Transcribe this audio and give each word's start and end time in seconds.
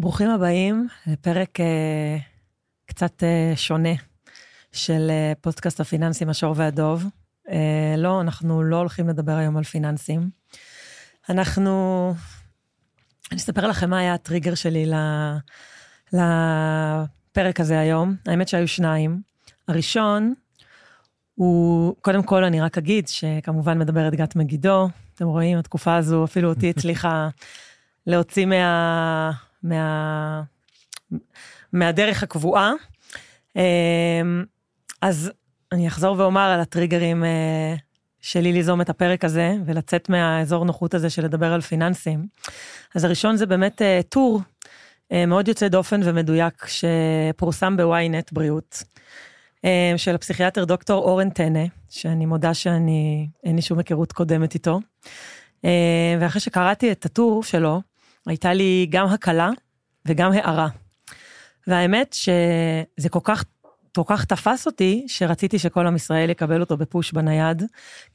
ברוכים 0.00 0.30
הבאים 0.30 0.88
לפרק 1.06 1.60
אה, 1.60 2.16
קצת 2.86 3.22
אה, 3.22 3.52
שונה 3.56 3.94
של 4.72 5.06
אה, 5.10 5.32
פודקאסט 5.40 5.80
הפיננסים 5.80 6.28
השור 6.28 6.54
והדוב. 6.56 7.04
אה, 7.50 7.94
לא, 7.98 8.20
אנחנו 8.20 8.62
לא 8.62 8.76
הולכים 8.76 9.08
לדבר 9.08 9.32
היום 9.32 9.56
על 9.56 9.64
פיננסים. 9.64 10.30
אנחנו... 11.28 12.14
אני 13.30 13.38
אספר 13.38 13.66
לכם 13.66 13.90
מה 13.90 13.98
היה 13.98 14.14
הטריגר 14.14 14.54
שלי 14.54 14.86
ל... 14.86 14.94
לפרק 16.12 17.60
הזה 17.60 17.80
היום. 17.80 18.16
האמת 18.26 18.48
שהיו 18.48 18.68
שניים. 18.68 19.20
הראשון 19.68 20.34
הוא, 21.34 21.94
קודם 22.00 22.22
כל 22.22 22.44
אני 22.44 22.60
רק 22.60 22.78
אגיד 22.78 23.08
שכמובן 23.08 23.78
מדברת 23.78 24.14
גת 24.14 24.36
מגידו. 24.36 24.88
אתם 25.14 25.26
רואים, 25.26 25.58
התקופה 25.58 25.96
הזו 25.96 26.24
אפילו 26.24 26.48
אותי 26.48 26.70
הצליחה 26.70 27.28
להוציא 28.06 28.46
מה... 28.46 29.49
מה... 29.62 30.42
מהדרך 31.72 32.22
הקבועה. 32.22 32.72
אמ, 33.56 34.44
אז 35.02 35.30
אני 35.72 35.88
אחזור 35.88 36.18
ואומר 36.18 36.40
על 36.40 36.60
הטריגרים 36.60 37.24
אה, 37.24 37.74
שלי 38.20 38.52
ליזום 38.52 38.80
את 38.80 38.90
הפרק 38.90 39.24
הזה 39.24 39.54
ולצאת 39.66 40.08
מהאזור 40.08 40.64
נוחות 40.64 40.94
הזה 40.94 41.10
של 41.10 41.24
לדבר 41.24 41.52
על 41.52 41.60
פיננסים. 41.60 42.26
אז 42.94 43.04
הראשון 43.04 43.36
זה 43.36 43.46
באמת 43.46 43.82
אה, 43.82 44.00
טור 44.08 44.40
אה, 45.12 45.26
מאוד 45.26 45.48
יוצא 45.48 45.68
דופן 45.68 46.00
ומדויק 46.04 46.66
שפורסם 46.66 47.76
בוויינט 47.76 48.32
בריאות. 48.32 48.82
של 49.96 50.14
הפסיכיאטר 50.14 50.64
דוקטור 50.64 51.04
אורן 51.04 51.30
טנא, 51.30 51.64
שאני 51.88 52.26
מודה 52.26 52.54
שאני, 52.54 53.28
אין 53.44 53.56
לי 53.56 53.62
שום 53.62 53.78
היכרות 53.78 54.12
קודמת 54.12 54.54
איתו. 54.54 54.80
ואחרי 56.20 56.40
שקראתי 56.40 56.92
את 56.92 57.04
הטור 57.04 57.42
שלו, 57.42 57.80
הייתה 58.26 58.52
לי 58.52 58.86
גם 58.90 59.06
הקלה 59.06 59.50
וגם 60.06 60.32
הערה. 60.32 60.68
והאמת 61.66 62.12
שזה 62.12 63.08
כל 63.10 63.20
כך, 63.24 63.44
כל 63.94 64.02
כך 64.06 64.24
תפס 64.24 64.66
אותי, 64.66 65.04
שרציתי 65.08 65.58
שכל 65.58 65.86
עם 65.86 65.96
ישראל 65.96 66.30
יקבל 66.30 66.60
אותו 66.60 66.76
בפוש 66.76 67.12
בנייד, 67.12 67.62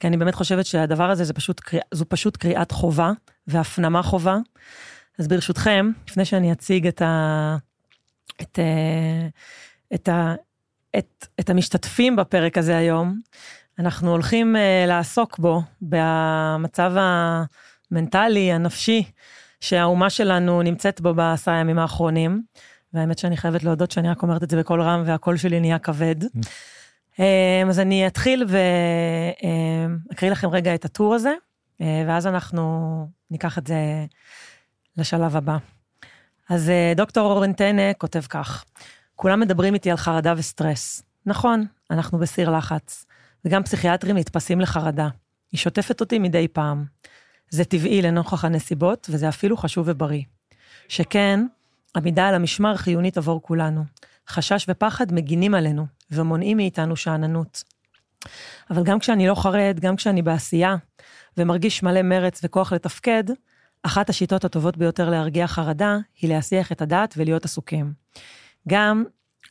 כי 0.00 0.06
אני 0.06 0.16
באמת 0.16 0.34
חושבת 0.34 0.66
שהדבר 0.66 1.10
הזה 1.10 1.24
זה 1.24 1.32
פשוט, 1.32 1.60
זו 1.94 2.04
פשוט 2.08 2.36
קריאת 2.36 2.70
חובה 2.70 3.12
והפנמה 3.46 4.02
חובה. 4.02 4.38
אז 5.18 5.28
ברשותכם, 5.28 5.90
לפני 6.08 6.24
שאני 6.24 6.52
אציג 6.52 6.86
את 6.86 7.02
ה... 7.02 7.56
את, 8.42 8.58
אה, 8.58 9.28
את, 9.94 10.08
ה, 10.08 10.34
את, 10.98 11.26
את 11.40 11.50
המשתתפים 11.50 12.16
בפרק 12.16 12.58
הזה 12.58 12.76
היום, 12.76 13.20
אנחנו 13.78 14.10
הולכים 14.10 14.56
uh, 14.56 14.88
לעסוק 14.88 15.38
בו 15.38 15.62
במצב 15.82 16.92
המנטלי, 16.96 18.52
הנפשי, 18.52 19.04
שהאומה 19.60 20.10
שלנו 20.10 20.62
נמצאת 20.62 21.00
בו 21.00 21.14
בעשרה 21.14 21.54
ימים 21.54 21.78
האחרונים. 21.78 22.42
והאמת 22.96 23.18
שאני 23.18 23.36
חייבת 23.36 23.64
להודות 23.64 23.90
שאני 23.90 24.08
רק 24.08 24.22
אומרת 24.22 24.42
את 24.42 24.50
זה 24.50 24.58
בקול 24.58 24.82
רם 24.82 25.02
והקול 25.06 25.36
שלי 25.36 25.60
נהיה 25.60 25.78
כבד. 25.78 26.16
אמ, 27.18 27.68
אז 27.68 27.80
אני 27.80 28.06
אתחיל 28.06 28.44
ואקריא 30.08 30.30
לכם 30.30 30.48
רגע 30.48 30.74
את 30.74 30.84
הטור 30.84 31.14
הזה, 31.14 31.34
אה, 31.80 32.04
ואז 32.06 32.26
אנחנו 32.26 33.08
ניקח 33.30 33.58
את 33.58 33.66
זה 33.66 33.76
לשלב 34.96 35.36
הבא. 35.36 35.56
אז 36.48 36.70
אה, 36.70 36.92
דוקטור 36.96 37.32
אורן 37.32 37.52
טנא 37.52 37.92
כותב 37.98 38.20
כך, 38.20 38.64
כולם 39.16 39.40
מדברים 39.40 39.74
איתי 39.74 39.90
על 39.90 39.96
חרדה 39.96 40.34
וסטרס. 40.36 41.02
נכון, 41.26 41.66
אנחנו 41.90 42.18
בסיר 42.18 42.50
לחץ, 42.50 43.06
וגם 43.44 43.62
פסיכיאטרים 43.62 44.16
נתפסים 44.16 44.60
לחרדה. 44.60 45.08
היא 45.52 45.58
שוטפת 45.58 46.00
אותי 46.00 46.18
מדי 46.18 46.48
פעם. 46.48 46.84
זה 47.50 47.64
טבעי 47.64 48.02
לנוכח 48.02 48.44
הנסיבות, 48.44 49.06
וזה 49.10 49.28
אפילו 49.28 49.56
חשוב 49.56 49.86
ובריא. 49.88 50.22
שכן, 50.88 51.40
עמידה 51.96 52.28
על 52.28 52.34
המשמר 52.34 52.76
חיונית 52.76 53.16
עבור 53.16 53.42
כולנו. 53.42 53.84
חשש 54.28 54.66
ופחד 54.68 55.12
מגינים 55.12 55.54
עלינו, 55.54 55.86
ומונעים 56.10 56.56
מאיתנו 56.56 56.96
שאננות. 56.96 57.64
אבל 58.70 58.84
גם 58.84 58.98
כשאני 58.98 59.26
לא 59.26 59.34
חרד, 59.34 59.80
גם 59.80 59.96
כשאני 59.96 60.22
בעשייה, 60.22 60.76
ומרגיש 61.36 61.82
מלא 61.82 62.02
מרץ 62.02 62.40
וכוח 62.44 62.72
לתפקד, 62.72 63.24
אחת 63.82 64.10
השיטות 64.10 64.44
הטובות 64.44 64.76
ביותר 64.76 65.10
להרגיע 65.10 65.46
חרדה, 65.46 65.96
היא 66.20 66.30
להסיח 66.30 66.72
את 66.72 66.82
הדעת 66.82 67.14
ולהיות 67.16 67.44
עסוקים. 67.44 67.92
גם 68.68 69.04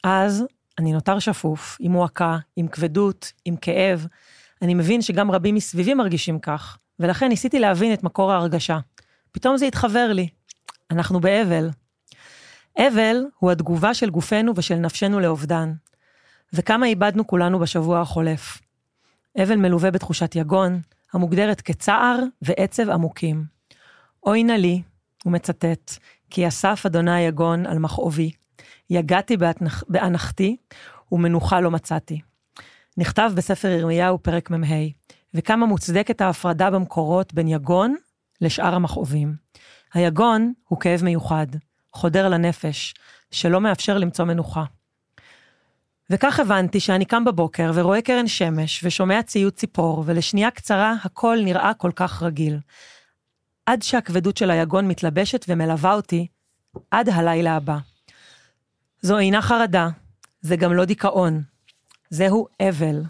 אז 0.04 0.44
אני 0.80 0.94
נותר 0.94 1.20
שפוף, 1.20 1.78
עם 1.80 1.92
מועקה, 1.92 2.38
עם 2.56 2.68
כבדות, 2.68 3.32
עם 3.46 3.56
כאב. 3.56 4.08
אני 4.62 4.74
מבין 4.74 5.02
שגם 5.02 5.32
רבים 5.32 5.56
מסביבי 5.56 5.94
מרגישים 5.94 6.40
כך, 6.40 6.78
ולכן 7.00 7.28
ניסיתי 7.28 7.60
להבין 7.60 7.94
את 7.94 8.04
מקור 8.04 8.32
ההרגשה. 8.32 8.80
פתאום 9.32 9.58
זה 9.58 9.66
התחבר 9.66 10.12
לי. 10.14 10.28
אנחנו 10.92 11.20
באבל. 11.20 11.70
אבל 12.78 13.24
הוא 13.40 13.52
התגובה 13.52 13.94
של 13.94 14.10
גופנו 14.10 14.54
ושל 14.56 14.76
נפשנו 14.76 15.20
לאובדן. 15.20 15.74
וכמה 16.54 16.86
איבדנו 16.86 17.28
כולנו 17.28 17.60
בשבוע 17.60 18.02
החולף. 18.02 18.62
אבל 19.44 19.56
מלווה 19.56 19.92
בתחושת 19.92 20.36
יגון, 20.36 20.82
המוגדרת 21.14 21.62
כצער 21.62 22.20
ועצב 22.42 22.90
עמוקים. 22.90 23.44
אוי 24.26 24.44
נא 24.44 24.52
לי, 24.52 24.82
הוא 25.24 25.34
מצטט, 25.34 25.92
כי 26.30 26.48
אסף 26.48 26.84
אדוני 26.86 27.22
יגון 27.22 27.66
על 27.66 27.80
מכאובי, 27.80 28.32
יגעתי 28.90 29.38
באנחתי, 29.88 30.58
ומנוחה 31.12 31.62
לא 31.62 31.72
מצאתי. 31.72 32.22
נכתב 32.98 33.32
בספר 33.36 33.68
ירמיהו, 33.68 34.24
פרק 34.24 34.52
מ"ה, 34.52 34.76
וכמה 35.36 35.66
מוצדקת 35.66 36.22
ההפרדה 36.22 36.70
במקורות 36.70 37.34
בין 37.34 37.48
יגון 37.48 37.96
לשאר 38.42 38.76
המכאובים. 38.76 39.36
היגון 39.94 40.54
הוא 40.68 40.80
כאב 40.80 41.04
מיוחד, 41.04 41.48
חודר 41.94 42.30
לנפש, 42.30 42.94
שלא 43.32 43.62
מאפשר 43.62 43.98
למצוא 43.98 44.26
מנוחה. 44.26 44.64
וכך 46.10 46.40
הבנתי 46.40 46.80
שאני 46.80 47.06
קם 47.06 47.26
בבוקר 47.26 47.72
ורואה 47.74 48.02
קרן 48.02 48.28
שמש 48.28 48.84
ושומע 48.84 49.24
ציוץ 49.24 49.56
ציפור, 49.56 50.04
ולשנייה 50.06 50.52
קצרה 50.52 50.96
הכל 51.04 51.38
נראה 51.44 51.74
כל 51.74 51.92
כך 51.96 52.24
רגיל. 52.24 52.60
עד 53.66 53.82
שהכבדות 53.82 54.38
של 54.38 54.52
היגון 54.52 54.88
מתלבשת 54.88 55.46
ומלווה 55.48 55.94
אותי 55.94 56.28
עד 56.92 57.10
הלילה 57.10 57.56
הבא. 57.56 57.78
זו 59.02 59.18
אינה 59.18 59.42
חרדה, 59.42 59.90
זה 60.42 60.56
גם 60.56 60.74
לא 60.74 60.86
דיכאון, 60.86 61.42
זהו 62.10 62.48
אבל. 62.70 63.04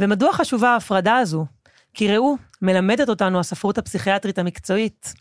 ומדוע 0.00 0.32
חשובה 0.32 0.68
ההפרדה 0.68 1.16
הזו? 1.16 1.46
כי 1.94 2.16
ראו, 2.16 2.36
מלמדת 2.62 3.08
אותנו 3.08 3.40
הספרות 3.40 3.78
הפסיכיאטרית 3.78 4.38
המקצועית. 4.38 5.14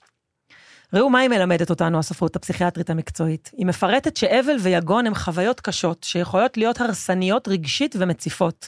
ראו 0.93 1.09
מה 1.09 1.19
היא 1.19 1.29
מלמדת 1.29 1.69
אותנו, 1.69 1.99
הספרות 1.99 2.35
הפסיכיאטרית 2.35 2.89
המקצועית. 2.89 3.51
היא 3.57 3.65
מפרטת 3.65 4.17
שאבל 4.17 4.55
ויגון 4.59 5.07
הם 5.07 5.15
חוויות 5.15 5.59
קשות, 5.59 6.03
שיכולות 6.03 6.57
להיות 6.57 6.81
הרסניות 6.81 7.47
רגשית 7.47 7.95
ומציפות. 7.99 8.67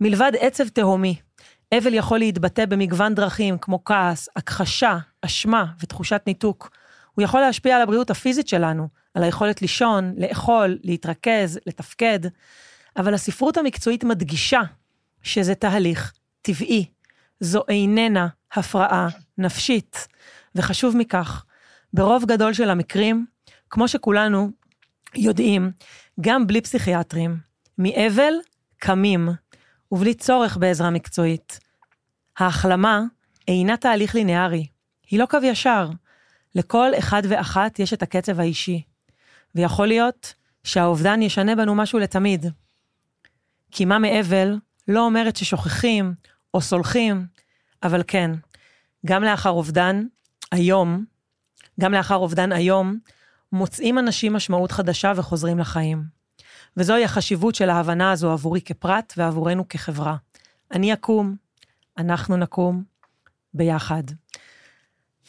מלבד 0.00 0.32
עצב 0.38 0.68
תהומי, 0.68 1.16
אבל 1.78 1.94
יכול 1.94 2.18
להתבטא 2.18 2.66
במגוון 2.66 3.14
דרכים, 3.14 3.58
כמו 3.58 3.84
כעס, 3.84 4.28
הכחשה, 4.36 4.98
אשמה 5.22 5.64
ותחושת 5.80 6.22
ניתוק. 6.26 6.70
הוא 7.14 7.22
יכול 7.22 7.40
להשפיע 7.40 7.76
על 7.76 7.82
הבריאות 7.82 8.10
הפיזית 8.10 8.48
שלנו, 8.48 8.88
על 9.14 9.22
היכולת 9.22 9.62
לישון, 9.62 10.14
לאכול, 10.18 10.78
להתרכז, 10.82 11.58
לתפקד, 11.66 12.20
אבל 12.96 13.14
הספרות 13.14 13.56
המקצועית 13.56 14.04
מדגישה 14.04 14.60
שזה 15.22 15.54
תהליך 15.54 16.12
טבעי. 16.42 16.86
זו 17.40 17.62
איננה 17.68 18.28
הפרעה 18.52 19.08
נפשית. 19.38 20.08
וחשוב 20.54 20.96
מכך, 20.96 21.44
ברוב 21.92 22.24
גדול 22.24 22.52
של 22.52 22.70
המקרים, 22.70 23.26
כמו 23.70 23.88
שכולנו 23.88 24.50
יודעים, 25.14 25.70
גם 26.20 26.46
בלי 26.46 26.60
פסיכיאטרים, 26.60 27.36
מאבל 27.78 28.32
קמים, 28.78 29.28
ובלי 29.92 30.14
צורך 30.14 30.56
בעזרה 30.56 30.90
מקצועית. 30.90 31.58
ההחלמה 32.38 33.02
אינה 33.48 33.76
תהליך 33.76 34.14
ליניארי, 34.14 34.66
היא 35.10 35.18
לא 35.18 35.26
קו 35.26 35.38
ישר. 35.42 35.90
לכל 36.54 36.90
אחד 36.98 37.22
ואחת 37.28 37.78
יש 37.78 37.92
את 37.92 38.02
הקצב 38.02 38.40
האישי, 38.40 38.82
ויכול 39.54 39.86
להיות 39.86 40.34
שהאובדן 40.64 41.22
ישנה 41.22 41.56
בנו 41.56 41.74
משהו 41.74 41.98
לתמיד. 41.98 42.46
קימה 43.70 43.98
מאבל 43.98 44.58
לא 44.88 45.00
אומרת 45.00 45.36
ששוכחים 45.36 46.14
או 46.54 46.60
סולחים, 46.60 47.26
אבל 47.82 48.02
כן, 48.06 48.30
גם 49.06 49.22
לאחר 49.22 49.50
אובדן, 49.50 50.02
היום, 50.52 51.04
גם 51.80 51.92
לאחר 51.92 52.16
אובדן 52.16 52.52
היום, 52.52 52.98
מוצאים 53.52 53.98
אנשים 53.98 54.32
משמעות 54.32 54.72
חדשה 54.72 55.12
וחוזרים 55.16 55.58
לחיים. 55.58 56.04
וזוהי 56.76 57.04
החשיבות 57.04 57.54
של 57.54 57.70
ההבנה 57.70 58.12
הזו 58.12 58.32
עבורי 58.32 58.60
כפרט 58.60 59.12
ועבורנו 59.16 59.68
כחברה. 59.68 60.16
אני 60.72 60.92
אקום, 60.92 61.36
אנחנו 61.98 62.36
נקום, 62.36 62.82
ביחד. 63.54 64.02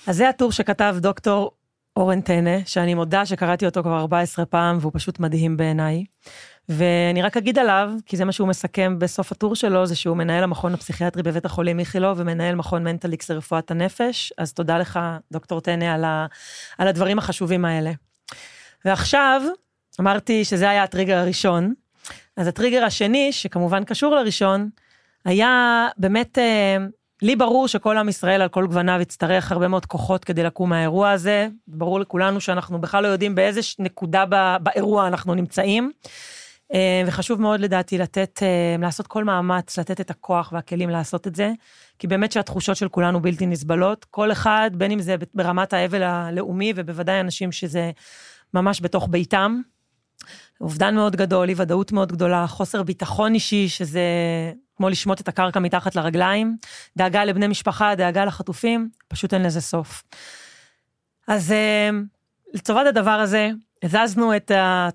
אז 0.07 0.17
זה 0.17 0.29
הטור 0.29 0.51
שכתב 0.51 0.95
דוקטור 0.99 1.51
אורן 1.97 2.21
טנא, 2.21 2.57
שאני 2.65 2.93
מודה 2.93 3.25
שקראתי 3.25 3.65
אותו 3.65 3.83
כבר 3.83 3.99
14 3.99 4.45
פעם, 4.45 4.77
והוא 4.81 4.91
פשוט 4.95 5.19
מדהים 5.19 5.57
בעיניי. 5.57 6.05
ואני 6.69 7.21
רק 7.21 7.37
אגיד 7.37 7.59
עליו, 7.59 7.91
כי 8.05 8.17
זה 8.17 8.25
מה 8.25 8.31
שהוא 8.31 8.47
מסכם 8.47 8.99
בסוף 8.99 9.31
הטור 9.31 9.55
שלו, 9.55 9.85
זה 9.85 9.95
שהוא 9.95 10.17
מנהל 10.17 10.43
המכון 10.43 10.73
הפסיכיאטרי 10.73 11.23
בבית 11.23 11.45
החולים 11.45 11.79
איכילוב 11.79 12.19
ומנהל 12.19 12.55
מכון 12.55 12.83
מנטליקס 12.83 13.31
לרפואת 13.31 13.71
הנפש, 13.71 14.33
אז 14.37 14.53
תודה 14.53 14.77
לך, 14.77 14.99
דוקטור 15.31 15.61
טנא, 15.61 15.85
על, 15.85 16.03
ה, 16.03 16.25
על 16.77 16.87
הדברים 16.87 17.19
החשובים 17.19 17.65
האלה. 17.65 17.91
ועכשיו, 18.85 19.41
אמרתי 19.99 20.45
שזה 20.45 20.69
היה 20.69 20.83
הטריגר 20.83 21.17
הראשון, 21.17 21.73
אז 22.37 22.47
הטריגר 22.47 22.83
השני, 22.83 23.31
שכמובן 23.31 23.83
קשור 23.83 24.15
לראשון, 24.15 24.69
היה 25.25 25.87
באמת, 25.97 26.37
אה, 26.37 26.77
לי 27.23 27.35
ברור 27.35 27.67
שכל 27.67 27.97
עם 27.97 28.09
ישראל 28.09 28.41
על 28.41 28.49
כל 28.49 28.67
גווניו 28.67 29.01
יצטרך 29.01 29.51
הרבה 29.51 29.67
מאוד 29.67 29.85
כוחות 29.85 30.25
כדי 30.25 30.43
לקום 30.43 30.69
מהאירוע 30.69 31.11
הזה. 31.11 31.47
ברור 31.67 31.99
לכולנו 31.99 32.41
שאנחנו 32.41 32.81
בכלל 32.81 33.03
לא 33.03 33.07
יודעים 33.07 33.35
באיזה 33.35 33.61
נקודה 33.79 34.25
באירוע 34.63 35.07
אנחנו 35.07 35.35
נמצאים. 35.35 35.91
אה, 36.73 37.03
וחשוב 37.07 37.41
מאוד 37.41 37.59
לדעתי 37.59 37.97
לתת, 37.97 38.39
אה, 38.43 38.75
לעשות 38.79 39.07
כל 39.07 39.23
מאמץ, 39.23 39.79
לתת 39.79 40.01
את 40.01 40.09
הכוח 40.09 40.51
והכלים 40.53 40.89
לעשות 40.89 41.27
את 41.27 41.35
זה, 41.35 41.51
כי 41.99 42.07
באמת 42.07 42.31
שהתחושות 42.31 42.77
של 42.77 42.89
כולנו 42.89 43.21
בלתי 43.21 43.45
נסבלות. 43.45 44.05
כל 44.05 44.31
אחד, 44.31 44.71
בין 44.73 44.91
אם 44.91 44.99
זה 44.99 45.15
ברמת 45.33 45.73
האבל 45.73 46.03
הלאומי, 46.03 46.73
ובוודאי 46.75 47.19
אנשים 47.19 47.51
שזה 47.51 47.91
ממש 48.53 48.81
בתוך 48.81 49.07
ביתם. 49.11 49.61
אובדן 50.61 50.95
מאוד 50.95 51.15
גדול, 51.15 51.49
אי 51.49 51.53
ודאות 51.57 51.91
מאוד 51.91 52.11
גדולה, 52.11 52.47
חוסר 52.47 52.83
ביטחון 52.83 53.33
אישי, 53.33 53.69
שזה 53.69 54.01
כמו 54.77 54.89
לשמוט 54.89 55.21
את 55.21 55.27
הקרקע 55.27 55.59
מתחת 55.59 55.95
לרגליים, 55.95 56.57
דאגה 56.97 57.25
לבני 57.25 57.47
משפחה, 57.47 57.95
דאגה 57.95 58.25
לחטופים, 58.25 58.89
פשוט 59.07 59.33
אין 59.33 59.43
לזה 59.43 59.61
סוף. 59.61 60.03
אז 61.27 61.51
אה, 61.51 61.89
לטובת 62.53 62.87
הדבר 62.87 63.11
הזה, 63.11 63.49
הזזנו 63.83 64.35
את 64.35 64.51
ה... 64.51 64.89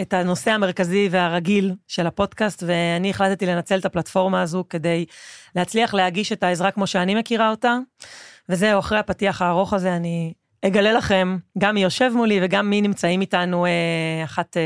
את 0.00 0.12
הנושא 0.12 0.50
המרכזי 0.50 1.08
והרגיל 1.10 1.74
של 1.86 2.06
הפודקאסט, 2.06 2.62
ואני 2.66 3.10
החלטתי 3.10 3.46
לנצל 3.46 3.78
את 3.78 3.84
הפלטפורמה 3.84 4.42
הזו 4.42 4.64
כדי 4.70 5.06
להצליח 5.56 5.94
להגיש 5.94 6.32
את 6.32 6.42
העזרה 6.42 6.70
כמו 6.70 6.86
שאני 6.86 7.14
מכירה 7.14 7.50
אותה. 7.50 7.78
וזהו, 8.48 8.78
אחרי 8.78 8.98
הפתיח 8.98 9.42
הארוך 9.42 9.72
הזה, 9.72 9.96
אני 9.96 10.32
אגלה 10.66 10.92
לכם 10.92 11.36
גם 11.58 11.74
מי 11.74 11.82
יושב 11.82 12.10
מולי 12.14 12.38
וגם 12.42 12.70
מי 12.70 12.80
נמצאים 12.80 13.20
איתנו, 13.20 13.66
אה, 13.66 13.70
אחת, 14.24 14.56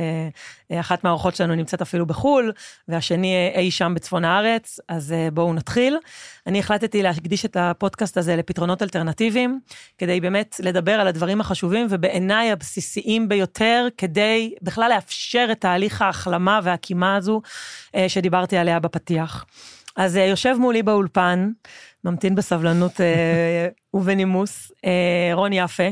אה, 0.71 0.81
אחת 0.81 1.05
מהאורחות 1.05 1.37
שלנו 1.37 1.55
נמצאת 1.55 1.83
אפילו 1.83 2.07
בחו"ל, 2.07 2.53
והשני 2.89 3.35
אה, 3.35 3.61
אי 3.61 3.71
שם 3.71 3.93
בצפון 3.97 4.25
הארץ, 4.25 4.81
אז 4.89 5.15
בואו 5.33 5.55
נתחיל. 5.55 5.97
אני 6.47 6.59
החלטתי 6.59 7.03
להקדיש 7.03 7.45
את 7.45 7.57
הפודקאסט 7.61 8.17
הזה 8.17 8.37
לפתרונות 8.37 8.83
אלטרנטיביים, 8.83 9.61
כדי 9.99 10.21
באמת 10.21 10.57
לדבר 10.63 10.93
על 10.93 11.07
הדברים 11.07 11.41
החשובים 11.41 11.87
ובעיניי 11.91 12.53
הבסיסיים 12.53 13.29
ביותר, 13.29 13.89
כדי 13.99 14.55
בכלל 14.63 14.91
לאפשר 14.95 15.49
את 15.53 15.61
תהליך 15.61 16.03
ההחלמה 16.03 16.61
והקימה 16.63 17.17
הזו 17.17 17.43
שדיברתי 18.09 18.57
עליה 18.57 18.81
בפתיח. 18.81 19.45
אז 19.97 20.17
יושב 20.17 20.57
מולי 20.59 20.83
באולפן, 20.83 21.51
ממתין 22.05 22.35
בסבלנות 22.35 23.01
אה, 23.01 23.69
ובנימוס, 23.95 24.73
אה, 24.85 25.31
רון 25.35 25.53
יפה. 25.53 25.89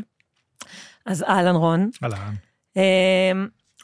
אז 1.06 1.22
אהלן 1.22 1.54
רון. 1.54 1.90
אהלן. 2.02 2.34
אה, 2.76 3.32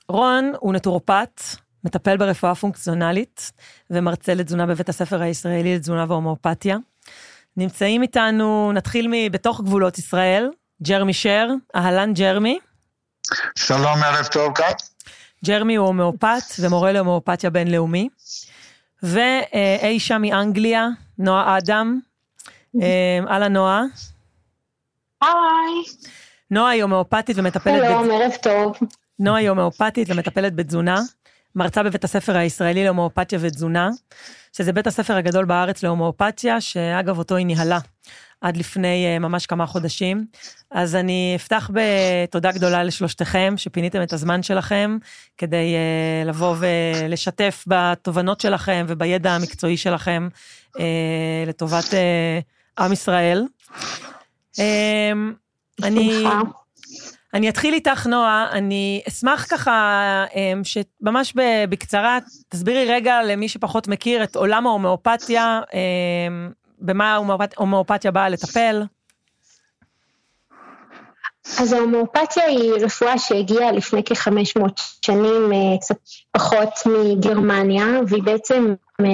רון 0.08 0.52
הוא 0.60 0.72
נטורופט, 0.72 1.42
מטפל 1.84 2.16
ברפואה 2.16 2.54
פונקציונלית 2.54 3.52
ומרצה 3.90 4.34
לתזונה 4.34 4.66
בבית 4.66 4.88
הספר 4.88 5.22
הישראלי 5.22 5.76
לתזונה 5.76 6.04
והומואפתיה. 6.08 6.76
נמצאים 7.56 8.02
איתנו, 8.02 8.72
נתחיל 8.72 9.08
מבתוך 9.10 9.60
גבולות 9.60 9.98
ישראל, 9.98 10.50
ג'רמי 10.82 11.12
שר, 11.12 11.48
אהלן 11.76 12.14
ג'רמי. 12.14 12.58
שלום, 13.58 14.02
ערב 14.02 14.26
טוב, 14.26 14.54
כת. 14.54 14.82
ג'רמי 15.44 15.76
הוא 15.76 15.86
הומואפת 15.86 16.60
ומורה 16.60 16.92
להומואפתיה 16.92 17.50
בינלאומי. 17.50 18.08
ואי 19.02 20.00
שם 20.00 20.22
מאנגליה, 20.22 20.88
נועה 21.18 21.58
אדם, 21.58 22.00
אמ, 22.74 23.28
אהלן 23.28 23.52
נועה. 23.52 23.82
היי. 25.22 25.30
נועה 26.50 26.70
היא 26.70 26.82
הומאופתית 26.82 27.36
ומטפלת... 27.38 27.82
שלום, 27.88 28.10
ערב 28.10 28.32
טוב. 28.42 28.76
נועה 29.18 29.38
היא 29.38 29.48
הומאופתית 29.48 30.10
ומטפלת 30.10 30.54
בתזונה, 30.54 31.00
מרצה 31.54 31.82
בבית 31.82 32.04
הספר 32.04 32.36
הישראלי 32.36 32.84
להומאופתיה 32.84 33.38
ותזונה, 33.42 33.90
שזה 34.52 34.72
בית 34.72 34.86
הספר 34.86 35.16
הגדול 35.16 35.44
בארץ 35.44 35.82
להומאופתיה, 35.82 36.60
שאגב 36.60 37.18
אותו 37.18 37.36
היא 37.36 37.46
ניהלה 37.46 37.78
עד 38.46 38.56
לפני 38.56 39.16
uh, 39.16 39.18
ממש 39.18 39.46
כמה 39.46 39.66
חודשים. 39.66 40.26
אז 40.70 40.94
אני 40.94 41.32
אפתח 41.36 41.70
בתודה 41.72 42.52
גדולה 42.52 42.82
לשלושתכם, 42.82 43.54
שפיניתם 43.56 44.02
את 44.02 44.12
הזמן 44.12 44.42
שלכם, 44.42 44.98
כדי 45.38 45.74
uh, 45.74 46.28
לבוא 46.28 46.56
ולשתף 46.58 47.64
בתובנות 47.66 48.40
שלכם 48.40 48.86
ובידע 48.88 49.32
המקצועי 49.32 49.76
שלכם, 49.76 50.28
uh, 50.76 50.80
לטובת... 51.46 51.94
עם 52.78 52.92
ישראל. 52.92 53.44
אמ, 54.58 55.32
אני, 55.82 56.24
אני 57.34 57.48
אתחיל 57.48 57.74
איתך, 57.74 58.06
נועה, 58.06 58.48
אני 58.52 59.02
אשמח 59.08 59.46
ככה 59.50 60.24
אמ, 60.34 60.62
שממש 60.64 61.34
בקצרה 61.68 62.18
תסבירי 62.48 62.84
רגע 62.88 63.22
למי 63.22 63.48
שפחות 63.48 63.88
מכיר 63.88 64.24
את 64.24 64.36
עולם 64.36 64.66
ההומאופתיה, 64.66 65.60
אמ, 65.74 66.50
במה 66.78 67.14
ההומאופתיה 67.56 68.10
באה 68.10 68.28
לטפל. 68.28 68.82
אז 71.60 71.72
ההומאופתיה 71.72 72.44
היא 72.44 72.72
רפואה 72.72 73.18
שהגיעה 73.18 73.72
לפני 73.72 74.02
כ-500 74.04 74.60
שנים, 75.02 75.52
אה, 75.52 75.78
קצת 75.80 75.96
פחות 76.32 76.70
מגרמניה, 76.86 77.86
והיא 78.08 78.22
בעצם 78.22 78.74
אה, 79.00 79.06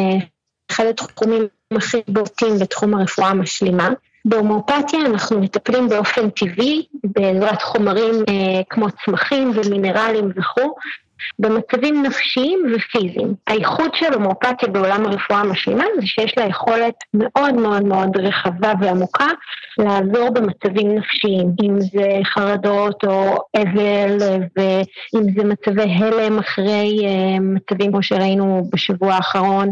אחד 0.70 0.84
התחומים 0.86 1.46
הכי 1.76 2.00
בוטים 2.08 2.58
בתחום 2.58 2.94
הרפואה 2.94 3.28
המשלימה. 3.28 3.90
בהומואפתיה 4.24 5.00
אנחנו 5.06 5.40
מטפלים 5.40 5.88
באופן 5.88 6.30
טבעי, 6.30 6.86
בעזרת 7.04 7.62
חומרים 7.62 8.14
אה, 8.28 8.62
כמו 8.70 8.86
צמחים 9.04 9.52
ומינרלים 9.54 10.32
וכו', 10.36 10.74
במצבים 11.38 12.02
נפשיים 12.02 12.58
ופיזיים. 12.74 13.34
הייחוד 13.46 13.94
של 13.94 14.14
הומואפתיה 14.14 14.68
בעולם 14.68 15.06
הרפואה 15.06 15.40
המשלימה 15.40 15.84
זה 16.00 16.06
שיש 16.06 16.38
לה 16.38 16.44
יכולת 16.44 16.94
מאוד 17.14 17.54
מאוד 17.54 17.82
מאוד 17.82 18.16
רחבה 18.16 18.72
ועמוקה 18.80 19.28
לעזור 19.78 20.30
במצבים 20.30 20.94
נפשיים, 20.94 21.52
אם 21.62 21.80
זה 21.80 22.20
חרדות 22.24 23.04
או 23.04 23.36
אבל 23.56 24.18
ואם 24.56 25.22
זה 25.36 25.44
מצבי 25.44 25.92
הלם 25.92 26.38
אחרי 26.38 26.98
אה, 27.04 27.40
מצבים 27.40 27.92
כמו 27.92 28.02
שראינו 28.02 28.68
בשבוע 28.72 29.14
האחרון. 29.14 29.70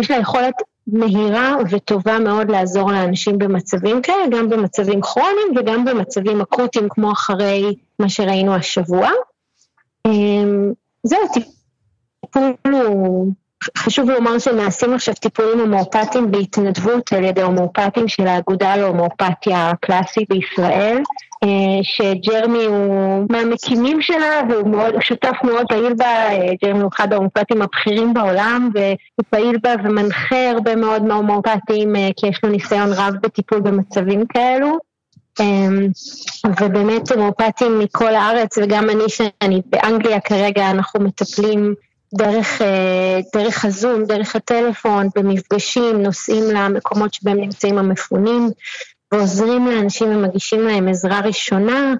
יש 0.00 0.10
לה 0.10 0.16
יכולת 0.16 0.54
מהירה 0.86 1.56
וטובה 1.70 2.18
מאוד 2.18 2.50
לעזור 2.50 2.92
לאנשים 2.92 3.38
במצבים 3.38 4.02
כאלה, 4.02 4.26
גם 4.30 4.48
במצבים 4.48 5.00
כרוניים 5.00 5.48
וגם 5.56 5.84
במצבים 5.84 6.40
אקוטיים 6.40 6.88
כמו 6.88 7.12
אחרי 7.12 7.74
מה 7.98 8.08
שראינו 8.08 8.54
השבוע. 8.54 9.08
אמ, 10.06 10.72
זהו, 11.02 11.20
טיפול 11.32 12.74
הוא... 12.74 13.32
חשוב 13.76 14.10
לומר 14.10 14.38
שנעשים 14.38 14.94
עכשיו 14.94 15.14
טיפולים 15.14 15.60
הומואפטיים 15.60 16.30
בהתנדבות 16.30 17.12
על 17.12 17.24
ידי 17.24 17.42
הומואפטים 17.42 18.08
של 18.08 18.26
האגודה 18.26 18.76
להומואפתיה 18.76 19.70
הקלאסית 19.70 20.28
בישראל. 20.28 21.02
אה, 21.44 21.82
שג'רמי 21.82 22.64
הוא 22.64 23.26
מהמקימים 23.30 24.02
שלה 24.02 24.40
והוא 24.50 24.68
מאוד, 24.68 24.94
שותף 25.00 25.36
מאוד 25.44 25.66
פעיל 25.68 25.94
בה, 25.94 26.06
אה, 26.06 26.52
ג'רמי 26.62 26.80
הוא 26.80 26.90
אחד 26.94 27.12
ההומופטים 27.12 27.62
הבכירים 27.62 28.14
בעולם 28.14 28.70
והוא 28.74 29.24
פעיל 29.30 29.58
בה 29.62 29.74
ומנחה 29.84 30.50
הרבה 30.50 30.76
מאוד 30.76 31.02
מההומופטים 31.02 31.96
אה, 31.96 32.08
כי 32.16 32.26
יש 32.26 32.40
לו 32.42 32.50
ניסיון 32.50 32.88
רב 32.92 33.14
בטיפול 33.22 33.60
במצבים 33.60 34.26
כאלו. 34.26 34.87
ובאמת 36.60 37.12
הומופטים 37.12 37.78
מכל 37.78 38.14
הארץ 38.14 38.58
וגם 38.58 38.90
אני 38.90 39.08
שאני 39.08 39.62
באנגליה 39.66 40.20
כרגע 40.20 40.70
אנחנו 40.70 41.00
מטפלים 41.00 41.74
דרך, 42.14 42.62
דרך 43.34 43.64
הזום, 43.64 44.04
דרך 44.04 44.36
הטלפון, 44.36 45.08
במפגשים, 45.16 46.02
נוסעים 46.02 46.44
למקומות 46.44 47.14
שבהם 47.14 47.40
נמצאים 47.40 47.78
המפונים 47.78 48.50
ועוזרים 49.12 49.66
לאנשים 49.66 50.16
ומגישים 50.16 50.60
להם 50.60 50.88
עזרה 50.88 51.20
ראשונה 51.20 51.94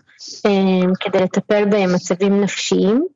אה, 0.47 0.93
כדי 1.01 1.19
לטפל 1.19 1.65
במצבים 1.65 2.41
נפשיים. 2.41 3.07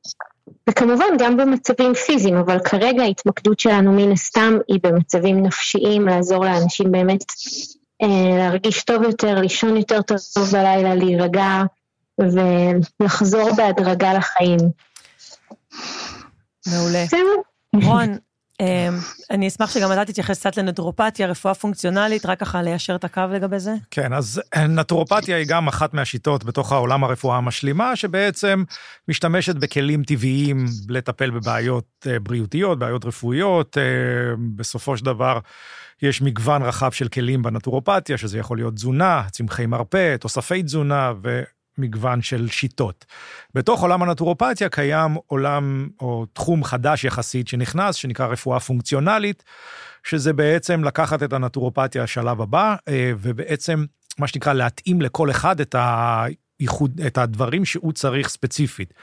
וכמובן 0.69 1.17
גם 1.19 1.37
במצבים 1.37 1.93
פיזיים, 1.93 2.35
אבל 2.35 2.59
כרגע 2.59 3.03
ההתמקדות 3.03 3.59
שלנו 3.59 3.91
מן 3.91 4.11
הסתם 4.11 4.57
היא 4.67 4.79
במצבים 4.83 5.43
נפשיים, 5.43 6.07
לעזור 6.07 6.45
לאנשים 6.45 6.91
באמת 6.91 7.21
אה, 7.21 7.82
להרגיש 8.37 8.83
טוב 8.83 9.03
יותר, 9.03 9.39
לישון 9.39 9.77
יותר 9.77 10.01
טוב 10.01 10.51
בלילה, 10.51 10.95
להירגע 10.95 11.63
ולחזור 12.19 13.55
בהדרגה 13.55 14.13
לחיים. 14.13 14.59
מעולה. 16.67 17.05
רון, 17.83 18.17
אמ, 18.61 18.97
אני 19.31 19.47
אשמח 19.47 19.71
שגם 19.73 19.91
אתה 19.91 20.05
תתייחס 20.05 20.39
קצת 20.39 20.57
לנטורופתיה, 20.57 21.27
רפואה 21.27 21.53
פונקציונלית, 21.53 22.25
רק 22.25 22.39
ככה 22.39 22.61
ליישר 22.61 22.95
את 22.95 23.03
הקו 23.03 23.21
לגבי 23.33 23.59
זה. 23.59 23.73
כן, 23.91 24.13
אז 24.13 24.41
אה, 24.55 24.67
נטורופתיה 24.67 25.37
היא 25.37 25.45
גם 25.47 25.67
אחת 25.67 25.93
מהשיטות 25.93 26.43
בתוך 26.43 26.71
העולם 26.71 27.03
הרפואה 27.03 27.37
המשלימה, 27.37 27.95
שבעצם 27.95 28.63
משתמשת 29.07 29.55
בכלים 29.55 30.03
טבעיים 30.03 30.65
לטפל 30.89 31.29
בבעיות 31.29 32.07
אה, 32.07 32.19
בריאותיות, 32.19 32.79
בעיות 32.79 33.05
רפואיות. 33.05 33.77
אה, 33.77 33.83
בסופו 34.55 34.97
של 34.97 35.05
דבר, 35.05 35.39
יש 36.03 36.21
מגוון 36.21 36.61
רחב 36.61 36.91
של 36.91 37.07
כלים 37.07 37.41
בנטורופתיה, 37.41 38.17
שזה 38.17 38.37
יכול 38.37 38.57
להיות 38.57 38.73
תזונה, 38.73 39.23
צמחי 39.31 39.65
מרפא, 39.65 40.15
תוספי 40.17 40.63
תזונה, 40.63 41.13
ו... 41.23 41.43
מגוון 41.77 42.21
של 42.21 42.47
שיטות. 42.47 43.05
בתוך 43.53 43.81
עולם 43.81 44.03
הנטורופתיה 44.03 44.69
קיים 44.69 45.17
עולם 45.27 45.87
או 45.99 46.25
תחום 46.33 46.63
חדש 46.63 47.03
יחסית 47.03 47.47
שנכנס, 47.47 47.95
שנקרא 47.95 48.27
רפואה 48.27 48.59
פונקציונלית, 48.59 49.43
שזה 50.03 50.33
בעצם 50.33 50.83
לקחת 50.83 51.23
את 51.23 51.33
הנטורופתיה 51.33 52.03
השלב 52.03 52.41
הבא, 52.41 52.75
אה, 52.87 53.11
ובעצם 53.17 53.85
מה 54.19 54.27
שנקרא 54.27 54.53
להתאים 54.53 55.01
לכל 55.01 55.31
אחד 55.31 55.59
את 55.59 55.75
הייחוד, 56.59 57.01
את 57.07 57.17
הדברים 57.17 57.65
שהוא 57.65 57.93
צריך 57.93 58.29
ספציפית. 58.29 58.93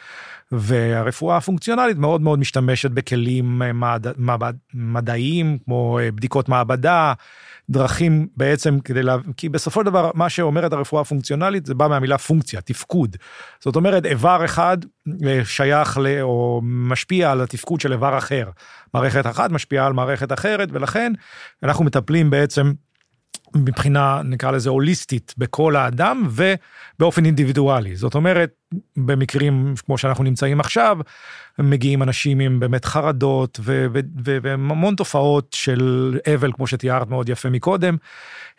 והרפואה 0.52 1.36
הפונקציונלית 1.36 1.96
מאוד 1.96 2.20
מאוד 2.20 2.38
משתמשת 2.38 2.90
בכלים 2.90 3.62
אה, 3.62 3.72
מד, 3.72 4.06
מד, 4.16 4.56
מדעיים, 4.74 5.58
כמו 5.64 5.98
אה, 5.98 6.10
בדיקות 6.10 6.48
מעבדה, 6.48 7.12
דרכים 7.70 8.26
בעצם 8.36 8.80
כדי 8.80 9.02
לה... 9.02 9.16
כי 9.36 9.48
בסופו 9.48 9.80
של 9.80 9.86
דבר 9.86 10.10
מה 10.14 10.28
שאומרת 10.28 10.72
הרפואה 10.72 11.02
הפונקציונלית 11.02 11.66
זה 11.66 11.74
בא 11.74 11.88
מהמילה 11.88 12.18
פונקציה, 12.18 12.60
תפקוד. 12.60 13.16
זאת 13.60 13.76
אומרת 13.76 14.06
איבר 14.06 14.44
אחד 14.44 14.78
אה, 15.26 15.40
שייך 15.44 15.98
ל... 15.98 16.20
או 16.20 16.60
משפיע 16.64 17.32
על 17.32 17.40
התפקוד 17.40 17.80
של 17.80 17.92
איבר 17.92 18.18
אחר. 18.18 18.50
מערכת 18.94 19.26
אחת 19.26 19.50
משפיעה 19.50 19.86
על 19.86 19.92
מערכת 19.92 20.32
אחרת 20.32 20.68
ולכן 20.72 21.12
אנחנו 21.62 21.84
מטפלים 21.84 22.30
בעצם 22.30 22.72
מבחינה 23.54 24.20
נקרא 24.24 24.50
לזה 24.50 24.70
הוליסטית 24.70 25.34
בכל 25.38 25.76
האדם 25.76 26.28
ובאופן 26.30 27.24
אינדיבידואלי 27.24 27.96
זאת 27.96 28.14
אומרת 28.14 28.50
במקרים 28.96 29.74
כמו 29.86 29.98
שאנחנו 29.98 30.24
נמצאים 30.24 30.60
עכשיו 30.60 30.98
מגיעים 31.58 32.02
אנשים 32.02 32.40
עם 32.40 32.60
באמת 32.60 32.84
חרדות 32.84 33.60
והמון 34.42 34.94
תופעות 34.94 35.52
של 35.52 36.18
אבל 36.34 36.52
כמו 36.52 36.66
שתיארת 36.66 37.08
מאוד 37.08 37.28
יפה 37.28 37.50
מקודם. 37.50 37.96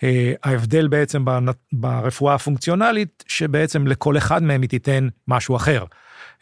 אה, 0.04 0.34
ההבדל 0.44 0.88
בעצם 0.88 1.26
ברפואה 1.74 2.34
הפונקציונלית 2.34 3.24
שבעצם 3.28 3.88
לכל 3.88 4.18
אחד 4.18 4.44
מהם 4.44 4.62
היא 4.62 4.70
תיתן 4.70 5.08
משהו 5.28 5.56
אחר. 5.56 5.84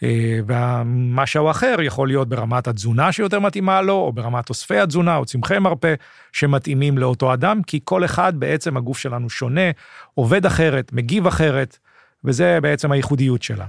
אה, 0.03 0.39
והמשהו 0.47 1.51
אחר 1.51 1.75
יכול 1.81 2.07
להיות 2.07 2.29
ברמת 2.29 2.67
התזונה 2.67 3.11
שיותר 3.11 3.39
מתאימה 3.39 3.81
לו, 3.81 3.93
או 3.93 4.13
ברמת 4.13 4.49
אוספי 4.49 4.77
התזונה, 4.77 5.15
או 5.15 5.25
צמחי 5.25 5.59
מרפא 5.59 5.93
שמתאימים 6.33 6.97
לאותו 6.97 7.33
אדם, 7.33 7.63
כי 7.63 7.79
כל 7.83 8.05
אחד 8.05 8.33
בעצם 8.35 8.77
הגוף 8.77 8.97
שלנו 8.97 9.29
שונה, 9.29 9.71
עובד 10.13 10.45
אחרת, 10.45 10.93
מגיב 10.93 11.27
אחרת, 11.27 11.77
וזה 12.23 12.59
בעצם 12.61 12.91
הייחודיות 12.91 13.43
שלה. 13.43 13.65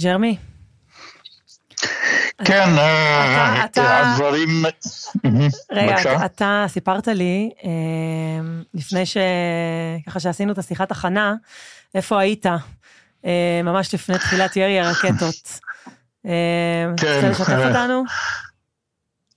ג'רמי. 0.00 0.36
כן, 2.44 2.68
אה, 2.78 3.64
הדברים... 3.76 4.48
רגע, 5.72 6.26
אתה 6.26 6.64
סיפרת 6.68 7.08
לי, 7.08 7.50
אה, 7.64 7.70
לפני 8.74 9.06
ש... 9.06 9.16
ככה 10.06 10.20
שעשינו 10.20 10.52
את 10.52 10.58
השיחת 10.58 10.90
הכנה, 10.90 11.34
איפה 11.94 12.20
היית 12.20 12.46
ממש 13.64 13.94
לפני 13.94 14.18
תחילת 14.18 14.56
ירי 14.56 14.80
הרקטות. 14.80 15.60
אה, 16.26 16.32
כן. 16.96 17.14
רוצה 17.14 17.28
לשתף 17.28 17.48
אה, 17.50 17.68
אותנו? 17.68 18.04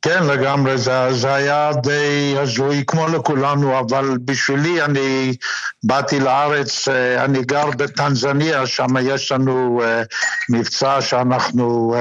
כן, 0.01 0.24
לגמרי, 0.24 0.77
זה, 0.77 1.13
זה 1.13 1.34
היה 1.34 1.72
די 1.84 2.36
הזוי 2.38 2.84
כמו 2.88 3.08
לכולנו, 3.08 3.79
אבל 3.79 4.17
בשבילי 4.25 4.84
אני 4.84 5.36
באתי 5.84 6.20
לארץ, 6.20 6.88
אני 7.17 7.44
גר 7.44 7.70
בטנזניה, 7.77 8.67
שם 8.67 8.88
יש 9.01 9.32
לנו 9.32 9.82
מבצע 10.50 11.01
שאנחנו 11.01 11.96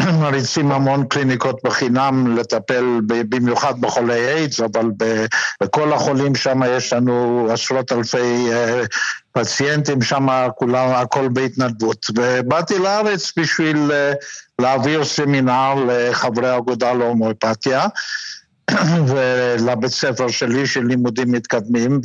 מריצים 0.22 0.72
המון 0.72 1.06
קליניקות 1.06 1.60
בחינם 1.64 2.36
לטפל 2.36 3.00
במיוחד 3.06 3.80
בחולי 3.80 4.28
איידס, 4.28 4.60
אבל 4.60 4.90
בכל 5.62 5.92
החולים 5.92 6.34
שם 6.34 6.60
יש 6.68 6.92
לנו 6.92 7.48
עשרות 7.52 7.92
אלפי 7.92 8.52
אה, 8.52 8.82
פציינטים 9.32 10.02
שם, 10.02 10.48
כולם, 10.54 10.88
הכל 10.88 11.28
בהתנדבות. 11.28 12.06
ובאתי 12.16 12.78
לארץ 12.78 13.32
בשביל 13.38 13.92
אה, 13.92 14.12
להעביר 14.58 15.04
סמינר 15.04 15.74
לחברי 15.88 16.48
האגודה 16.48 16.92
להומואפתיה. 16.92 17.86
ולבית 19.08 19.90
ספר 19.90 20.28
שלי 20.28 20.66
של 20.66 20.84
לימודים 20.84 21.32
מתקדמים, 21.32 22.00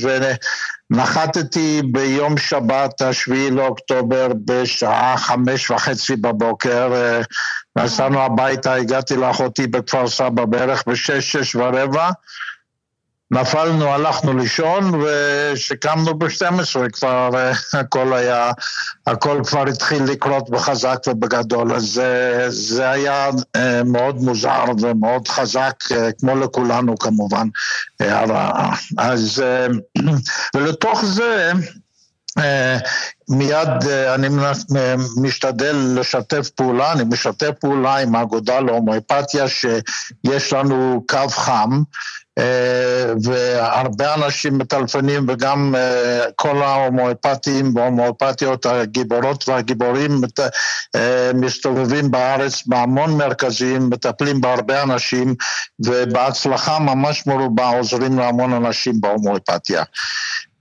ונחתתי 0.91 1.81
ביום 1.91 2.37
שבת, 2.37 3.01
השביעי 3.01 3.51
לאוקטובר, 3.51 4.27
בשעה 4.45 5.17
חמש 5.17 5.71
וחצי 5.71 6.15
בבוקר, 6.15 6.93
אה, 6.93 7.21
נסענו 7.75 8.21
הביתה, 8.21 8.73
הגעתי 8.73 9.15
לאחותי 9.15 9.67
בכפר 9.67 10.07
סבא 10.07 10.45
בערך 10.45 10.83
בשש, 10.87 11.31
שש 11.31 11.55
ורבע, 11.55 12.09
נפלנו, 13.31 13.93
הלכנו 13.93 14.37
לישון, 14.37 15.01
וכשקמנו 15.01 16.19
ב-12 16.19 16.89
כבר 16.93 17.29
אה, 17.35 17.51
הכל 17.79 18.13
היה, 18.13 18.51
הכל 19.07 19.41
כבר 19.47 19.67
התחיל 19.67 20.03
לקרות 20.03 20.49
בחזק 20.49 20.99
ובגדול, 21.07 21.73
אז 21.73 21.83
זה, 21.83 22.45
זה 22.49 22.89
היה 22.89 23.29
אה, 23.55 23.83
מאוד 23.83 24.15
מוזר 24.15 24.63
ומאוד 24.81 25.27
חזק, 25.27 25.75
אה, 25.91 26.09
כמו 26.19 26.35
לכולנו 26.35 26.97
כמובן. 26.97 27.47
אז, 28.97 29.43
ולתוך 30.55 31.05
זה, 31.05 31.51
מיד 33.29 33.69
אני 34.15 34.27
משתדל 35.21 35.75
לשתף 35.99 36.49
פעולה, 36.49 36.91
אני 36.91 37.03
משתף 37.03 37.51
פעולה 37.59 37.97
עם 37.97 38.15
האגודה 38.15 38.59
להומואפתיה 38.59 39.45
שיש 39.47 40.53
לנו 40.53 41.03
קו 41.07 41.29
חם 41.29 41.69
אה, 41.71 41.83
והרבה 43.23 44.13
אנשים 44.13 44.57
מטלפנים 44.57 45.25
וגם 45.27 45.75
אה, 45.75 46.25
כל 46.35 46.61
ההומואפטים 46.63 47.75
וההומואפטיות 47.75 48.65
הגיבורות 48.65 49.49
והגיבורים 49.49 50.21
אה, 50.95 51.31
מסתובבים 51.33 52.11
בארץ 52.11 52.67
בהמון 52.67 53.17
מרכזים, 53.17 53.89
מטפלים 53.89 54.41
בהרבה 54.41 54.83
אנשים 54.83 55.35
ובהצלחה 55.85 56.79
ממש 56.79 57.27
מרובה 57.27 57.69
עוזרים 57.69 58.19
להמון 58.19 58.53
אנשים 58.53 59.01
בהומואפתיה. 59.01 59.83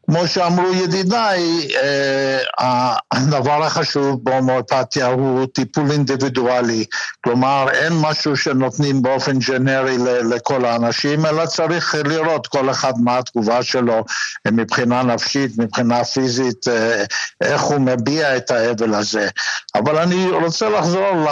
כמו 0.07 0.29
שאמרו 0.29 0.73
ידידיי, 0.75 1.69
אה, 1.83 2.97
הדבר 3.13 3.65
החשוב 3.65 4.25
בהומואפתיה 4.25 5.07
הוא 5.07 5.47
טיפול 5.47 5.91
אינדיבידואלי. 5.91 6.85
כלומר, 7.25 7.67
אין 7.73 7.93
משהו 8.01 8.37
שנותנים 8.37 9.03
באופן 9.03 9.39
ג'נרי 9.39 9.97
לכל 10.31 10.65
האנשים, 10.65 11.27
אלא 11.27 11.47
צריך 11.47 11.95
לראות 12.05 12.47
כל 12.47 12.71
אחד 12.71 12.93
מה 12.99 13.19
התגובה 13.19 13.63
שלו 13.63 14.05
מבחינה 14.49 15.03
נפשית, 15.03 15.59
מבחינה 15.59 16.05
פיזית, 16.05 16.69
אה, 16.69 17.05
איך 17.41 17.63
הוא 17.63 17.81
מביע 17.81 18.37
את 18.37 18.51
האבל 18.51 18.95
הזה. 18.95 19.29
אבל 19.75 19.99
אני 19.99 20.31
רוצה 20.31 20.69
לחזור 20.69 21.27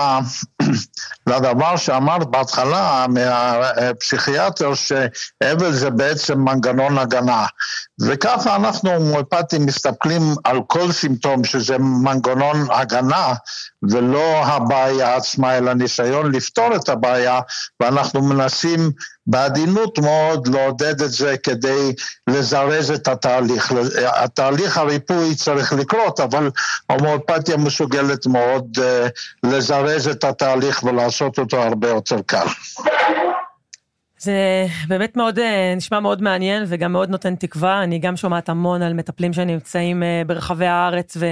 לדבר 1.29 1.76
שאמרת 1.76 2.26
בהתחלה 2.26 3.07
מהפסיכיאטר, 3.09 4.75
שאבל 4.75 5.73
זה 5.73 5.91
בעצם 5.91 6.38
מנגנון 6.38 6.99
הגנה. 6.99 7.47
וככה 8.06 8.56
אנחנו 8.56 8.90
הומואפטים 8.90 9.66
מסתכלים 9.66 10.23
על 10.44 10.61
כל 10.66 10.92
סימפטום 10.92 11.44
שזה 11.44 11.78
מנגנון 11.78 12.66
הגנה 12.71 13.35
ולא 13.90 14.44
הבעיה 14.47 15.16
עצמה, 15.16 15.59
אלא 15.59 15.73
ניסיון 15.73 16.32
לפתור 16.32 16.76
את 16.76 16.88
הבעיה, 16.88 17.40
ואנחנו 17.80 18.23
מנסים 18.23 18.90
בעדינות 19.26 19.99
מאוד 19.99 20.49
לעודד 20.49 21.02
את 21.02 21.11
זה 21.11 21.35
כדי 21.42 21.92
לזרז 22.26 22.90
את 22.90 23.09
התהליך. 23.09 23.73
התהליך 24.06 24.78
הריפוי 24.78 25.35
צריך 25.35 25.73
לקרות, 25.73 26.21
אבל 26.21 26.50
ההומואפתיה 26.88 27.56
מסוגלת 27.56 28.26
מאוד 28.26 28.78
uh, 28.78 29.50
לזרז 29.50 30.09
את 30.09 30.25
התהליך 30.25 30.82
ולעשות 30.82 31.38
אותו 31.38 31.62
הרבה 31.62 31.88
יותר 31.88 32.18
קל. 32.26 32.47
זה 34.23 34.67
באמת 34.88 35.17
מאוד, 35.17 35.38
אה, 35.38 35.75
נשמע 35.76 36.00
מאוד 36.00 36.23
מעניין 36.23 36.64
וגם 36.67 36.93
מאוד 36.93 37.11
נותן 37.11 37.35
תקווה. 37.37 37.83
אני 37.83 37.99
גם 37.99 38.17
שומעת 38.17 38.49
המון 38.49 38.83
על 38.83 38.95
מטפלים 38.95 39.33
שנמצאים 39.33 40.02
אה, 40.02 40.23
ברחבי 40.26 40.67
הארץ 40.67 41.17
ו, 41.17 41.26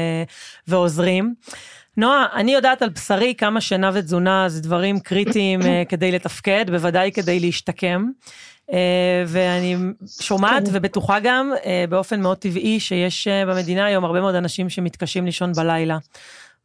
ועוזרים. 0.69 1.35
נועה, 1.97 2.27
אני 2.35 2.53
יודעת 2.53 2.83
על 2.83 2.89
בשרי 2.89 3.35
כמה 3.39 3.61
שינה 3.61 3.91
ותזונה 3.95 4.49
זה 4.49 4.63
דברים 4.63 5.01
קריטיים 5.01 5.63
אה, 5.63 5.83
כדי 5.89 6.13
לתפקד, 6.13 6.65
בוודאי 6.71 7.13
כדי 7.13 7.41
להשתקם. 7.41 8.07
ואני 9.27 9.77
שומעת 10.21 10.69
כן. 10.69 10.71
ובטוחה 10.73 11.19
גם 11.23 11.53
באופן 11.89 12.21
מאוד 12.21 12.39
טבעי 12.39 12.81
שיש 12.81 13.29
במדינה 13.29 13.85
היום 13.85 14.05
הרבה 14.05 14.21
מאוד 14.21 14.35
אנשים 14.35 14.69
שמתקשים 14.69 15.27
לישון 15.27 15.53
בלילה. 15.53 15.99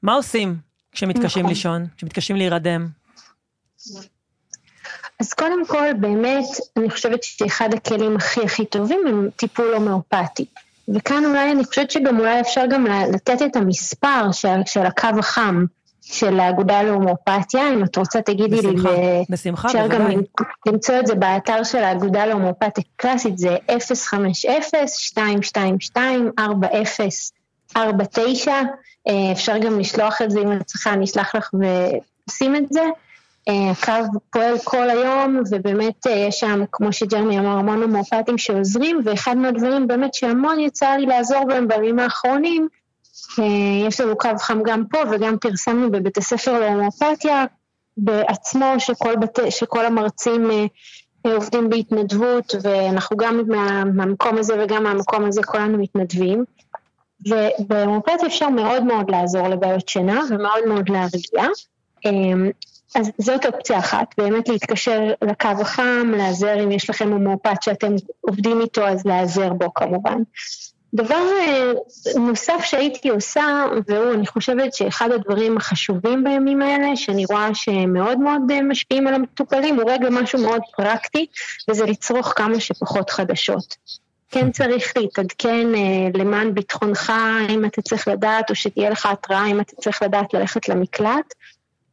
מה 0.03 0.13
עושים 0.13 0.55
כשמתקשים 0.91 1.41
נכון. 1.41 1.49
לישון, 1.49 1.85
כשמתקשים 1.97 2.35
להירדם? 2.35 2.87
אז 5.19 5.33
קודם 5.33 5.65
כל, 5.65 5.93
באמת, 5.93 6.45
אני 6.77 6.89
חושבת 6.89 7.23
שאחד 7.23 7.73
הכלים 7.73 8.15
הכי 8.15 8.41
הכי 8.41 8.65
טובים 8.65 8.99
הם 9.07 9.29
טיפול 9.35 9.73
הומאופתי. 9.73 10.45
וכאן 10.95 11.25
אולי, 11.25 11.51
אני 11.51 11.65
חושבת 11.65 11.91
שגם 11.91 12.19
אולי 12.19 12.41
אפשר 12.41 12.65
גם 12.69 12.85
לתת 13.13 13.41
את 13.41 13.55
המספר 13.55 14.31
של, 14.31 14.59
של 14.65 14.85
הקו 14.85 15.07
החם 15.19 15.65
של 16.01 16.39
האגודה 16.39 16.83
להומאופתיה, 16.83 17.73
אם 17.73 17.83
את 17.83 17.97
רוצה 17.97 18.21
תגידי 18.21 18.57
בשמחה, 18.57 18.91
לי, 18.91 19.25
בשמחה, 19.29 19.67
אפשר 19.67 19.87
גם 19.87 20.09
למצוא 20.67 20.99
את 20.99 21.07
זה 21.07 21.15
באתר 21.15 21.63
של 21.63 21.83
האגודה 21.83 22.25
להומאופתיה 22.25 22.83
קלאסית, 22.95 23.37
זה 23.37 23.57
050-222-40 25.17 25.19
4-9, 27.77 27.79
אפשר 29.31 29.57
גם 29.57 29.79
לשלוח 29.79 30.21
את 30.21 30.31
זה 30.31 30.39
אם 30.39 30.51
את 30.51 30.65
צריכה, 30.65 30.93
אני 30.93 31.05
אשלח 31.05 31.35
לך 31.35 31.49
ועושים 31.53 32.55
את 32.55 32.63
זה. 32.69 32.81
הקו 33.49 34.19
פועל 34.29 34.55
כל 34.63 34.89
היום, 34.89 35.41
ובאמת 35.51 36.05
יש 36.05 36.39
שם, 36.39 36.63
כמו 36.71 36.93
שג'רמי 36.93 37.39
אמר, 37.39 37.57
המון 37.57 37.81
הומואפטים 37.81 38.37
שעוזרים, 38.37 39.01
ואחד 39.05 39.37
מהדברים 39.37 39.87
באמת 39.87 40.13
שהמון 40.13 40.59
יצא 40.59 40.89
לי 40.89 41.05
לעזור 41.05 41.45
בהם 41.47 41.67
בימים 41.67 41.99
האחרונים, 41.99 42.67
יש 43.87 44.01
לנו 44.01 44.17
קו 44.17 44.29
חם 44.39 44.63
גם 44.65 44.83
פה 44.91 44.97
וגם 45.11 45.37
פרסמנו 45.37 45.91
בבית 45.91 46.17
הספר 46.17 46.59
להומואפתיה 46.59 47.45
בעצמו, 47.97 48.65
שכל, 48.77 49.15
בת... 49.15 49.39
שכל 49.49 49.85
המרצים 49.85 50.49
עובדים 51.21 51.69
בהתנדבות, 51.69 52.55
ואנחנו 52.61 53.17
גם 53.17 53.41
מה, 53.47 53.83
מהמקום 53.83 54.37
הזה 54.37 54.53
וגם 54.63 54.83
מהמקום 54.83 55.25
הזה 55.25 55.43
כולנו 55.43 55.77
מתנדבים. 55.77 56.45
ובהומואפתיה 57.25 58.27
אפשר 58.27 58.49
מאוד 58.49 58.83
מאוד 58.83 59.11
לעזור 59.11 59.47
לבעיות 59.47 59.89
שינה 59.89 60.21
ומאוד 60.29 60.65
מאוד 60.67 60.89
להרגיע. 60.89 61.43
אז 62.95 63.11
זאת 63.17 63.45
אופציה 63.45 63.79
אחת, 63.79 64.15
באמת 64.17 64.49
להתקשר 64.49 65.13
לקו 65.21 65.49
החם, 65.61 66.11
להיעזר 66.15 66.63
אם 66.63 66.71
יש 66.71 66.89
לכם 66.89 67.11
הומואפת 67.11 67.63
שאתם 67.63 67.93
עובדים 68.21 68.61
איתו, 68.61 68.87
אז 68.87 69.05
להיעזר 69.05 69.53
בו 69.53 69.73
כמובן. 69.73 70.17
דבר 70.93 71.27
אה, 71.39 71.71
נוסף 72.15 72.63
שהייתי 72.63 73.09
עושה, 73.09 73.65
והוא, 73.87 74.13
אני 74.13 74.27
חושבת 74.27 74.73
שאחד 74.73 75.11
הדברים 75.11 75.57
החשובים 75.57 76.23
בימים 76.23 76.61
האלה, 76.61 76.95
שאני 76.95 77.25
רואה 77.25 77.49
שהם 77.53 77.93
מאוד 77.93 78.19
מאוד 78.19 78.41
אה, 78.51 78.61
משפיעים 78.61 79.07
על 79.07 79.13
המטופלים, 79.13 79.75
הוא 79.75 79.91
רגע 79.91 80.09
משהו 80.09 80.39
מאוד 80.39 80.61
פרקטי, 80.77 81.25
וזה 81.69 81.85
לצרוך 81.85 82.33
כמה 82.35 82.59
שפחות 82.59 83.09
חדשות. 83.09 83.75
כן 84.31 84.51
צריך 84.51 84.93
להתעדכן 84.97 85.75
אה, 85.75 86.09
למען 86.13 86.53
ביטחונך, 86.53 87.13
אם 87.49 87.65
אתה 87.65 87.81
צריך 87.81 88.07
לדעת, 88.07 88.49
או 88.49 88.55
שתהיה 88.55 88.89
לך 88.89 89.05
התראה 89.05 89.45
אם 89.45 89.59
אתה 89.59 89.75
צריך 89.75 90.03
לדעת 90.03 90.33
ללכת 90.33 90.69
למקלט. 90.69 91.33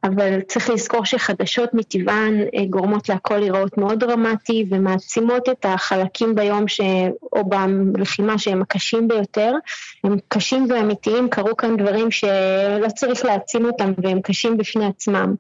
אבל 0.05 0.41
צריך 0.41 0.71
לזכור 0.71 1.05
שחדשות 1.05 1.75
מטבען 1.75 2.41
אה, 2.41 2.65
גורמות 2.71 3.09
להכל 3.09 3.37
להיראות 3.37 3.79
מאוד 3.79 4.01
דרמטי 4.01 4.65
ומעצימות 4.71 5.49
את 5.49 5.67
החלקים 5.69 6.35
ביום 6.35 6.69
ש... 6.69 6.81
או 7.33 7.43
בלחימה 7.93 8.39
שהם 8.39 8.63
הקשים 8.63 9.09
ביותר. 9.09 9.53
הם 10.05 10.17
קשים 10.29 10.67
ואמיתיים, 10.71 11.29
קרו 11.29 11.57
כאן 11.57 11.77
דברים 11.77 12.11
שלא 12.11 12.89
צריך 12.97 13.25
להעצים 13.25 13.65
אותם 13.65 13.93
והם 13.99 14.21
קשים 14.21 14.57
בפני 14.57 14.87
עצמם. 14.87 15.35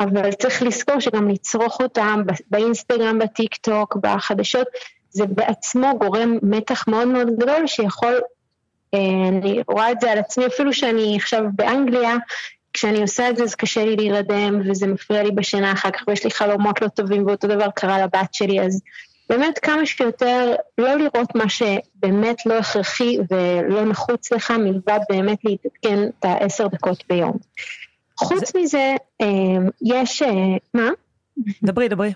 אבל 0.00 0.32
צריך 0.32 0.62
לזכור 0.62 1.00
שגם 1.00 1.28
לצרוך 1.28 1.80
אותם 1.80 2.22
באינסטגרם, 2.50 3.18
בטיק 3.18 3.56
טוק, 3.56 3.96
בחדשות, 3.96 4.66
זה 5.10 5.26
בעצמו 5.26 5.98
גורם 5.98 6.38
מתח 6.42 6.88
מאוד 6.88 7.08
מאוד 7.08 7.28
גדול 7.38 7.66
שיכול, 7.66 8.20
אה, 8.94 9.28
אני 9.28 9.62
רואה 9.68 9.92
את 9.92 10.00
זה 10.00 10.12
על 10.12 10.18
עצמי 10.18 10.46
אפילו 10.46 10.72
שאני 10.72 11.16
עכשיו 11.16 11.44
באנגליה, 11.52 12.16
כשאני 12.78 13.02
עושה 13.02 13.30
את 13.30 13.36
זה 13.36 13.42
אז 13.42 13.54
קשה 13.54 13.84
לי 13.84 13.96
להירדם 13.96 14.60
וזה 14.70 14.86
מפריע 14.86 15.22
לי 15.22 15.30
בשינה 15.30 15.72
אחר 15.72 15.90
כך 15.90 16.04
ויש 16.08 16.24
לי 16.24 16.30
חלומות 16.30 16.82
לא 16.82 16.88
טובים 16.88 17.26
ואותו 17.26 17.48
דבר 17.48 17.70
קרה 17.74 18.02
לבת 18.02 18.34
שלי 18.34 18.60
אז 18.60 18.82
באמת 19.28 19.58
כמה 19.58 19.86
שיותר 19.86 20.54
לא 20.78 20.94
לראות 20.94 21.34
מה 21.34 21.48
שבאמת 21.48 22.46
לא 22.46 22.58
הכרחי 22.58 23.18
ולא 23.30 23.84
נחוץ 23.84 24.32
לך 24.32 24.50
מלבד 24.50 24.98
באמת 25.10 25.38
להתעדכן 25.44 26.08
את 26.08 26.24
העשר 26.24 26.66
דקות 26.66 27.04
ביום. 27.08 27.36
חוץ 28.18 28.52
זה... 28.52 28.58
מזה 28.60 28.94
אמ, 29.20 29.68
יש, 29.82 30.22
אה, 30.22 30.56
מה? 30.74 30.88
דברי 31.62 31.88
דברי. 31.88 32.12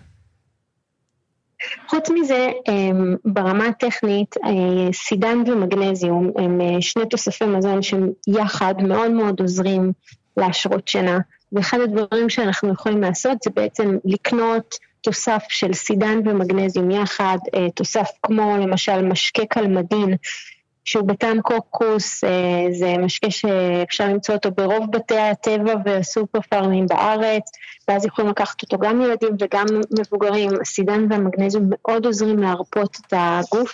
חוץ 1.88 2.10
מזה, 2.10 2.50
אמ, 2.68 3.16
ברמה 3.24 3.66
הטכנית, 3.66 4.36
אה, 4.44 4.92
סידן 4.92 5.38
ומגנזיום 5.46 6.30
הם 6.38 6.60
אה, 6.60 6.80
שני 6.80 7.06
תוספי 7.06 7.44
מזון 7.44 7.82
שהם 7.82 8.10
יחד 8.28 8.74
מאוד 8.82 9.10
מאוד 9.10 9.40
עוזרים 9.40 9.92
להשרות 10.36 10.88
שינה. 10.88 11.18
ואחד 11.52 11.80
הדברים 11.80 12.28
שאנחנו 12.30 12.72
יכולים 12.72 13.02
לעשות 13.02 13.42
זה 13.42 13.50
בעצם 13.54 13.98
לקנות 14.04 14.74
תוסף 15.00 15.42
של 15.48 15.72
סידן 15.72 16.18
ומגנזיום 16.28 16.90
יחד, 16.90 17.38
אה, 17.54 17.70
תוסף 17.70 18.08
כמו 18.22 18.56
למשל 18.56 19.02
משקה 19.02 19.46
קלמדין, 19.46 20.16
שהוא 20.84 21.04
בטעם 21.04 21.40
קוקוס, 21.40 22.24
אה, 22.24 22.66
זה 22.72 22.94
משקה 22.98 23.30
שאפשר 23.30 24.08
למצוא 24.08 24.34
אותו 24.34 24.50
ברוב 24.50 24.86
בתי 24.92 25.18
הטבע 25.18 25.74
והסופר 25.84 26.40
פארמים 26.40 26.86
בארץ, 26.86 27.50
ואז 27.88 28.06
יכולים 28.06 28.30
לקחת 28.30 28.62
אותו 28.62 28.78
גם 28.78 29.02
ילדים 29.02 29.36
וגם 29.40 29.66
מבוגרים. 29.98 30.50
הסידן 30.60 31.06
והמגנזיום 31.10 31.64
מאוד 31.70 32.06
עוזרים 32.06 32.38
להרפות 32.38 32.96
את 32.96 33.12
הגוף 33.16 33.72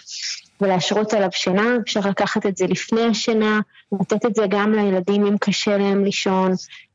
ולהשרות 0.60 1.14
עליו 1.14 1.28
שינה, 1.32 1.76
אפשר 1.82 2.00
לקחת 2.00 2.46
את 2.46 2.56
זה 2.56 2.66
לפני 2.66 3.02
השינה, 3.02 3.60
לתת 4.00 4.26
את 4.26 4.34
זה 4.34 4.42
גם 4.48 4.72
לילדים 4.72 5.26
אם 5.26 5.38
קשה 5.38 5.78
להם 5.78 6.04
לישון, 6.04 6.52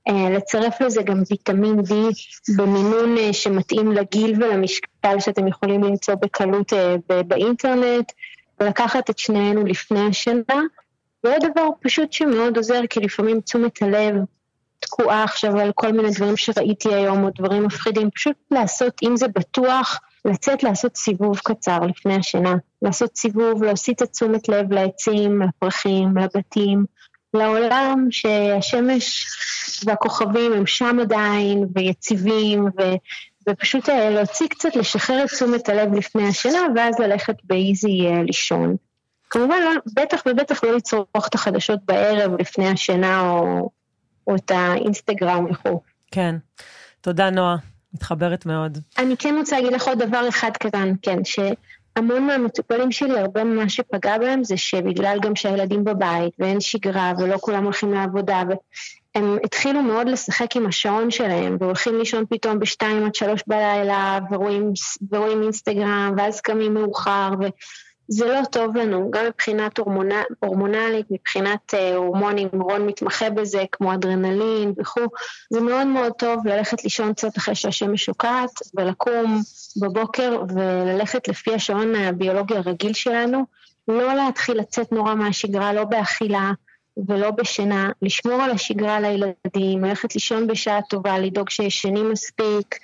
אה, 0.10 0.30
לצרף 0.30 0.82
לזה 0.82 1.02
גם 1.02 1.23
ויטמין 1.30 1.80
D 1.80 1.93
במינון 2.58 3.17
אה, 3.17 3.34
שמתאים 3.34 3.91
לגיל 3.91 4.43
ולמשקל 4.43 5.19
שאתם 5.19 5.47
יכולים 5.47 5.84
למצוא 5.84 6.15
בקלות 6.15 6.73
אה, 6.73 6.95
באינטרנט, 7.28 8.12
ולקחת 8.60 9.10
את 9.10 9.17
שנינו 9.17 9.65
לפני 9.65 10.08
השינה. 10.08 10.62
ועוד 11.23 11.45
דבר 11.52 11.67
פשוט 11.82 12.13
שמאוד 12.13 12.58
עוזר, 12.58 12.82
כי 12.89 12.99
לפעמים 12.99 13.41
תשומת 13.41 13.82
הלב 13.82 14.15
תקועה 14.80 15.23
עכשיו 15.23 15.60
על 15.60 15.71
כל 15.76 15.91
מיני 15.91 16.10
דברים 16.15 16.38
שראיתי 16.38 16.93
היום, 16.93 17.23
או 17.23 17.30
דברים 17.36 17.63
מפחידים, 17.63 18.12
פשוט 18.12 18.36
לעשות, 18.52 18.93
אם 19.04 19.17
זה 19.17 19.28
בטוח, 19.28 19.99
לצאת 20.25 20.63
לעשות 20.63 20.97
סיבוב 20.97 21.38
קצר 21.38 21.79
לפני 21.79 22.15
השינה. 22.15 22.55
לעשות 22.81 23.17
סיבוב, 23.17 23.63
להוסיט 23.63 24.01
את 24.01 24.12
תשומת 24.12 24.49
לב 24.49 24.73
לעצים, 24.73 25.41
לפרחים, 25.41 26.17
לבתים, 26.17 26.86
לעולם 27.33 28.07
שהשמש 28.09 29.25
והכוכבים 29.86 30.53
הם 30.53 30.65
שם 30.65 30.97
עדיין, 31.01 31.65
ויציבים, 31.75 32.65
ו... 32.65 32.81
ופשוט 33.49 33.89
אה, 33.89 34.09
להוציא 34.09 34.47
קצת, 34.47 34.75
לשחרר 34.75 35.23
את 35.23 35.29
תשומת 35.29 35.69
הלב 35.69 35.93
לפני 35.93 36.27
השינה, 36.27 36.59
ואז 36.75 36.99
ללכת 36.99 37.36
באיזי 37.43 38.07
אה, 38.07 38.23
לישון. 38.23 38.75
כמובן, 39.29 39.55
לא, 39.63 39.71
בטח 39.95 40.21
ובטח 40.25 40.63
לא 40.63 40.75
לצרוך 40.75 41.27
את 41.29 41.36
החדשות 41.36 41.79
בערב 41.86 42.31
לפני 42.39 42.67
השינה, 42.67 43.21
או, 43.21 43.69
או 44.27 44.36
את 44.36 44.51
האינסטגרם 44.51 45.45
וכו'. 45.51 45.81
כן. 46.12 46.36
תודה, 47.01 47.29
נועה. 47.29 47.72
מתחברת 47.93 48.45
מאוד. 48.45 48.77
אני 48.97 49.17
כן 49.17 49.36
רוצה 49.38 49.56
להגיד 49.56 49.73
לך 49.73 49.88
עוד 49.88 50.03
דבר 50.03 50.29
אחד 50.29 50.51
קטן, 50.60 50.93
כן, 51.01 51.19
שהמון 51.23 52.27
מהמטופלים 52.27 52.91
שלי, 52.91 53.19
הרבה 53.19 53.43
ממה 53.43 53.69
שפגע 53.69 54.17
בהם 54.17 54.43
זה 54.43 54.58
שבגלל 54.58 55.17
גם 55.21 55.36
שהילדים 55.36 55.84
בבית 55.84 56.34
ואין 56.39 56.62
שגרה 56.62 57.13
ולא 57.19 57.38
כולם 57.38 57.63
הולכים 57.63 57.93
לעבודה, 57.93 58.43
הם 59.15 59.38
התחילו 59.43 59.82
מאוד 59.82 60.10
לשחק 60.10 60.56
עם 60.56 60.65
השעון 60.65 61.12
שלהם, 61.12 61.58
והולכים 61.60 61.97
לישון 61.97 62.25
פתאום 62.29 62.60
בשתיים 62.60 63.06
עד 63.06 63.15
שלוש 63.15 63.43
בלילה, 63.47 64.19
ורואים, 64.32 64.73
ורואים 65.12 65.41
אינסטגרם, 65.43 66.13
ואז 66.17 66.41
קמים 66.41 66.73
מאוחר, 66.73 67.29
ו... 67.41 67.45
זה 68.07 68.25
לא 68.25 68.41
טוב 68.51 68.77
לנו, 68.77 69.11
גם 69.11 69.25
מבחינת 69.25 69.77
הורמונה, 69.77 70.21
הורמונלית, 70.39 71.05
מבחינת 71.11 71.73
אה, 71.73 71.95
הורמונים, 71.95 72.47
רון 72.53 72.87
מתמחה 72.87 73.29
בזה, 73.29 73.63
כמו 73.71 73.93
אדרנלין 73.93 74.73
וכו', 74.77 75.07
זה 75.49 75.61
מאוד 75.61 75.87
מאוד 75.87 76.11
טוב 76.17 76.47
ללכת 76.47 76.83
לישון 76.83 77.13
קצת 77.13 77.37
אחרי 77.37 77.55
שהשמש 77.55 78.05
שוקעת, 78.05 78.51
ולקום 78.73 79.41
בבוקר 79.81 80.43
וללכת 80.55 81.27
לפי 81.27 81.53
השעון 81.53 81.95
הביולוגי 81.95 82.55
הרגיל 82.55 82.93
שלנו, 82.93 83.45
לא 83.87 84.13
להתחיל 84.13 84.57
לצאת 84.57 84.91
נורא 84.91 85.15
מהשגרה, 85.15 85.73
לא 85.73 85.83
באכילה, 85.83 86.51
ולא 87.08 87.32
בשינה, 87.32 87.91
לשמור 88.01 88.41
על 88.41 88.51
השגרה 88.51 88.99
לילדים, 88.99 89.84
ללכת 89.84 90.15
לישון 90.15 90.47
בשעה 90.47 90.82
טובה, 90.82 91.19
לדאוג 91.19 91.49
שישנים 91.49 92.12
מספיק, 92.12 92.77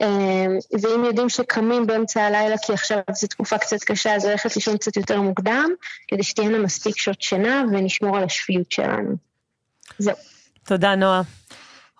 אמ, 0.00 0.58
ואם 0.82 1.04
יודעים 1.04 1.28
שקמים 1.28 1.86
באמצע 1.86 2.22
הלילה 2.22 2.56
כי 2.58 2.72
עכשיו 2.72 2.98
זו 3.12 3.26
תקופה 3.26 3.58
קצת 3.58 3.84
קשה, 3.84 4.14
אז 4.14 4.24
ללכת 4.24 4.56
לישון 4.56 4.76
קצת 4.76 4.96
יותר 4.96 5.20
מוקדם, 5.20 5.70
כדי 6.08 6.22
שתהיינה 6.22 6.58
מספיק 6.58 6.98
שעות 6.98 7.22
שינה 7.22 7.64
ונשמור 7.72 8.16
על 8.16 8.24
השפיות 8.24 8.72
שלנו. 8.72 9.16
זהו. 9.98 10.16
תודה, 10.64 10.94
נועה. 10.94 11.22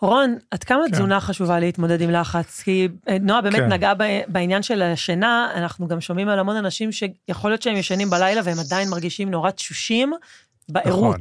רון, 0.03 0.39
עד 0.51 0.65
כמה 0.65 0.83
כן. 0.87 0.93
תזונה 0.93 1.21
חשובה 1.21 1.61
להתמודד 1.61 2.01
עם 2.01 2.11
לחץ? 2.11 2.63
כי 2.63 2.89
אה, 3.09 3.17
נועה 3.21 3.41
באמת 3.41 3.61
כן. 3.61 3.73
נגעה 3.73 3.95
בעניין 4.29 4.63
של 4.63 4.83
השינה, 4.83 5.53
אנחנו 5.55 5.89
גם 5.89 6.01
שומעים 6.01 6.29
על 6.29 6.39
המון 6.39 6.57
אנשים 6.57 6.93
שיכול 6.93 7.51
להיות 7.51 7.63
שהם 7.63 7.77
ישנים 7.77 8.11
בלילה 8.11 8.41
והם 8.45 8.59
עדיין 8.59 8.89
מרגישים 8.89 9.31
נורא 9.31 9.51
תשושים, 9.51 10.13
בערות. 10.71 11.21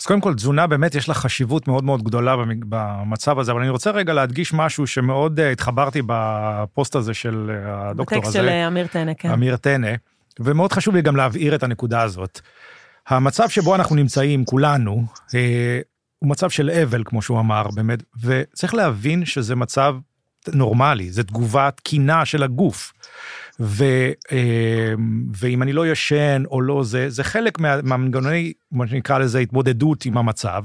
אז 0.00 0.06
קודם 0.06 0.20
כל, 0.20 0.34
תזונה 0.34 0.66
באמת 0.66 0.94
יש 0.94 1.08
לה 1.08 1.14
חשיבות 1.14 1.68
מאוד 1.68 1.84
מאוד 1.84 2.02
גדולה 2.02 2.36
במצב 2.68 3.38
הזה, 3.38 3.52
אבל 3.52 3.60
אני 3.60 3.70
רוצה 3.70 3.90
רגע 3.90 4.12
להדגיש 4.12 4.54
משהו 4.54 4.86
שמאוד 4.86 5.40
uh, 5.40 5.42
התחברתי 5.42 6.02
בפוסט 6.06 6.96
הזה 6.96 7.14
של 7.14 7.50
uh, 7.50 7.68
הדוקטור 7.68 8.18
הזה. 8.18 8.28
בטקסט 8.28 8.32
של 8.32 8.48
uh, 8.48 8.68
אמיר 8.68 8.86
טנא, 8.86 9.12
כן. 9.18 9.30
אמיר 9.30 9.56
טנא, 9.56 9.92
ומאוד 10.40 10.72
חשוב 10.72 10.94
לי 10.94 11.02
גם 11.02 11.16
להבהיר 11.16 11.54
את 11.54 11.62
הנקודה 11.62 12.02
הזאת. 12.02 12.40
המצב 13.08 13.48
שבו 13.48 13.74
אנחנו 13.74 13.96
נמצאים, 13.96 14.44
כולנו, 14.44 15.04
הוא 16.18 16.30
מצב 16.30 16.50
של 16.50 16.70
אבל, 16.70 17.02
כמו 17.04 17.22
שהוא 17.22 17.40
אמר, 17.40 17.66
באמת, 17.74 18.02
וצריך 18.22 18.74
להבין 18.74 19.24
שזה 19.24 19.56
מצב 19.56 19.96
נורמלי, 20.52 21.10
זה 21.10 21.24
תגובה 21.24 21.70
תקינה 21.70 22.24
של 22.24 22.42
הגוף. 22.42 22.92
ו, 23.60 23.84
אה, 24.32 24.94
ואם 25.36 25.62
אני 25.62 25.72
לא 25.72 25.86
ישן 25.86 26.42
או 26.50 26.60
לא 26.60 26.84
זה, 26.84 27.10
זה 27.10 27.24
חלק 27.24 27.58
מהמנגנוני, 27.58 28.52
מה 28.72 28.86
שנקרא 28.86 29.18
לזה, 29.18 29.38
התמודדות 29.38 30.04
עם 30.04 30.18
המצב. 30.18 30.62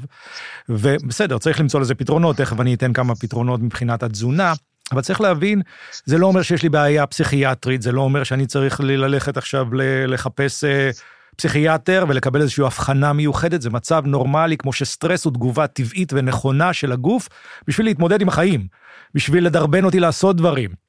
ובסדר, 0.69 1.37
צריך 1.37 1.59
למצוא 1.59 1.79
לזה 1.79 1.95
פתרונות, 1.95 2.37
תכף 2.37 2.59
אני 2.59 2.73
אתן 2.73 2.93
כמה 2.93 3.15
פתרונות 3.15 3.61
מבחינת 3.61 4.03
התזונה. 4.03 4.53
אבל 4.91 5.01
צריך 5.01 5.21
להבין, 5.21 5.61
זה 6.05 6.17
לא 6.17 6.27
אומר 6.27 6.41
שיש 6.41 6.63
לי 6.63 6.69
בעיה 6.69 7.07
פסיכיאטרית, 7.07 7.81
זה 7.81 7.91
לא 7.91 8.01
אומר 8.01 8.23
שאני 8.23 8.45
צריך 8.45 8.79
ללכת 8.83 9.37
עכשיו 9.37 9.67
לחפש 10.07 10.63
אה, 10.63 10.89
פסיכיאטר 11.35 12.05
ולקבל 12.07 12.41
איזושהי 12.41 12.63
הבחנה 12.63 13.13
מיוחדת, 13.13 13.61
זה 13.61 13.69
מצב 13.69 14.03
נורמלי, 14.05 14.57
כמו 14.57 14.73
שסטרס 14.73 15.25
הוא 15.25 15.33
תגובה 15.33 15.67
טבעית 15.67 16.13
ונכונה 16.13 16.73
של 16.73 16.91
הגוף, 16.91 17.29
בשביל 17.67 17.85
להתמודד 17.85 18.21
עם 18.21 18.27
החיים, 18.27 18.67
בשביל 19.13 19.45
לדרבן 19.45 19.83
אותי 19.83 19.99
לעשות 19.99 20.35
דברים. 20.35 20.88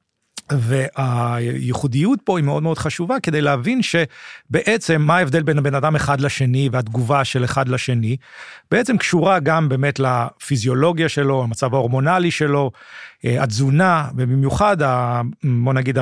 והייחודיות 0.52 2.18
פה 2.24 2.38
היא 2.38 2.44
מאוד 2.44 2.62
מאוד 2.62 2.78
חשובה 2.78 3.20
כדי 3.22 3.40
להבין 3.40 3.80
שבעצם 3.82 5.02
מה 5.02 5.16
ההבדל 5.16 5.42
בין 5.42 5.58
הבן 5.58 5.74
אדם 5.74 5.96
אחד 5.96 6.20
לשני 6.20 6.68
והתגובה 6.72 7.24
של 7.24 7.44
אחד 7.44 7.68
לשני, 7.68 8.16
בעצם 8.70 8.96
קשורה 8.98 9.38
גם 9.38 9.68
באמת 9.68 9.98
לפיזיולוגיה 9.98 11.08
שלו, 11.08 11.42
המצב 11.42 11.74
ההורמונלי 11.74 12.30
שלו, 12.30 12.70
אה, 13.24 13.42
התזונה, 13.42 14.08
ובמיוחד, 14.16 14.76
בוא 15.44 15.72
נגיד, 15.72 15.98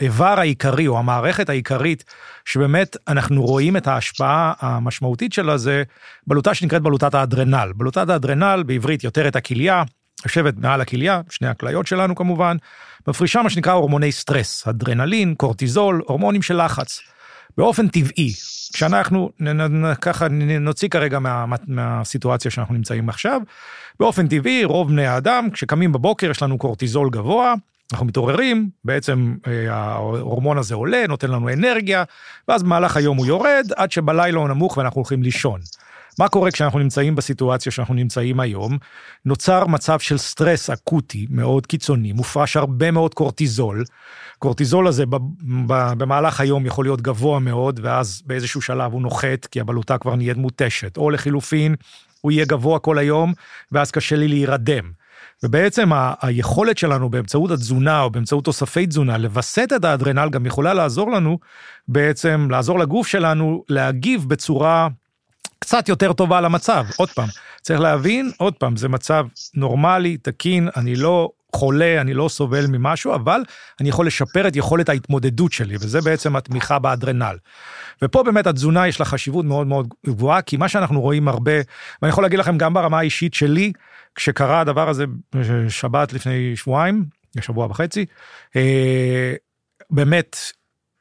האיבר 0.00 0.34
העיקרי 0.38 0.86
או 0.86 0.98
המערכת 0.98 1.48
העיקרית, 1.48 2.04
שבאמת 2.44 2.96
אנחנו 3.08 3.42
רואים 3.42 3.76
את 3.76 3.86
ההשפעה 3.86 4.52
המשמעותית 4.60 5.32
שלה, 5.32 5.56
זה 5.56 5.82
בלוטה 6.26 6.54
שנקראת 6.54 6.82
בלוטת 6.82 7.14
האדרנל. 7.14 7.72
בלוטת 7.76 8.08
האדרנל, 8.08 8.62
בעברית 8.66 9.04
יותר 9.04 9.28
את 9.28 9.36
הכליה, 9.36 9.82
יושבת 10.24 10.54
מעל 10.58 10.80
הכליה, 10.80 11.20
שני 11.30 11.48
הכליות 11.48 11.86
שלנו 11.86 12.14
כמובן, 12.14 12.56
מפרישה 13.08 13.42
מה 13.42 13.50
שנקרא 13.50 13.72
הורמוני 13.72 14.12
סטרס, 14.12 14.68
אדרנלין, 14.68 15.34
קורטיזול, 15.34 16.02
הורמונים 16.06 16.42
של 16.42 16.64
לחץ. 16.64 17.00
באופן 17.56 17.88
טבעי, 17.88 18.32
כשאנחנו 18.72 19.30
ככה 20.00 20.26
נוציא 20.60 20.88
כרגע 20.88 21.18
מה, 21.18 21.44
מהסיטואציה 21.66 22.50
שאנחנו 22.50 22.74
נמצאים 22.74 23.08
עכשיו, 23.08 23.40
באופן 24.00 24.28
טבעי 24.28 24.64
רוב 24.64 24.88
בני 24.88 25.06
האדם 25.06 25.50
כשקמים 25.50 25.92
בבוקר 25.92 26.30
יש 26.30 26.42
לנו 26.42 26.58
קורטיזול 26.58 27.10
גבוה, 27.10 27.54
אנחנו 27.92 28.06
מתעוררים, 28.06 28.70
בעצם 28.84 29.34
אה, 29.46 29.74
ההורמון 29.74 30.58
הזה 30.58 30.74
עולה, 30.74 31.04
נותן 31.08 31.30
לנו 31.30 31.48
אנרגיה, 31.48 32.04
ואז 32.48 32.62
במהלך 32.62 32.96
היום 32.96 33.16
הוא 33.16 33.26
יורד, 33.26 33.66
עד 33.76 33.92
שבלילה 33.92 34.38
הוא 34.38 34.48
נמוך 34.48 34.76
ואנחנו 34.76 34.98
הולכים 34.98 35.22
לישון. 35.22 35.60
מה 36.18 36.28
קורה 36.28 36.50
כשאנחנו 36.50 36.78
נמצאים 36.78 37.14
בסיטואציה 37.14 37.72
שאנחנו 37.72 37.94
נמצאים 37.94 38.40
היום? 38.40 38.78
נוצר 39.24 39.66
מצב 39.66 39.98
של 39.98 40.18
סטרס 40.18 40.70
אקוטי 40.70 41.26
מאוד 41.30 41.66
קיצוני, 41.66 42.12
מופרש 42.12 42.56
הרבה 42.56 42.90
מאוד 42.90 43.14
קורטיזול. 43.14 43.84
קורטיזול 44.38 44.86
הזה 44.88 45.04
במהלך 45.98 46.40
היום 46.40 46.66
יכול 46.66 46.84
להיות 46.84 47.00
גבוה 47.00 47.38
מאוד, 47.38 47.80
ואז 47.82 48.22
באיזשהו 48.26 48.62
שלב 48.62 48.92
הוא 48.92 49.02
נוחת, 49.02 49.46
כי 49.50 49.60
הבלוטה 49.60 49.98
כבר 49.98 50.16
נהיית 50.16 50.36
מותשת. 50.36 50.96
או 50.96 51.10
לחילופין, 51.10 51.74
הוא 52.20 52.32
יהיה 52.32 52.44
גבוה 52.44 52.78
כל 52.78 52.98
היום, 52.98 53.32
ואז 53.72 53.90
קשה 53.90 54.16
לי 54.16 54.28
להירדם. 54.28 54.90
ובעצם 55.42 55.92
ה- 55.92 56.14
היכולת 56.22 56.78
שלנו 56.78 57.10
באמצעות 57.10 57.50
התזונה 57.50 58.02
או 58.02 58.10
באמצעות 58.10 58.44
תוספי 58.44 58.86
תזונה 58.86 59.18
לווסת 59.18 59.68
את 59.76 59.84
האדרנל 59.84 60.28
גם 60.30 60.46
יכולה 60.46 60.74
לעזור 60.74 61.10
לנו 61.10 61.38
בעצם 61.88 62.48
לעזור 62.50 62.78
לגוף 62.78 63.06
שלנו 63.06 63.64
להגיב 63.68 64.24
בצורה 64.28 64.88
קצת 65.62 65.88
יותר 65.88 66.12
טובה 66.12 66.40
למצב. 66.40 66.86
עוד 66.96 67.10
פעם, 67.10 67.28
צריך 67.60 67.80
להבין, 67.80 68.30
עוד 68.36 68.54
פעם, 68.54 68.76
זה 68.76 68.88
מצב 68.88 69.26
נורמלי, 69.54 70.16
תקין, 70.16 70.68
אני 70.76 70.96
לא 70.96 71.30
חולה, 71.56 72.00
אני 72.00 72.14
לא 72.14 72.28
סובל 72.28 72.66
ממשהו, 72.66 73.14
אבל 73.14 73.42
אני 73.80 73.88
יכול 73.88 74.06
לשפר 74.06 74.48
את 74.48 74.56
יכולת 74.56 74.88
ההתמודדות 74.88 75.52
שלי, 75.52 75.76
וזה 75.76 76.00
בעצם 76.00 76.36
התמיכה 76.36 76.78
באדרנל. 76.78 77.36
ופה 78.02 78.22
באמת 78.22 78.46
התזונה 78.46 78.88
יש 78.88 79.00
לה 79.00 79.06
חשיבות 79.06 79.44
מאוד 79.44 79.66
מאוד 79.66 79.88
גבוהה, 80.06 80.42
כי 80.42 80.56
מה 80.56 80.68
שאנחנו 80.68 81.00
רואים 81.00 81.28
הרבה, 81.28 81.52
ואני 82.02 82.10
יכול 82.10 82.24
להגיד 82.24 82.38
לכם 82.38 82.58
גם 82.58 82.74
ברמה 82.74 82.98
האישית 82.98 83.34
שלי, 83.34 83.72
כשקרה 84.14 84.60
הדבר 84.60 84.88
הזה 84.88 85.04
שבת 85.68 86.12
לפני 86.12 86.56
שבועיים, 86.56 87.04
שבוע 87.40 87.66
וחצי, 87.66 88.06
אה, 88.56 89.34
באמת, 89.90 90.36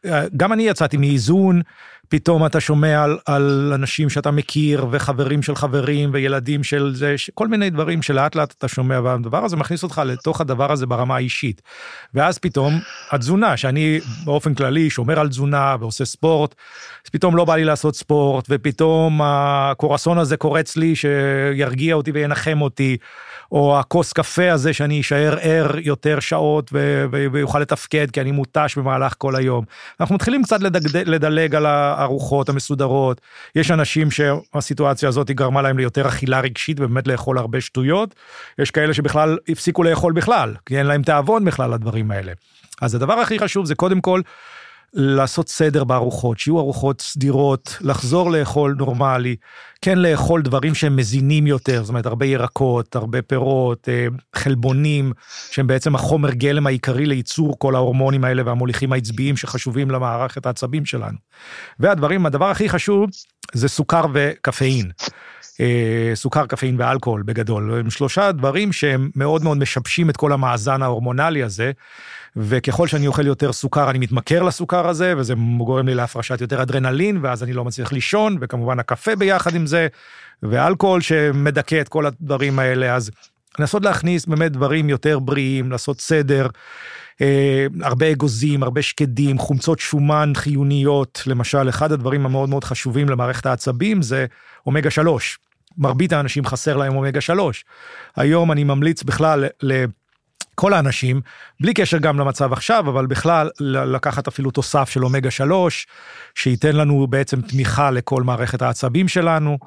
אה, 0.05 0.23
גם 0.37 0.53
אני 0.53 0.63
יצאתי 0.63 0.97
מאיזון, 0.97 1.61
פתאום 2.11 2.45
אתה 2.45 2.59
שומע 2.59 3.03
על, 3.03 3.17
על 3.25 3.71
אנשים 3.75 4.09
שאתה 4.09 4.31
מכיר, 4.31 4.85
וחברים 4.91 5.41
של 5.41 5.55
חברים, 5.55 6.09
וילדים 6.13 6.63
של 6.63 6.95
זה, 6.95 7.15
כל 7.33 7.47
מיני 7.47 7.69
דברים 7.69 8.01
שלאט 8.01 8.35
לאט 8.35 8.53
אתה 8.57 8.67
שומע, 8.67 8.99
והדבר 8.99 9.45
הזה 9.45 9.55
מכניס 9.55 9.83
אותך 9.83 10.01
לתוך 10.05 10.41
הדבר 10.41 10.71
הזה 10.71 10.85
ברמה 10.85 11.15
האישית. 11.15 11.61
ואז 12.13 12.37
פתאום 12.37 12.79
התזונה, 13.11 13.57
שאני 13.57 13.99
באופן 14.25 14.53
כללי 14.53 14.89
שומר 14.89 15.19
על 15.19 15.29
תזונה 15.29 15.75
ועושה 15.79 16.05
ספורט, 16.05 16.55
אז 17.05 17.09
פתאום 17.09 17.35
לא 17.35 17.45
בא 17.45 17.55
לי 17.55 17.63
לעשות 17.63 17.95
ספורט, 17.95 18.45
ופתאום 18.49 19.21
הקורסון 19.23 20.17
הזה 20.17 20.37
קורץ 20.37 20.77
לי 20.77 20.95
שירגיע 20.95 21.95
אותי 21.95 22.11
וינחם 22.11 22.61
אותי. 22.61 22.97
או 23.51 23.79
הכוס 23.79 24.13
קפה 24.13 24.51
הזה 24.51 24.73
שאני 24.73 25.01
אשאר 25.01 25.37
ער 25.41 25.79
יותר 25.79 26.19
שעות 26.19 26.73
ויוכל 27.31 27.59
לתפקד 27.59 28.11
כי 28.11 28.21
אני 28.21 28.31
מותש 28.31 28.77
במהלך 28.77 29.13
כל 29.17 29.35
היום. 29.35 29.65
אנחנו 29.99 30.15
מתחילים 30.15 30.43
קצת 30.43 30.61
לדג, 30.61 30.97
לדלג 31.05 31.55
על 31.55 31.65
הארוחות 31.65 32.49
המסודרות. 32.49 33.21
יש 33.55 33.71
אנשים 33.71 34.07
שהסיטואציה 34.11 35.09
הזאת 35.09 35.31
גרמה 35.31 35.61
להם 35.61 35.77
ליותר 35.77 36.07
אכילה 36.07 36.39
רגשית 36.39 36.79
ובאמת 36.79 37.07
לאכול 37.07 37.37
הרבה 37.37 37.61
שטויות. 37.61 38.15
יש 38.59 38.71
כאלה 38.71 38.93
שבכלל 38.93 39.37
הפסיקו 39.49 39.83
לאכול 39.83 40.13
בכלל, 40.13 40.55
כי 40.65 40.77
אין 40.77 40.85
להם 40.85 41.03
תיאבון 41.03 41.45
בכלל 41.45 41.73
לדברים 41.73 42.11
האלה. 42.11 42.31
אז 42.81 42.95
הדבר 42.95 43.13
הכי 43.13 43.39
חשוב 43.39 43.65
זה 43.65 43.75
קודם 43.75 44.01
כל 44.01 44.21
לעשות 44.93 45.49
סדר 45.49 45.83
בארוחות, 45.83 46.39
שיהיו 46.39 46.59
ארוחות 46.59 47.01
סדירות, 47.01 47.77
לחזור 47.81 48.31
לאכול 48.31 48.75
נורמלי, 48.77 49.35
כן 49.81 49.99
לאכול 49.99 50.41
דברים 50.41 50.75
שהם 50.75 50.95
מזינים 50.95 51.47
יותר, 51.47 51.83
זאת 51.83 51.89
אומרת 51.89 52.05
הרבה 52.05 52.25
ירקות, 52.25 52.95
הרבה 52.95 53.21
פירות, 53.21 53.89
אה, 53.89 54.07
חלבונים, 54.35 55.13
שהם 55.51 55.67
בעצם 55.67 55.95
החומר 55.95 56.31
גלם 56.31 56.67
העיקרי 56.67 57.05
לייצור 57.05 57.59
כל 57.59 57.75
ההורמונים 57.75 58.23
האלה 58.23 58.43
והמוליכים 58.45 58.93
העצביים 58.93 59.37
שחשובים 59.37 59.91
למערכת 59.91 60.45
העצבים 60.45 60.85
שלנו. 60.85 61.17
והדברים, 61.79 62.25
הדבר 62.25 62.49
הכי 62.49 62.69
חשוב 62.69 63.09
זה 63.53 63.67
סוכר 63.67 64.05
וקפאין. 64.13 64.91
אה, 65.59 66.11
סוכר, 66.15 66.45
קפאין 66.45 66.75
ואלכוהול 66.79 67.23
בגדול. 67.23 67.79
הם 67.79 67.89
שלושה 67.89 68.31
דברים 68.31 68.73
שהם 68.73 69.09
מאוד 69.15 69.43
מאוד 69.43 69.57
משבשים 69.57 70.09
את 70.09 70.17
כל 70.17 70.33
המאזן 70.33 70.81
ההורמונלי 70.81 71.43
הזה, 71.43 71.71
וככל 72.35 72.87
שאני 72.87 73.07
אוכל 73.07 73.27
יותר 73.27 73.53
סוכר 73.53 73.89
אני 73.89 73.99
מתמכר 73.99 74.43
לסוכר 74.43 74.87
הזה, 74.87 75.13
וזה 75.17 75.33
גורם 75.57 75.87
לי 75.87 75.95
להפרשת 75.95 76.41
יותר 76.41 76.61
אדרנלין, 76.61 77.19
ואז 77.21 77.43
אני 77.43 77.53
לא 77.53 77.65
מצליח 77.65 77.91
לישון, 77.93 78.37
וכמובן 78.41 78.79
הקפה 78.79 79.15
ביחד 79.15 79.55
עם 79.55 79.65
זה, 79.65 79.87
ואלכוהול 80.43 81.01
שמדכא 81.01 81.81
את 81.81 81.89
כל 81.89 82.05
הדברים 82.05 82.59
האלה, 82.59 82.95
אז 82.95 83.11
לנסות 83.59 83.85
להכניס 83.85 84.25
באמת 84.25 84.51
דברים 84.51 84.89
יותר 84.89 85.19
בריאים, 85.19 85.71
לעשות 85.71 86.01
סדר. 86.01 86.47
אה, 87.21 87.67
הרבה 87.81 88.11
אגוזים, 88.11 88.63
הרבה 88.63 88.81
שקדים, 88.81 89.37
חומצות 89.37 89.79
שומן 89.79 90.31
חיוניות, 90.35 91.23
למשל, 91.27 91.69
אחד 91.69 91.91
הדברים 91.91 92.25
המאוד 92.25 92.49
מאוד 92.49 92.63
חשובים 92.63 93.09
למערכת 93.09 93.45
העצבים 93.45 94.01
זה 94.01 94.25
אומגה 94.65 94.89
3. 94.89 95.39
מרבית 95.77 96.13
האנשים 96.13 96.45
חסר 96.45 96.77
להם 96.77 96.95
אומגה 96.95 97.21
3. 97.21 97.65
היום 98.15 98.51
אני 98.51 98.63
ממליץ 98.63 99.03
בכלל 99.03 99.45
לכל 100.53 100.73
האנשים, 100.73 101.21
בלי 101.59 101.73
קשר 101.73 101.97
גם 101.97 102.19
למצב 102.19 102.53
עכשיו, 102.53 102.89
אבל 102.89 103.05
בכלל 103.05 103.49
לקחת 103.59 104.27
אפילו 104.27 104.51
תוסף 104.51 104.89
של 104.89 105.05
אומגה 105.05 105.31
3, 105.31 105.87
שייתן 106.35 106.75
לנו 106.75 107.07
בעצם 107.07 107.41
תמיכה 107.41 107.91
לכל 107.91 108.23
מערכת 108.23 108.61
העצבים 108.61 109.07
שלנו. 109.07 109.57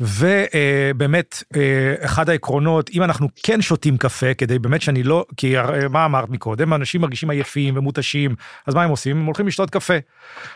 ובאמת, 0.00 1.42
אה, 1.56 1.94
אחד 2.00 2.30
העקרונות, 2.30 2.90
אם 2.94 3.02
אנחנו 3.02 3.28
כן 3.42 3.62
שותים 3.62 3.96
קפה, 3.96 4.34
כדי 4.34 4.58
באמת 4.58 4.82
שאני 4.82 5.02
לא, 5.02 5.24
כי 5.36 5.54
מה 5.90 6.04
אמרת 6.04 6.28
מקודם, 6.28 6.74
אנשים 6.74 7.00
מרגישים 7.00 7.30
עייפים 7.30 7.76
ומותשים, 7.76 8.34
אז 8.66 8.74
מה 8.74 8.82
הם 8.82 8.90
עושים? 8.90 9.16
הם 9.16 9.26
הולכים 9.26 9.46
לשתות 9.46 9.70
קפה. 9.70 9.94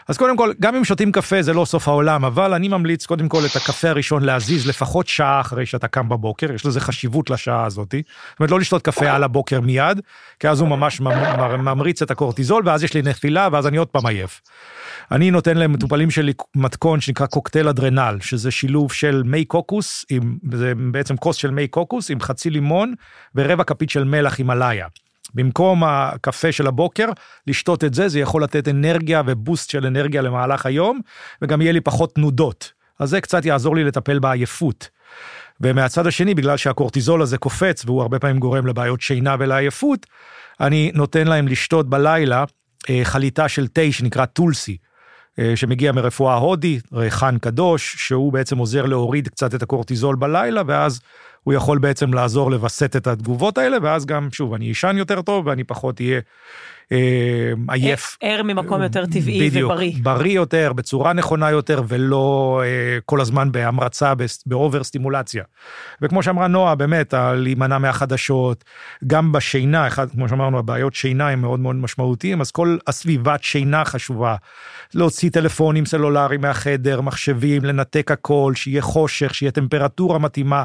אז 0.09 0.19
קודם 0.19 0.37
כל, 0.37 0.53
גם 0.61 0.75
אם 0.75 0.85
שותים 0.85 1.13
קפה 1.13 1.43
זה 1.43 1.53
לא 1.53 1.65
סוף 1.65 1.89
העולם, 1.89 2.25
אבל 2.25 2.55
אני 2.55 2.69
ממליץ 2.69 3.07
קודם 3.07 3.29
כל 3.29 3.47
את 3.47 3.57
הקפה 3.57 3.89
הראשון 3.89 4.23
להזיז 4.23 4.67
לפחות 4.69 5.09
שעה 5.09 5.41
אחרי 5.41 5.67
שאתה 5.67 5.89
קם 5.89 6.09
בבוקר, 6.09 6.53
יש 6.53 6.67
לזה 6.67 6.81
חשיבות 6.81 7.31
לשעה 7.31 7.67
הזאתי. 7.67 8.03
זאת 8.31 8.41
אומרת, 8.41 8.51
לא 8.51 8.61
לשתות 8.61 8.83
קפה 8.83 9.11
על 9.11 9.25
הבוקר 9.25 9.61
מיד, 9.61 10.01
כי 10.41 10.49
אז 10.49 10.61
הוא 10.61 10.69
ממש 10.69 11.01
ממריץ 11.59 12.03
את 12.03 12.11
הקורטיזול, 12.11 12.63
ואז 12.67 12.85
יש 12.85 12.95
לי 12.95 13.03
נפילה, 13.03 13.49
ואז 13.53 13.67
אני 13.67 13.77
עוד 13.77 13.89
פעם 13.89 14.07
עייף. 14.07 14.41
אני 15.13 15.31
נותן 15.31 15.57
למטופלים 15.57 16.11
שלי 16.11 16.33
מתכון 16.55 17.01
שנקרא 17.01 17.27
קוקטייל 17.27 17.69
אדרנל, 17.69 18.19
שזה 18.21 18.51
שילוב 18.51 18.93
של 18.93 19.23
מי 19.33 19.45
קוקוס, 19.45 20.05
עם, 20.11 20.39
זה 20.53 20.73
בעצם 20.93 21.17
כוס 21.17 21.37
של 21.37 21.51
מי 21.51 21.69
קוקוס 21.69 22.11
עם 22.11 22.21
חצי 22.21 22.51
לימון 22.51 22.95
ורבע 23.35 23.65
כפית 23.65 23.91
של 23.91 24.05
מלח 24.05 24.39
הימאליה. 24.39 24.87
במקום 25.35 25.85
הקפה 25.85 26.53
של 26.53 26.67
הבוקר, 26.67 27.09
לשתות 27.47 27.85
את 27.85 27.95
זה, 27.95 28.09
זה 28.09 28.21
יכול 28.21 28.43
לתת 28.43 28.69
אנרגיה 28.69 29.23
ובוסט 29.27 29.71
של 29.71 29.87
אנרגיה 29.87 30.23
למהלך 30.23 30.67
היום, 30.67 31.01
וגם 31.43 31.63
יהיה 31.63 31.73
לי 31.73 31.81
פחות 31.81 32.15
תנודות. 32.15 32.73
אז 32.99 33.11
זה 33.11 33.21
קצת 33.21 33.45
יעזור 33.45 33.77
לי 33.77 33.85
לטפל 33.85 34.19
בעייפות. 34.19 34.89
ומהצד 35.61 36.07
השני, 36.07 36.35
בגלל 36.35 36.57
שהקורטיזול 36.57 37.23
הזה 37.23 37.39
קופץ, 37.39 37.85
והוא 37.85 38.03
הרבה 38.03 38.19
פעמים 38.19 38.39
גורם 38.39 38.67
לבעיות 38.67 39.01
שינה 39.01 39.37
ולעייפות, 39.39 40.07
אני 40.61 40.91
נותן 40.95 41.27
להם 41.27 41.49
לשתות 41.49 41.89
בלילה 41.89 42.45
אה, 42.91 43.01
חליטה 43.05 43.49
של 43.49 43.69
תה 43.69 43.93
שנקרא 43.93 44.25
טולסי. 44.25 44.77
אה, 45.39 45.57
שמגיע 45.57 45.93
מרפואה 45.93 46.35
הודית, 46.35 46.85
ריחן 46.93 47.39
קדוש, 47.39 47.95
שהוא 47.99 48.33
בעצם 48.33 48.59
עוזר 48.59 48.87
להוריד 48.87 49.29
קצת 49.29 49.55
את 49.55 49.63
הקורטיזול 49.63 50.17
בלילה, 50.17 50.63
ואז 50.67 51.01
הוא 51.43 51.55
יכול 51.55 51.79
בעצם 51.79 52.15
לעזור 52.15 52.51
לווסת 52.51 52.97
את 52.97 53.07
התגובות 53.07 53.59
האלה, 53.59 53.77
ואז 53.83 54.07
גם, 54.07 54.29
שוב, 54.33 54.55
אני 54.55 54.73
אשן 54.73 54.97
יותר 54.99 55.23
טוב 55.23 55.47
ואני 55.47 55.65
פחות 55.65 56.01
אהיה 56.01 56.15
אה, 56.17 56.21
עייף. 57.69 58.17
ער 58.21 58.43
ממקום 58.43 58.83
יותר 58.83 59.07
טבעי 59.07 59.51
בדיוק, 59.51 59.71
ובריא. 59.71 59.93
בריא 60.03 60.33
יותר, 60.33 60.73
בצורה 60.73 61.13
נכונה 61.13 61.51
יותר, 61.51 61.83
ולא 61.89 62.63
אה, 62.65 62.99
כל 63.07 63.21
הזמן 63.21 63.53
בהמרצה, 63.53 64.13
באובר 64.47 64.85
סטימולציה. 64.85 65.45
וכמו 66.03 66.23
שאמרה 66.23 66.47
נועה, 66.47 66.75
באמת, 66.75 67.15
להימנע 67.37 67.79
מהחדשות, 67.79 68.65
גם 69.07 69.33
בשינה, 69.33 69.87
אחד, 69.87 70.11
כמו 70.11 70.29
שאמרנו, 70.29 70.59
הבעיות 70.59 70.95
שינה 70.95 71.29
הם 71.29 71.41
מאוד 71.41 71.61
מאוד 71.61 71.77
משמעותיים, 71.77 72.41
אז 72.41 72.51
כל 72.51 72.77
הסביבת 72.87 73.43
שינה 73.43 73.85
חשובה. 73.85 74.37
להוציא 74.95 75.31
טלפונים 75.31 75.87
סלולריים 75.87 76.41
מהחדר, 76.41 77.01
מחשבים, 77.01 77.65
לנתק 77.65 78.11
הכל, 78.11 78.53
שיהיה 78.57 78.83
חושך, 78.83 79.35
שיהיה 79.35 79.53
טמפרטורה 79.53 80.19
מתאימה. 80.19 80.65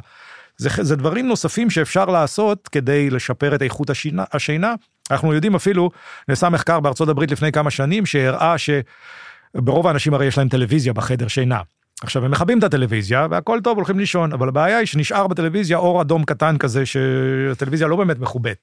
זה, 0.58 0.70
זה 0.82 0.96
דברים 0.96 1.28
נוספים 1.28 1.70
שאפשר 1.70 2.06
לעשות 2.06 2.68
כדי 2.68 3.10
לשפר 3.10 3.56
את 3.56 3.62
איכות 3.62 3.90
השינה, 3.90 4.24
השינה. 4.34 4.74
אנחנו 5.12 5.34
יודעים 5.34 5.56
אפילו, 5.56 5.92
נעשה 6.28 6.50
מחקר 6.50 6.80
בארצות 6.80 7.10
הברית 7.10 7.32
לפני 7.32 7.52
כמה 7.52 7.72
שנים 7.72 8.06
שהראה 8.06 8.56
שברוב 8.58 9.88
האנשים 9.88 10.14
הרי 10.14 10.26
יש 10.26 10.38
להם 10.38 10.50
טלוויזיה 10.50 10.94
בחדר 10.94 11.28
שינה. 11.28 11.62
עכשיו 12.04 12.26
הם 12.26 12.32
מכבים 12.32 12.60
את 12.60 12.64
הטלוויזיה 12.64 13.28
והכל 13.32 13.60
טוב 13.64 13.78
הולכים 13.78 14.00
לישון 14.00 14.34
אבל 14.34 14.48
הבעיה 14.48 14.78
היא 14.78 14.86
שנשאר 14.86 15.28
בטלוויזיה 15.28 15.78
אור 15.78 16.02
אדום 16.02 16.24
קטן 16.24 16.58
כזה 16.58 16.86
שהטלוויזיה 16.86 17.88
לא 17.88 17.96
באמת 17.96 18.20
מכובדת. 18.20 18.58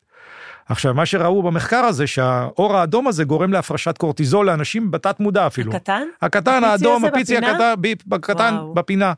עכשיו 0.69 0.95
מה 0.95 1.07
שראו 1.07 1.43
במחקר 1.43 1.77
הזה 1.77 2.07
שהאור 2.07 2.77
האדום 2.77 3.09
הזה 3.09 3.25
גורם 3.25 3.53
להפרשת 3.53 3.99
קורטיזול 3.99 4.47
לאנשים 4.47 4.91
בתת 4.91 5.21
מודע 5.21 5.47
אפילו. 5.47 5.73
הקטן? 5.73 6.03
הקטן 6.23 6.65
האדום 6.65 7.05
הפיצי 7.05 7.37
הקטן, 7.37 7.75
בקטן 8.07 8.57
בפינה. 8.75 9.13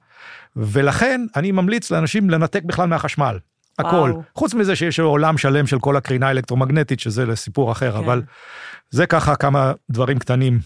ולכן 0.57 1.21
אני 1.37 1.53
ממליץ 1.53 1.91
לאנשים 1.91 2.31
לנתק 2.31 2.63
בכלל 2.63 2.89
מהחשמל. 2.89 3.39
הכל. 3.79 4.11
וואו. 4.13 4.23
חוץ 4.35 4.55
מזה 4.55 4.77
שיש 4.77 5.01
עולם 5.01 5.39
שלם 5.39 5.67
של 5.67 5.79
כל 5.79 5.97
הקרינה 5.97 6.29
האלקטרומגנטית, 6.29 7.01
שזה 7.01 7.27
לסיפור 7.27 7.73
אחר, 7.73 7.93
כן. 7.93 7.99
אבל 7.99 8.23
זה 8.91 9.07
ככה 9.07 9.37
כמה 9.37 9.73
דברים 9.91 10.19
קטנים. 10.19 10.59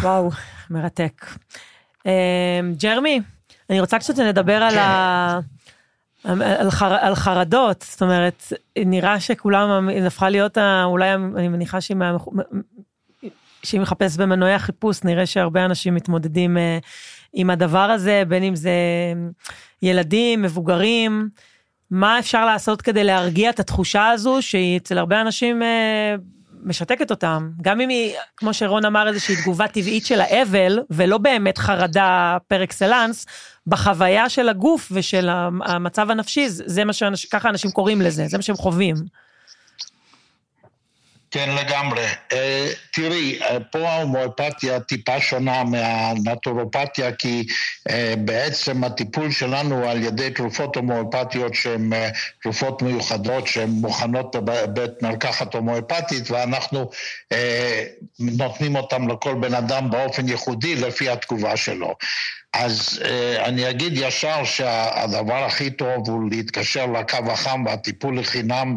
וואו, 0.00 0.30
מרתק. 0.70 1.26
אמ, 2.06 2.10
ג'רמי, 2.82 3.20
אני 3.70 3.80
רוצה 3.80 3.98
קצת 3.98 4.18
לדבר 4.18 4.62
על, 4.62 4.78
ה... 4.78 5.40
על, 6.24 6.70
חר... 6.70 6.94
על 7.00 7.14
חרדות, 7.14 7.84
זאת 7.88 8.02
אומרת, 8.02 8.52
נראה 8.78 9.20
שכולם, 9.20 9.88
הפכה 10.06 10.30
להיות, 10.30 10.58
אולי 10.84 11.14
אני 11.14 11.48
מניחה 11.48 11.80
שהיא, 11.80 11.96
מה... 11.96 12.16
שהיא 13.62 13.80
מחפשת 13.80 14.20
במנועי 14.20 14.54
החיפוש, 14.54 15.04
נראה 15.04 15.26
שהרבה 15.26 15.64
אנשים 15.64 15.94
מתמודדים 15.94 16.56
אה, 16.56 16.78
עם 17.32 17.50
הדבר 17.50 17.90
הזה, 17.90 18.22
בין 18.28 18.42
אם 18.42 18.56
זה 18.56 18.72
ילדים, 19.82 20.42
מבוגרים, 20.42 21.28
מה 21.92 22.18
אפשר 22.18 22.46
לעשות 22.46 22.82
כדי 22.82 23.04
להרגיע 23.04 23.50
את 23.50 23.60
התחושה 23.60 24.10
הזו, 24.10 24.38
שהיא 24.40 24.78
אצל 24.78 24.98
הרבה 24.98 25.20
אנשים 25.20 25.62
אה, 25.62 26.14
משתקת 26.62 27.10
אותם. 27.10 27.50
גם 27.62 27.80
אם 27.80 27.88
היא, 27.88 28.14
כמו 28.36 28.54
שרון 28.54 28.84
אמר, 28.84 29.08
איזושהי 29.08 29.36
תגובה 29.36 29.68
טבעית 29.68 30.06
של 30.06 30.20
האבל, 30.20 30.78
ולא 30.90 31.18
באמת 31.18 31.58
חרדה 31.58 32.36
פר 32.48 32.64
אקסלנס, 32.64 33.26
בחוויה 33.66 34.28
של 34.28 34.48
הגוף 34.48 34.92
ושל 34.94 35.28
המצב 35.64 36.10
הנפשי, 36.10 36.48
זה 36.48 36.84
מה 36.84 36.92
שאנשים, 36.92 37.30
ככה 37.32 37.48
אנשים 37.48 37.70
קוראים 37.70 38.00
לזה, 38.00 38.26
זה 38.26 38.38
מה 38.38 38.42
שהם 38.42 38.56
חווים. 38.56 38.96
כן, 41.32 41.54
לגמרי. 41.54 42.06
Uh, 42.32 42.36
תראי, 42.90 43.38
uh, 43.40 43.44
פה 43.70 43.88
ההומואפתיה 43.88 44.80
טיפה 44.80 45.20
שונה 45.20 45.64
מהנטורופתיה, 45.64 47.12
כי 47.12 47.44
uh, 47.88 47.92
בעצם 48.18 48.84
הטיפול 48.84 49.30
שלנו 49.30 49.88
על 49.88 50.02
ידי 50.02 50.30
תרופות 50.30 50.76
הומואפתיות 50.76 51.54
שהן 51.54 51.92
uh, 51.92 51.96
תרופות 52.42 52.82
מיוחדות, 52.82 53.46
שהן 53.46 53.70
מוכנות 53.70 54.36
בבית 54.36 55.02
מרקחת 55.02 55.54
הומואפתית, 55.54 56.30
ואנחנו 56.30 56.90
uh, 57.34 57.36
נותנים 58.18 58.76
אותן 58.76 59.08
לכל 59.08 59.34
בן 59.34 59.54
אדם 59.54 59.90
באופן 59.90 60.28
ייחודי 60.28 60.74
לפי 60.74 61.10
התגובה 61.10 61.56
שלו. 61.56 61.94
אז 62.54 63.00
uh, 63.02 63.44
אני 63.44 63.70
אגיד 63.70 63.92
ישר 63.96 64.44
שהדבר 64.44 65.44
הכי 65.44 65.70
טוב 65.70 66.08
הוא 66.08 66.30
להתקשר 66.30 66.86
לקו 66.86 67.32
החם 67.32 67.64
והטיפול 67.66 68.18
לחינם 68.18 68.76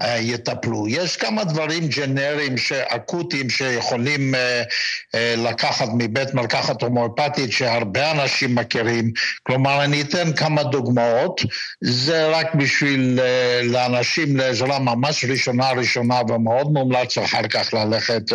ויטפלו. 0.00 0.88
יש 0.88 1.16
כמה 1.16 1.44
דברים 1.44 1.88
ג'נריים, 1.88 2.54
אקוטיים, 2.88 3.50
שיכולים 3.50 4.34
uh, 4.34 4.38
uh, 4.38 5.40
לקחת 5.48 5.88
מבית 5.94 6.34
מרקחת 6.34 6.82
הומואפטית 6.82 7.52
שהרבה 7.52 8.10
אנשים 8.10 8.54
מכירים. 8.54 9.10
כלומר, 9.42 9.84
אני 9.84 10.02
אתן 10.02 10.32
כמה 10.32 10.62
דוגמאות. 10.62 11.40
זה 11.80 12.28
רק 12.28 12.54
בשביל 12.54 13.18
אה, 13.18 13.66
לאנשים 13.72 14.36
לעזרה 14.36 14.78
ממש 14.78 15.24
ראשונה 15.24 15.70
ראשונה, 15.70 16.20
ומאוד 16.28 16.72
מומלץ 16.72 17.18
אחר 17.18 17.48
כך 17.48 17.74
ללכת 17.74 18.22
אה, 18.30 18.34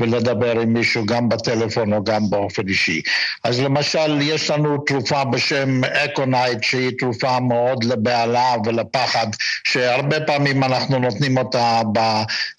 ולדבר 0.00 0.60
עם 0.60 0.72
מישהו 0.72 1.06
גם 1.06 1.28
בטלפון 1.28 1.92
או 1.92 2.04
גם 2.04 2.30
באופן 2.30 2.68
אישי. 2.68 3.02
אז 3.44 3.60
למשל, 3.60 4.01
למשל, 4.06 4.22
יש 4.22 4.50
לנו 4.50 4.78
תרופה 4.78 5.24
בשם 5.24 5.84
Aconite, 5.84 6.62
שהיא 6.62 6.90
תרופה 6.98 7.40
מאוד 7.40 7.84
לבהלה 7.84 8.54
ולפחד, 8.64 9.26
שהרבה 9.64 10.20
פעמים 10.20 10.64
אנחנו 10.64 10.98
נותנים 10.98 11.38
אותה 11.38 11.80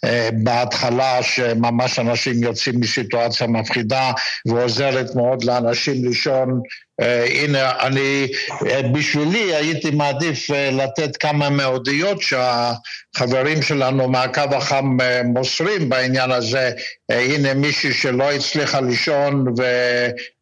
אה, 0.04 0.30
בהתחלה, 0.34 1.24
שממש 1.24 2.00
אנשים 2.00 2.44
יוצאים 2.44 2.80
מסיטואציה 2.80 3.48
מפחידה, 3.48 4.12
ועוזרת 4.46 5.16
מאוד 5.16 5.44
לאנשים 5.44 6.06
לישון 6.06 6.62
אה, 7.02 7.06
הנה, 7.30 7.72
אני, 7.80 8.28
אה, 8.50 8.88
בשבילי 8.94 9.56
הייתי 9.56 9.92
מעדיף 9.92 10.50
לתת 10.50 11.18
כמה 11.18 11.50
עדויות 11.50 12.22
שהחברים 12.22 13.62
שלנו 13.62 14.08
מהקו 14.08 14.42
החם 14.42 14.98
מוסרים 15.26 15.90
בעניין 15.90 16.32
הזה. 16.32 16.72
אה, 17.14 17.16
הנה 17.16 17.54
מישהי 17.54 17.94
שלא 17.94 18.32
הצליחה 18.32 18.82
לישון 18.82 19.46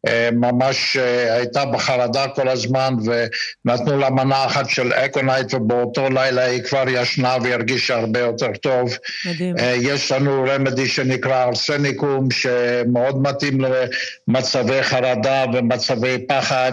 וממש 0.06 0.96
אה, 0.96 1.32
הייתה 1.32 1.64
בחרדה 1.64 2.28
כל 2.28 2.48
הזמן 2.48 2.94
ונתנו 3.04 3.98
לה 3.98 4.10
מנה 4.10 4.44
אחת 4.44 4.68
של 4.70 4.92
Aconite 4.92 5.54
ובאותו 5.54 6.10
לילה 6.10 6.44
היא 6.44 6.62
כבר 6.62 6.84
ישנה 6.88 7.36
והרגישה 7.42 7.96
הרבה 7.96 8.20
יותר 8.20 8.52
טוב. 8.62 8.96
מדהים. 9.26 9.56
Uh, 9.56 9.60
יש 9.80 10.12
לנו 10.12 10.44
רמדי 10.48 10.88
שנקרא 10.88 11.44
ארסניקום 11.44 12.30
שמאוד 12.30 13.22
מתאים 13.22 13.58
למצבי 14.28 14.82
חרדה 14.82 15.44
ומצבי 15.54 16.26
פחד. 16.28 16.72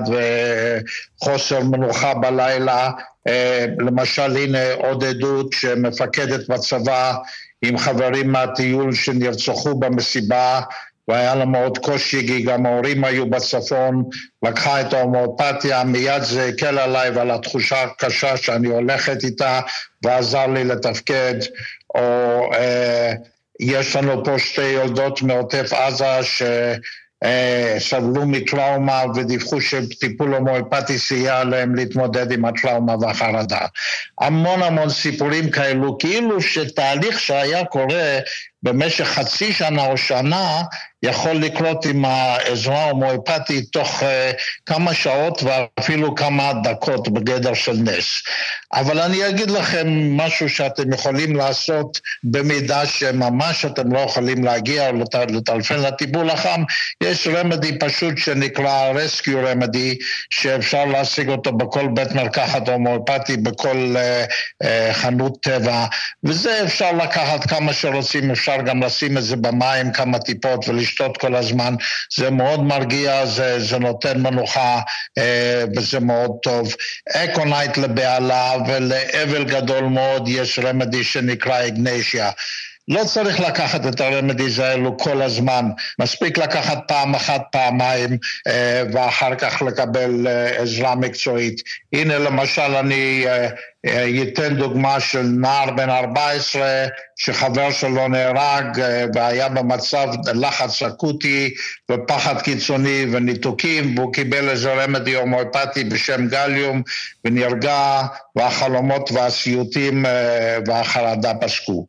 וחוסר 1.21 1.59
מנוחה 1.63 2.13
בלילה. 2.13 2.89
אה, 3.27 3.65
למשל, 3.79 4.37
הנה 4.37 4.73
עוד 4.73 5.03
עדות 5.03 5.53
שמפקדת 5.53 6.49
בצבא 6.49 7.13
עם 7.61 7.77
חברים 7.77 8.31
מהטיול 8.31 8.93
שנרצחו 8.93 9.79
במסיבה 9.79 10.61
והיה 11.07 11.35
לה 11.35 11.45
מאוד 11.45 11.77
קושי, 11.77 12.27
כי 12.27 12.41
גם 12.41 12.65
ההורים 12.65 13.03
היו 13.03 13.29
בצפון, 13.29 14.03
לקחה 14.43 14.81
את 14.81 14.93
ההומואפתיה, 14.93 15.83
מיד 15.83 16.23
זה 16.23 16.45
הקל 16.45 16.79
עליי 16.79 17.09
ועל 17.09 17.31
התחושה 17.31 17.83
הקשה 17.83 18.37
שאני 18.37 18.67
הולכת 18.67 19.23
איתה, 19.23 19.59
ועזר 20.03 20.47
לי 20.47 20.63
לתפקד. 20.63 21.35
או 21.95 22.01
אה, 22.53 23.13
יש 23.59 23.95
לנו 23.95 24.25
פה 24.25 24.39
שתי 24.39 24.61
יולדות 24.61 25.21
מעוטף 25.21 25.73
עזה 25.73 26.23
ש... 26.23 26.43
אה, 27.23 27.75
סבלו 27.79 28.25
מטראומה 28.25 29.03
ודיווחו 29.15 29.61
שטיפול 29.61 30.33
הומואפטי 30.33 30.99
סייע 30.99 31.43
להם 31.43 31.75
להתמודד 31.75 32.31
עם 32.31 32.45
הטראומה 32.45 32.95
והחרדה. 33.01 33.65
המון 34.21 34.63
המון 34.63 34.89
סיפורים 34.89 35.49
כאלו, 35.49 35.97
כאילו 35.97 36.41
שתהליך 36.41 37.19
שהיה 37.19 37.65
קורה 37.65 38.19
במשך 38.63 39.05
חצי 39.05 39.53
שנה 39.53 39.85
או 39.85 39.97
שנה 39.97 40.61
יכול 41.03 41.31
לקרות 41.31 41.85
עם 41.85 42.05
העזרה 42.05 42.83
ההומואפטית 42.83 43.65
תוך 43.71 44.03
uh, 44.03 44.05
כמה 44.65 44.93
שעות 44.93 45.43
ואפילו 45.43 46.15
כמה 46.15 46.53
דקות 46.63 47.09
בגדר 47.09 47.53
של 47.53 47.73
נס. 47.73 48.21
אבל 48.73 48.99
אני 48.99 49.29
אגיד 49.29 49.51
לכם 49.51 50.17
משהו 50.17 50.49
שאתם 50.49 50.93
יכולים 50.93 51.35
לעשות 51.35 51.99
במידה 52.23 52.85
שממש 52.85 53.65
אתם 53.65 53.93
לא 53.93 53.99
יכולים 53.99 54.43
להגיע 54.43 54.89
או 54.89 54.93
לת, 54.93 55.15
לטלפן 55.15 55.79
לטיפול 55.79 56.29
החם, 56.29 56.63
יש 57.03 57.27
רמדי 57.27 57.79
פשוט 57.79 58.17
שנקרא 58.17 58.91
רסקיו 58.95 59.39
רמדי, 59.45 59.97
שאפשר 60.29 60.85
להשיג 60.85 61.29
אותו 61.29 61.51
בכל 61.51 61.87
בית 61.93 62.11
מרקחת 62.11 62.69
הומואפטי, 62.69 63.37
בכל 63.37 63.95
uh, 63.95 64.31
uh, 64.63 64.93
חנות 64.93 65.37
טבע, 65.41 65.85
וזה 66.23 66.63
אפשר 66.63 66.91
לקחת 66.91 67.45
כמה 67.49 67.73
שרוצים, 67.73 68.31
אפשר 68.31 68.48
אפשר 68.49 68.61
גם 68.61 68.83
לשים 68.83 69.17
את 69.17 69.23
זה 69.23 69.35
במים 69.35 69.91
כמה 69.91 70.19
טיפות 70.19 70.67
ולשתות 70.67 71.17
כל 71.17 71.35
הזמן. 71.35 71.75
זה 72.15 72.29
מאוד 72.29 72.63
מרגיע, 72.63 73.25
זה, 73.25 73.59
זה 73.59 73.79
נותן 73.79 74.21
מנוחה 74.21 74.81
אה, 75.17 75.63
וזה 75.77 75.99
מאוד 75.99 76.31
טוב. 76.43 76.73
Aconite 77.15 77.77
לבהלה 77.77 78.53
ולאבל 78.67 79.43
גדול 79.43 79.83
מאוד 79.83 80.27
יש 80.27 80.59
remedy 80.59 81.03
שנקרא 81.03 81.67
Ignatia. 81.67 82.31
לא 82.87 83.03
צריך 83.03 83.39
לקחת 83.39 83.87
את 83.87 84.01
ה 84.01 84.08
remedies 84.08 84.59
האלו 84.59 84.97
כל 84.97 85.21
הזמן, 85.21 85.65
מספיק 85.99 86.37
לקחת 86.37 86.77
פעם 86.87 87.15
אחת, 87.15 87.41
פעמיים, 87.51 88.17
אה, 88.47 88.83
ואחר 88.93 89.35
כך 89.35 89.61
לקבל 89.61 90.27
אה, 90.27 90.61
עזרה 90.61 90.95
מקצועית. 90.95 91.61
הנה 91.93 92.17
למשל 92.17 92.61
אני 92.61 93.25
אה, 93.85 94.49
דוגמה 94.49 94.99
של 94.99 95.21
נער 95.21 95.71
בן 95.71 95.89
14 95.89 96.87
שחבר 97.15 97.71
שלו 97.71 98.07
נהרג 98.07 98.81
והיה 99.15 99.49
במצב 99.49 100.07
לחץ 100.33 100.83
אקוטי 100.83 101.53
ופחד 101.91 102.41
קיצוני 102.41 103.05
וניתוקים 103.11 103.97
והוא 103.97 104.13
קיבל 104.13 104.49
איזה 104.49 104.73
רמדי 104.73 105.15
הומואפטי 105.15 105.83
בשם 105.83 106.27
גליום 106.27 106.81
ונרגע 107.25 108.01
והחלומות 108.35 109.11
והסיוטים 109.11 110.05
והחרדה 110.67 111.33
פסקו. 111.33 111.85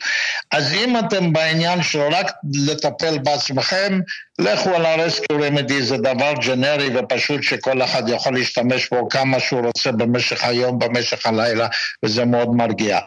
אז 0.53 0.73
אם 0.73 0.99
אתם 0.99 1.33
בעניין 1.33 1.83
של 1.83 2.01
רק 2.01 2.33
לטפל 2.55 3.19
בעצמכם, 3.19 4.01
לכו 4.39 4.71
על 4.71 4.87
הרסקיו 4.87 5.41
רמדי, 5.41 5.83
זה 5.83 5.97
דבר 5.97 6.33
ג'נרי 6.47 6.89
ופשוט 6.97 7.43
שכל 7.43 7.83
אחד 7.83 8.09
יכול 8.09 8.35
להשתמש 8.35 8.89
בו 8.89 9.09
כמה 9.09 9.41
שהוא 9.41 9.67
רוצה 9.67 9.93
במשך 9.93 10.45
היום, 10.45 10.79
במשך 10.79 11.27
הלילה, 11.27 11.67
וזה 12.05 12.25
מאוד 12.25 12.55
מרגיע. 12.55 12.99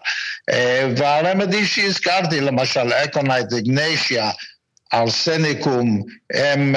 אה, 0.49 0.87
וה 0.97 1.14
remedy 1.14 1.65
שהזכרתי, 1.65 2.41
למשל 2.41 2.93
Aconite, 2.93 3.53
Ignatia, 3.53 4.31
Arsenicum, 4.93 6.01
הם 6.33 6.75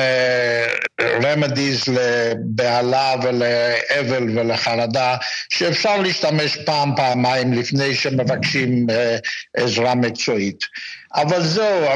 remedies 1.01 1.83
אה, 1.83 1.91
לבהלה 1.91 3.15
ולאבל 3.23 4.39
ולחרדה, 4.39 5.17
שאפשר 5.49 6.01
להשתמש 6.01 6.57
פעם, 6.57 6.97
פעמיים 6.97 7.53
לפני 7.53 7.95
שמבקשים 7.95 8.87
אה, 8.91 9.63
עזרה 9.63 9.95
מקצועית. 9.95 10.65
אבל 11.15 11.43
זהו, 11.43 11.87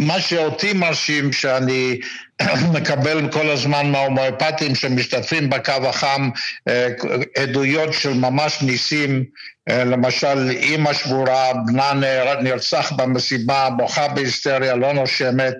מה 0.00 0.20
שאותי 0.20 0.72
מרשים, 0.72 1.32
שאני 1.32 1.98
מקבל 2.74 3.28
כל 3.32 3.50
הזמן 3.50 3.90
מההומואפטים 3.90 4.74
שמשתתפים 4.74 5.50
בקו 5.50 5.72
החם 5.72 6.30
אה, 6.68 6.88
עדויות 7.38 7.92
של 7.92 8.14
ממש 8.14 8.62
ניסים, 8.62 9.10
אה, 9.20 9.24
למשל 9.68 10.50
אימא 10.50 10.92
שבורה, 10.92 11.52
בנה 11.66 11.92
נרצח 12.40 12.92
במסיבה, 12.92 13.68
בוכה 13.76 14.08
בהיסטריה, 14.08 14.76
לא 14.76 14.92
נושמת, 14.92 15.54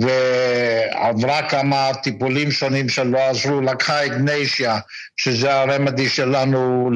ועברה 0.00 1.48
כמה 1.48 1.90
טיפולים 2.02 2.50
שונים 2.50 2.88
שלא 2.88 3.18
עזרו, 3.18 3.60
לקחה 3.60 4.04
אגנשיה, 4.04 4.78
שזה 5.16 5.54
הרמדי 5.54 6.08
שלנו 6.08 6.90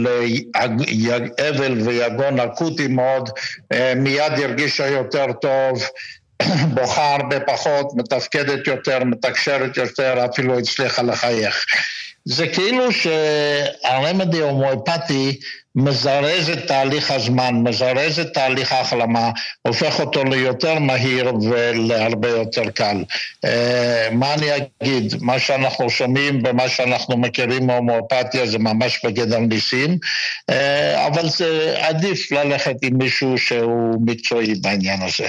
לאבל 0.98 1.81
ויגון 1.81 2.40
אקוטי 2.40 2.87
מאוד, 2.87 3.31
אה, 3.72 3.92
מיד 3.96 4.33
הרגישה 4.33 4.87
יותר 4.87 5.33
טוב, 5.33 5.83
בוכה 6.74 7.14
הרבה 7.14 7.40
פחות, 7.40 7.87
מתפקדת 7.96 8.66
יותר, 8.66 9.05
מתקשרת 9.05 9.76
יותר, 9.76 10.26
אפילו 10.31 10.59
הצליחה 10.59 11.03
לחייך. 11.03 11.64
זה 12.24 12.46
כאילו 12.46 12.88
שהרמדי 12.92 14.40
ההומואפטי 14.42 15.40
מזרז 15.75 16.51
את 16.51 16.67
תהליך 16.67 17.11
הזמן, 17.11 17.55
מזרז 17.55 18.19
את 18.19 18.35
תהליך 18.35 18.73
ההחלמה, 18.73 19.31
הופך 19.63 20.01
אותו 20.01 20.25
ליותר 20.25 20.79
מהיר 20.79 21.33
ולהרבה 21.43 22.29
יותר 22.29 22.71
קל. 22.71 23.05
אה, 23.45 24.09
מה 24.13 24.35
אני 24.35 24.47
אגיד? 24.57 25.15
מה 25.21 25.39
שאנחנו 25.39 25.91
שומעים 25.91 26.43
ומה 26.47 26.69
שאנחנו 26.69 27.17
מכירים 27.17 27.67
מהומואפתיה 27.67 28.47
זה 28.47 28.59
ממש 28.59 29.01
בגדר 29.05 29.39
ניסים, 29.39 29.99
אה, 30.51 31.07
אבל 31.07 31.29
זה 31.29 31.75
עדיף 31.79 32.33
ללכת 32.33 32.77
עם 32.83 32.99
מישהו 32.99 33.39
שהוא 33.39 34.07
מקצועי 34.07 34.55
בעניין 34.55 35.03
הזה. 35.03 35.29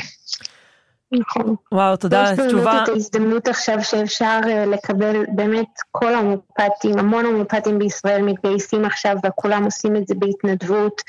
נכון. 1.11 1.55
וואו, 1.71 1.95
תודה 1.95 2.27
על 2.27 2.33
התשובה. 2.33 2.47
יש 2.47 2.65
באמת 2.65 2.83
את 2.83 2.89
ההזדמנות 2.89 3.47
עכשיו 3.47 3.83
שאפשר 3.83 4.39
אה, 4.47 4.65
לקבל 4.65 5.25
באמת 5.35 5.67
כל 5.91 6.13
ההומופטים, 6.13 6.99
המון 6.99 7.25
הומופטים 7.25 7.79
בישראל 7.79 8.21
מתגייסים 8.21 8.85
עכשיו 8.85 9.15
וכולם 9.25 9.63
עושים 9.63 9.95
את 9.95 10.07
זה 10.07 10.15
בהתנדבות. 10.15 11.01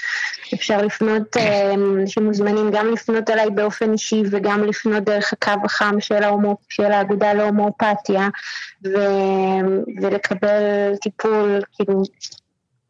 אפשר 0.54 0.82
לפנות, 0.82 1.36
אה, 1.36 1.74
אנשים 1.74 2.24
מוזמנים 2.24 2.70
גם 2.72 2.86
לפנות 2.92 3.30
אליי 3.30 3.50
באופן 3.50 3.92
אישי 3.92 4.22
וגם 4.30 4.64
לפנות 4.64 5.04
דרך 5.04 5.32
הקו 5.32 5.64
החם 5.64 6.00
של, 6.00 6.22
ההומו, 6.22 6.56
של 6.68 6.92
האגודה 6.92 7.32
להומואפתיה 7.32 8.28
ולקבל 10.02 10.96
טיפול, 11.02 11.60
כאילו 11.72 12.02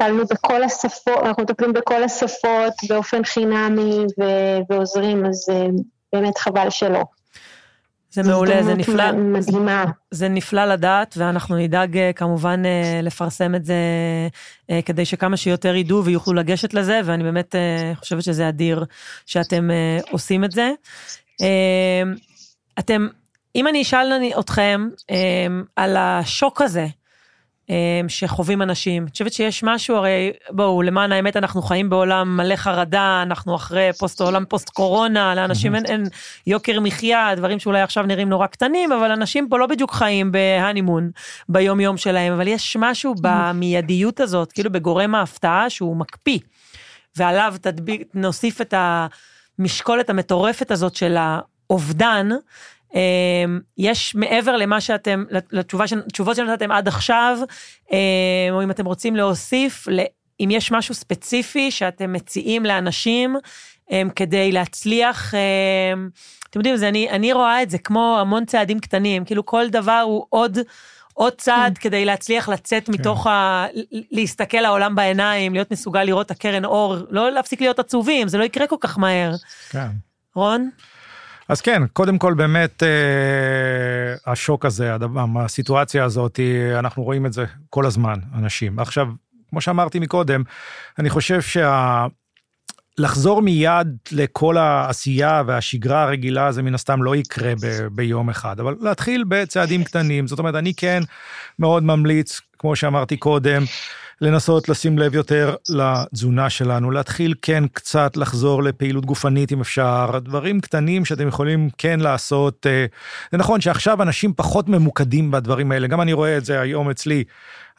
טיפלנו 0.03 0.25
בכל 0.27 0.63
השפות, 0.63 1.19
אנחנו 1.23 1.43
מטפלים 1.43 1.73
בכל 1.73 2.05
השפות 2.05 2.73
באופן 2.89 3.25
חינמי 3.25 4.05
ועוזרים, 4.71 5.27
אז 5.27 5.49
אה, 5.53 5.67
באמת 6.13 6.39
חבל 6.39 6.71
שלא. 6.71 7.03
זה 8.13 8.23
מעולה, 8.23 8.63
זה 8.63 8.75
נפלא. 8.75 9.13
מדהימה. 9.13 9.85
זה 10.11 10.29
נפלא 10.29 10.65
לדעת, 10.65 11.15
ואנחנו 11.19 11.57
נדאג 11.57 11.99
אה, 11.99 12.13
כמובן 12.13 12.63
אה, 12.65 13.01
לפרסם 13.03 13.55
את 13.55 13.65
זה 13.65 13.75
אה, 14.71 14.81
כדי 14.83 15.05
שכמה 15.05 15.37
שיותר 15.37 15.75
ידעו 15.75 16.05
ויוכלו 16.05 16.35
לגשת 16.35 16.75
לזה, 16.75 17.01
ואני 17.05 17.25
באמת 17.25 17.55
חושבת 17.95 18.23
שזה 18.23 18.49
אדיר 18.49 18.85
שאתם 19.27 19.71
עושים 20.11 20.45
את 20.45 20.53
זה. 20.53 20.71
אתם, 22.79 23.09
אם 23.57 23.69
אני 23.69 23.83
אשאל 23.83 24.13
אתכם 24.39 24.89
על 25.77 25.97
השוק 25.97 26.63
הזה, 26.63 26.87
שחווים 28.09 28.63
אנשים. 28.63 29.03
אני 29.03 29.11
חושבת 29.11 29.33
שיש 29.33 29.63
משהו, 29.63 29.97
הרי 29.97 30.33
בואו, 30.51 30.83
למען 30.83 31.13
האמת 31.13 31.37
אנחנו 31.37 31.63
חיים 31.63 31.91
בעולם 31.91 32.37
מלא 32.37 32.57
חרדה, 32.57 33.23
אנחנו 33.23 33.57
אחרי 33.57 33.91
פוסט 33.99 34.21
עולם 34.21 34.45
פוסט 34.49 34.69
קורונה, 34.69 35.35
לאנשים 35.35 35.75
אין, 35.75 35.85
אין 35.87 36.05
יוקר 36.47 36.81
מחיה, 36.81 37.35
דברים 37.37 37.59
שאולי 37.59 37.81
עכשיו 37.81 38.07
נראים 38.07 38.29
נורא 38.29 38.47
קטנים, 38.47 38.93
אבל 38.93 39.11
אנשים 39.11 39.49
פה 39.49 39.59
לא 39.59 39.67
בדיוק 39.67 39.93
חיים 39.93 40.33
בהנימון 40.33 41.11
ביום 41.49 41.81
יום 41.81 41.97
שלהם, 41.97 42.33
אבל 42.33 42.49
יש 42.49 42.77
משהו 42.81 43.15
במיידיות 43.21 44.21
הזאת, 44.21 44.53
כאילו 44.53 44.73
בגורם 44.73 45.15
ההפתעה 45.15 45.71
שהוא 45.71 45.97
מקפיא, 45.97 46.39
ועליו 47.17 47.55
תדביק, 47.61 48.03
נוסיף 48.15 48.61
את 48.61 48.75
המשקולת 49.59 50.11
המטורפת 50.11 50.71
הזאת 50.71 50.95
של 50.95 51.17
האובדן, 51.19 52.29
אמ, 52.33 52.39
יש 53.79 54.15
מעבר 54.15 54.57
למה 54.57 54.81
שאתם, 54.81 55.25
לתשובות 55.53 56.37
שנתתם 56.37 56.73
עד 56.73 56.89
עכשיו, 56.89 57.39
אמ, 57.93 57.97
או 58.51 58.63
אם 58.63 58.71
אתם 58.71 58.85
רוצים 58.85 59.17
להוסיף, 59.17 59.89
אם 60.41 60.49
יש 60.51 60.73
משהו 60.73 60.95
ספציפי 60.95 61.71
שאתם 61.71 62.13
מציעים 62.13 62.65
לאנשים 62.65 63.37
אמ, 63.91 64.09
כדי 64.17 64.53
להצליח, 64.53 65.35
אתם 66.51 66.59
יודעים, 66.59 66.77
זה, 66.77 66.89
אני, 66.89 67.11
אני 67.11 67.33
רואה 67.33 67.63
את 67.63 67.71
זה 67.71 67.79
כמו 67.79 68.17
המון 68.21 68.45
צעדים 68.45 68.81
קטנים, 68.81 69.25
כאילו 69.25 69.47
כל 69.47 69.69
דבר 69.69 70.03
הוא 70.05 70.27
עוד... 70.29 70.59
עוד 71.15 71.33
צעד 71.39 71.79
כן. 71.79 71.89
כדי 71.89 72.05
להצליח 72.05 72.49
לצאת 72.49 72.87
כן. 72.87 72.93
מתוך 72.93 73.27
ה... 73.27 73.67
להסתכל 74.11 74.59
לעולם 74.61 74.95
בעיניים, 74.95 75.53
להיות 75.53 75.71
מסוגל 75.71 76.05
לראות 76.05 76.27
את 76.27 76.31
הקרן 76.31 76.65
אור, 76.65 76.97
לא 77.11 77.31
להפסיק 77.31 77.61
להיות 77.61 77.79
עצובים, 77.79 78.29
זה 78.29 78.39
לא 78.39 78.45
יקרה 78.45 78.67
כל 78.67 78.77
כך 78.81 78.99
מהר. 78.99 79.33
כן. 79.71 79.89
רון? 80.35 80.71
אז 81.49 81.61
כן, 81.61 81.83
קודם 81.93 82.19
כל 82.19 82.35
באמת 82.35 82.83
אה, 82.83 84.33
השוק 84.33 84.65
הזה, 84.65 84.97
הסיטואציה 85.37 86.05
הזאת, 86.05 86.41
אנחנו 86.79 87.03
רואים 87.03 87.27
את 87.27 87.33
זה 87.33 87.45
כל 87.71 87.87
הזמן, 87.87 88.15
אנשים. 88.35 88.79
עכשיו, 88.79 89.07
כמו 89.51 89.61
שאמרתי 89.61 89.99
מקודם, 89.99 90.43
אני 90.99 91.11
חושב 91.11 91.41
שה... 91.41 92.07
לחזור 92.99 93.43
מיד 93.43 93.97
לכל 94.13 94.57
העשייה 94.57 95.43
והשגרה 95.47 96.03
הרגילה 96.03 96.53
זה 96.53 96.63
מן 96.63 96.75
הסתם 96.75 97.03
לא 97.03 97.17
יקרה 97.17 97.53
ב- 97.63 97.87
ביום 97.87 98.31
אחד, 98.31 98.61
אבל 98.61 98.77
להתחיל 98.81 99.25
בצעדים 99.29 99.85
קטנים. 99.85 100.27
זאת 100.27 100.39
אומרת, 100.39 100.55
אני 100.55 100.75
כן 100.75 101.03
מאוד 101.59 101.83
ממליץ, 101.83 102.41
כמו 102.59 102.77
שאמרתי 102.77 103.17
קודם, 103.17 103.63
לנסות 104.23 104.69
לשים 104.69 104.99
לב 104.99 105.15
יותר 105.15 105.55
לתזונה 105.69 106.51
שלנו, 106.51 106.91
להתחיל 106.91 107.35
כן 107.43 107.65
קצת 107.73 108.17
לחזור 108.17 108.63
לפעילות 108.63 109.07
גופנית 109.07 109.53
אם 109.53 109.61
אפשר, 109.61 110.19
דברים 110.23 110.61
קטנים 110.61 111.05
שאתם 111.05 111.29
יכולים 111.29 111.69
כן 111.79 112.01
לעשות. 112.01 112.67
אה, 112.67 112.87
זה 113.33 113.39
נכון 113.39 113.61
שעכשיו 113.61 114.03
אנשים 114.03 114.33
פחות 114.37 114.69
ממוקדים 114.69 115.31
בדברים 115.31 115.73
האלה, 115.73 115.87
גם 115.87 116.01
אני 116.01 116.13
רואה 116.13 116.37
את 116.37 116.45
זה 116.45 116.61
היום 116.61 116.91
אצלי. 116.91 117.25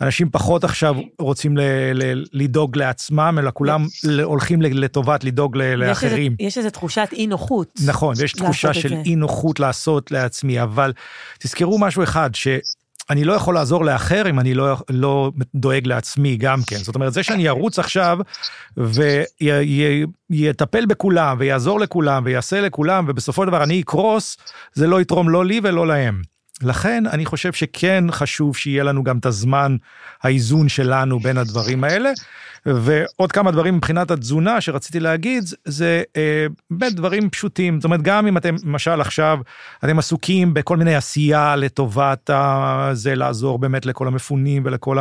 אנשים 0.01 0.29
פחות 0.29 0.63
עכשיו 0.63 0.95
רוצים 1.19 1.57
ל- 1.57 1.61
ל- 1.93 2.23
לדאוג 2.33 2.77
לעצמם, 2.77 3.35
אלא 3.39 3.51
כולם 3.53 3.85
הולכים 4.23 4.61
לטובת 4.61 5.23
לדאוג 5.23 5.57
לאחרים. 5.57 6.35
יש 6.39 6.57
איזו 6.57 6.69
תחושת 6.69 7.09
אי 7.11 7.27
נוחות. 7.27 7.79
נכון, 7.85 8.15
ויש 8.17 8.33
תחושה 8.33 8.73
של 8.73 8.93
אי 9.05 9.15
נוחות 9.15 9.59
לעשות 9.59 10.11
לעצמי, 10.11 10.61
אבל 10.61 10.93
תזכרו 11.39 11.79
משהו 11.79 12.03
אחד, 12.03 12.35
ש... 12.35 12.47
אני 13.09 13.23
לא 13.23 13.33
יכול 13.33 13.55
לעזור 13.55 13.85
לאחר 13.85 14.29
אם 14.29 14.39
אני 14.39 14.53
לא, 14.53 14.77
לא 14.89 15.31
דואג 15.55 15.87
לעצמי 15.87 16.37
גם 16.37 16.59
כן. 16.67 16.77
זאת 16.77 16.95
אומרת, 16.95 17.13
זה 17.13 17.23
שאני 17.23 17.49
ארוץ 17.49 17.79
עכשיו 17.79 18.17
ויטפל 20.29 20.85
בכולם 20.85 21.37
ויעזור 21.39 21.79
לכולם 21.79 22.23
ויעשה 22.25 22.61
לכולם, 22.61 23.05
ובסופו 23.07 23.41
של 23.41 23.47
דבר 23.47 23.63
אני 23.63 23.81
אקרוס, 23.81 24.37
זה 24.73 24.87
לא 24.87 25.01
יתרום 25.01 25.29
לא 25.29 25.45
לי 25.45 25.59
ולא 25.63 25.87
להם. 25.87 26.21
לכן 26.61 27.03
אני 27.07 27.25
חושב 27.25 27.53
שכן 27.53 28.03
חשוב 28.11 28.57
שיהיה 28.57 28.83
לנו 28.83 29.03
גם 29.03 29.17
את 29.17 29.25
הזמן, 29.25 29.75
האיזון 30.23 30.69
שלנו 30.69 31.19
בין 31.19 31.37
הדברים 31.37 31.83
האלה. 31.83 32.11
ועוד 32.65 33.31
כמה 33.31 33.51
דברים 33.51 33.75
מבחינת 33.75 34.11
התזונה 34.11 34.61
שרציתי 34.61 34.99
להגיד, 34.99 35.43
זה 35.65 36.03
אה, 36.17 36.45
באמת 36.71 36.93
דברים 36.93 37.29
פשוטים. 37.29 37.81
זאת 37.81 37.85
אומרת, 37.85 38.01
גם 38.01 38.27
אם 38.27 38.37
אתם, 38.37 38.55
למשל 38.65 39.01
עכשיו, 39.01 39.39
אתם 39.83 39.99
עסוקים 39.99 40.53
בכל 40.53 40.77
מיני 40.77 40.95
עשייה 40.95 41.55
לטובת 41.55 42.29
זה, 42.93 43.15
לעזור 43.15 43.59
באמת 43.59 43.85
לכל 43.85 44.07
המפונים 44.07 44.63
ולכל 44.65 44.97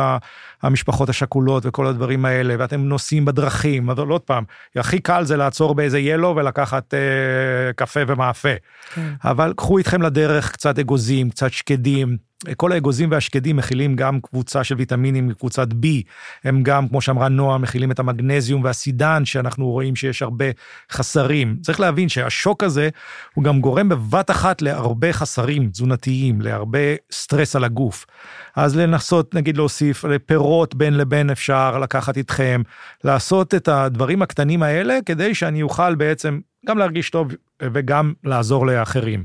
המשפחות 0.61 1.09
השכולות 1.09 1.65
וכל 1.65 1.87
הדברים 1.87 2.25
האלה, 2.25 2.55
ואתם 2.59 2.81
נוסעים 2.81 3.25
בדרכים, 3.25 3.89
אבל 3.89 4.07
עוד 4.07 4.21
פעם, 4.21 4.43
הכי 4.75 4.99
קל 4.99 5.23
זה 5.23 5.37
לעצור 5.37 5.75
באיזה 5.75 5.99
ילו 5.99 6.35
ולקחת 6.35 6.93
אה, 6.93 7.73
קפה 7.75 7.99
ומאפה. 8.07 8.53
כן. 8.93 9.13
אבל 9.23 9.53
קחו 9.57 9.77
איתכם 9.77 10.01
לדרך 10.01 10.51
קצת 10.51 10.79
אגוזים, 10.79 11.29
קצת 11.29 11.51
שקדים. 11.51 12.32
כל 12.57 12.71
האגוזים 12.71 13.11
והשקדים 13.11 13.55
מכילים 13.55 13.95
גם 13.95 14.19
קבוצה 14.21 14.63
של 14.63 14.75
ויטמינים 14.75 15.27
מקבוצת 15.27 15.67
B, 15.71 15.85
הם 16.43 16.63
גם, 16.63 16.87
כמו 16.87 17.01
שאמרה 17.01 17.29
נועה, 17.29 17.57
מכילים 17.57 17.91
את 17.91 17.99
המגנזיום 17.99 18.63
והסידן, 18.63 19.25
שאנחנו 19.25 19.69
רואים 19.69 19.95
שיש 19.95 20.21
הרבה 20.21 20.45
חסרים. 20.91 21.57
צריך 21.61 21.79
להבין 21.79 22.09
שהשוק 22.09 22.63
הזה, 22.63 22.89
הוא 23.33 23.43
גם 23.43 23.61
גורם 23.61 23.89
בבת 23.89 24.31
אחת 24.31 24.61
להרבה 24.61 25.13
חסרים 25.13 25.69
תזונתיים, 25.69 26.41
להרבה 26.41 26.79
סטרס 27.11 27.55
על 27.55 27.63
הגוף. 27.63 28.05
אז 28.55 28.77
לנסות, 28.77 29.35
נגיד, 29.35 29.57
להוסיף 29.57 30.05
פירות 30.25 30.75
בין 30.75 30.93
לבין 30.93 31.29
אפשר 31.29 31.79
לקחת 31.79 32.17
איתכם, 32.17 32.61
לעשות 33.03 33.53
את 33.53 33.67
הדברים 33.67 34.21
הקטנים 34.21 34.63
האלה, 34.63 34.97
כדי 35.05 35.35
שאני 35.35 35.61
אוכל 35.61 35.95
בעצם 35.95 36.39
גם 36.67 36.77
להרגיש 36.77 37.09
טוב 37.09 37.27
וגם 37.61 38.13
לעזור 38.23 38.67
לאחרים. 38.67 39.23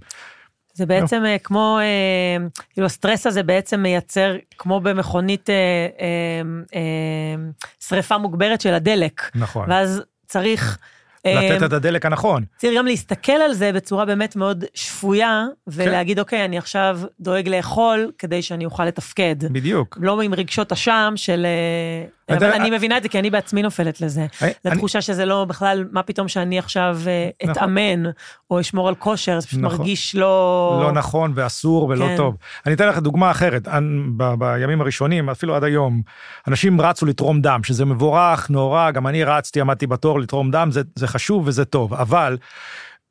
זה 0.79 0.87
בעצם 0.87 1.23
לא. 1.23 1.39
כמו, 1.39 1.79
אה, 1.81 2.47
כאילו 2.73 2.87
הסטרס 2.87 3.27
הזה 3.27 3.43
בעצם 3.43 3.81
מייצר, 3.81 4.37
כמו 4.59 4.81
במכונית 4.81 5.51
אה, 5.51 6.77
שריפה 7.81 8.19
מוגברת 8.19 8.61
של 8.61 8.75
הדלק. 8.75 9.31
נכון. 9.35 9.71
ואז 9.71 10.03
צריך... 10.27 10.79
לתת 11.25 11.63
את 11.63 11.73
הדלק 11.73 12.07
הנכון. 12.07 12.45
צריך 12.57 12.79
גם 12.79 12.87
להסתכל 12.87 13.33
על 13.33 13.53
זה 13.53 13.73
בצורה 13.73 14.05
באמת 14.05 14.37
מאוד 14.37 14.65
שפויה, 14.75 15.47
ולהגיד, 15.67 16.17
כן. 16.17 16.21
אוקיי, 16.21 16.45
אני 16.45 16.59
עכשיו 16.59 17.01
דואג 17.21 17.49
לאכול 17.49 18.13
כדי 18.19 18.43
שאני 18.43 18.65
אוכל 18.65 18.85
לתפקד. 18.85 19.37
בדיוק. 19.53 19.99
לא 20.01 20.21
עם 20.23 20.35
רגשות 20.35 20.73
אשם 20.73 21.13
של 21.17 21.47
אני 22.31 22.71
מבינה 22.71 22.97
את 22.97 23.03
זה, 23.03 23.09
כי 23.09 23.19
אני 23.19 23.31
בעצמי 23.31 23.63
נופלת 23.63 24.01
לזה. 24.01 24.27
זו 24.65 24.71
תחושה 24.71 25.01
שזה 25.01 25.25
לא 25.25 25.45
בכלל, 25.45 25.85
מה 25.93 26.03
פתאום 26.03 26.29
שאני 26.29 26.59
עכשיו 26.59 26.99
אה, 27.07 27.31
נכון. 27.43 27.51
אתאמן, 27.51 28.11
או 28.51 28.61
אשמור 28.61 28.89
על 28.89 28.95
כושר, 28.95 29.41
זה 29.41 29.47
פשוט 29.47 29.61
נכון. 29.61 29.79
מרגיש 29.79 30.15
לא... 30.15 30.81
לא 30.83 30.93
נכון 30.93 31.33
ואסור 31.35 31.89
ולא 31.89 32.07
כן. 32.07 32.17
טוב. 32.17 32.37
אני 32.67 32.75
אתן 32.75 32.89
לך 32.89 32.99
דוגמה 32.99 33.31
אחרת. 33.31 33.69
בימים 34.39 34.81
הראשונים, 34.81 35.31
אפילו 35.31 35.57
עד 35.57 35.65
היום, 35.65 36.03
אנשים 36.49 36.81
רצו 36.81 37.07
לתרום 37.07 37.41
דם, 37.41 37.61
שזה 37.65 37.85
מבורך, 37.85 38.51
נורא, 38.51 38.91
גם 38.91 39.07
אני 39.07 39.25
רצתי, 39.25 39.61
עמדתי 39.61 39.87
בתור 39.87 40.21
לתרום 40.21 40.51
דם, 40.51 40.69
זה 40.95 41.07
חשוב 41.07 41.43
וזה 41.47 41.65
טוב. 41.65 41.95
אבל 41.95 42.37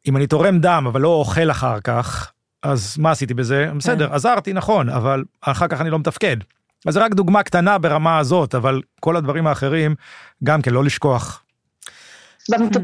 אם 0.08 0.18
אני 0.18 0.28
תורם 0.28 0.60
דם, 0.60 0.86
אבל 0.88 1.02
לא 1.02 1.08
אוכל 1.08 1.52
אחר 1.52 1.80
כך, 1.80 2.32
אז 2.64 2.98
מה 2.98 3.12
עשיתי 3.12 3.34
בזה? 3.34 3.72
בסדר, 3.78 4.08
כן. 4.08 4.14
עזרתי, 4.14 4.54
נכון, 4.54 4.90
אבל 4.90 5.24
אחר 5.42 5.68
כך 5.68 5.82
אני 5.82 5.90
לא 5.90 6.00
מתפקד. 6.00 6.38
אז 6.86 6.94
זה 6.94 7.00
רק 7.00 7.14
דוגמה 7.14 7.44
קטנה 7.44 7.78
ברמה 7.78 8.18
הזאת, 8.20 8.56
אבל 8.56 8.82
כל 9.00 9.16
הדברים 9.16 9.48
האחרים, 9.48 9.96
גם 10.44 10.62
כן, 10.62 10.72
לא 10.72 10.84
לשכוח. 10.84 11.44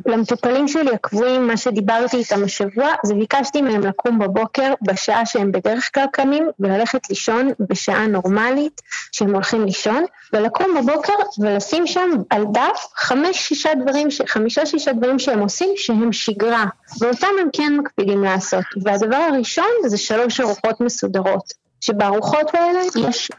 למטופלים 0.06 0.68
שלי 0.68 0.91
הקבועים, 0.94 1.48
מה 1.48 1.58
שדיברתי 1.58 2.18
איתם 2.18 2.44
השבוע, 2.44 2.88
זה 3.06 3.16
ביקשתי 3.16 3.62
מהם 3.62 3.82
לקום 3.82 4.20
בבוקר 4.20 4.74
בשעה 4.82 5.26
שהם 5.26 5.52
בדרך 5.52 5.89
כלל 5.94 6.06
קמים, 6.14 6.50
וללכת 6.60 7.10
לישון 7.10 7.50
בשעה 7.70 8.08
נורמלית 8.08 8.82
שהם 9.12 9.34
הולכים 9.34 9.66
לישון, 9.66 10.06
ולקום 10.34 10.68
בבוקר 10.78 11.14
ולשים 11.39 11.88
שם 11.88 12.10
על 12.30 12.44
דף 12.52 12.88
חמש-שישה 12.96 13.70
דברים, 13.82 14.08
חמישה-שישה 14.28 14.94
דברים 14.94 15.20
שהם 15.20 15.39
עושים 15.39 15.70
שהם 15.76 16.14
שגרה, 16.14 16.66
ואותם 17.02 17.28
הם 17.41 17.48
כן 17.54 17.78
מקפידים 17.80 18.24
לעשות. 18.24 18.64
והדבר 18.84 19.16
הראשון 19.16 19.72
זה 19.88 19.98
שלוש 19.98 20.39
ארוחות 20.39 20.82
מסודרות, 20.82 21.62
שבארוחות 21.84 22.56
האלה 22.56 22.80
יש 23.10 23.32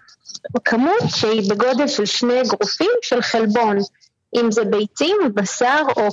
כמות 0.65 1.03
שהיא 1.07 1.51
בגודל 1.51 1.87
של 1.87 2.07
שני 2.07 2.41
אגרופים 2.41 2.91
של 3.03 3.23
חלבון, 3.23 3.77
אם 4.37 4.53
זה 4.53 4.65
ביצים, 4.65 5.17
בשר 5.35 5.83
או, 5.97 6.09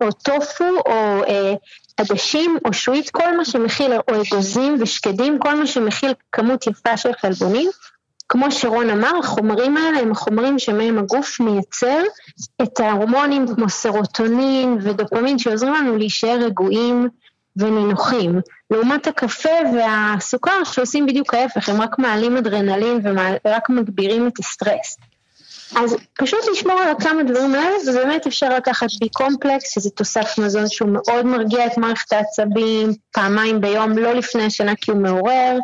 או 0.00 0.12
טופו 0.12 0.64
או 0.86 1.24
אה, 1.28 1.54
עדשים 1.96 2.58
או 2.64 2.72
שועית, 2.72 3.10
כל 3.10 3.36
מה 3.36 3.44
שמכיל, 3.44 3.92
או 3.92 4.22
אגוזים 4.22 4.76
ושקדים, 4.80 5.38
כל 5.38 5.54
מה 5.54 5.66
שמכיל 5.66 6.12
כמות 6.32 6.66
יפה 6.66 6.96
של 6.96 7.12
חלבונים. 7.20 7.70
כמו 8.28 8.50
שרון 8.50 8.90
אמר, 8.90 9.18
החומרים 9.18 9.76
האלה 9.76 9.98
הם 9.98 10.12
החומרים 10.12 10.58
שמהם 10.58 10.98
הגוף 10.98 11.40
מייצר 11.40 12.02
את 12.62 12.80
ההורמונים 12.80 13.54
כמו 13.54 13.68
סרוטונין 13.68 14.78
ודופמין 14.82 15.38
שעוזרים 15.38 15.74
לנו 15.74 15.96
להישאר 15.96 16.38
רגועים 16.42 17.08
ונינוחים. 17.56 18.40
לעומת 18.70 19.06
הקפה 19.06 19.58
והסוכר 19.74 20.64
שעושים 20.64 21.06
בדיוק 21.06 21.34
ההפך, 21.34 21.68
הם 21.68 21.80
רק 21.80 21.98
מעלים 21.98 22.36
אדרנלין 22.36 23.00
ורק 23.44 23.70
מגבירים 23.70 24.28
את 24.28 24.38
הסטרס. 24.38 24.96
אז 25.76 25.96
פשוט 26.18 26.40
לשמור 26.52 26.80
על 26.80 26.88
הכמה 26.88 27.22
דברים 27.22 27.54
האלה, 27.54 27.76
ובאמת 27.86 28.26
אפשר 28.26 28.56
לקחת 28.56 28.88
בי 29.00 29.08
קומפלקס, 29.08 29.74
שזה 29.74 29.90
תוסף 29.90 30.38
מזון 30.38 30.68
שהוא 30.68 30.88
מאוד 30.88 31.26
מרגיע 31.26 31.66
את 31.66 31.78
מערכת 31.78 32.12
העצבים, 32.12 32.92
פעמיים 33.12 33.60
ביום, 33.60 33.98
לא 33.98 34.12
לפני 34.12 34.42
השינה 34.42 34.72
כי 34.80 34.90
הוא 34.90 35.00
מעורר, 35.00 35.58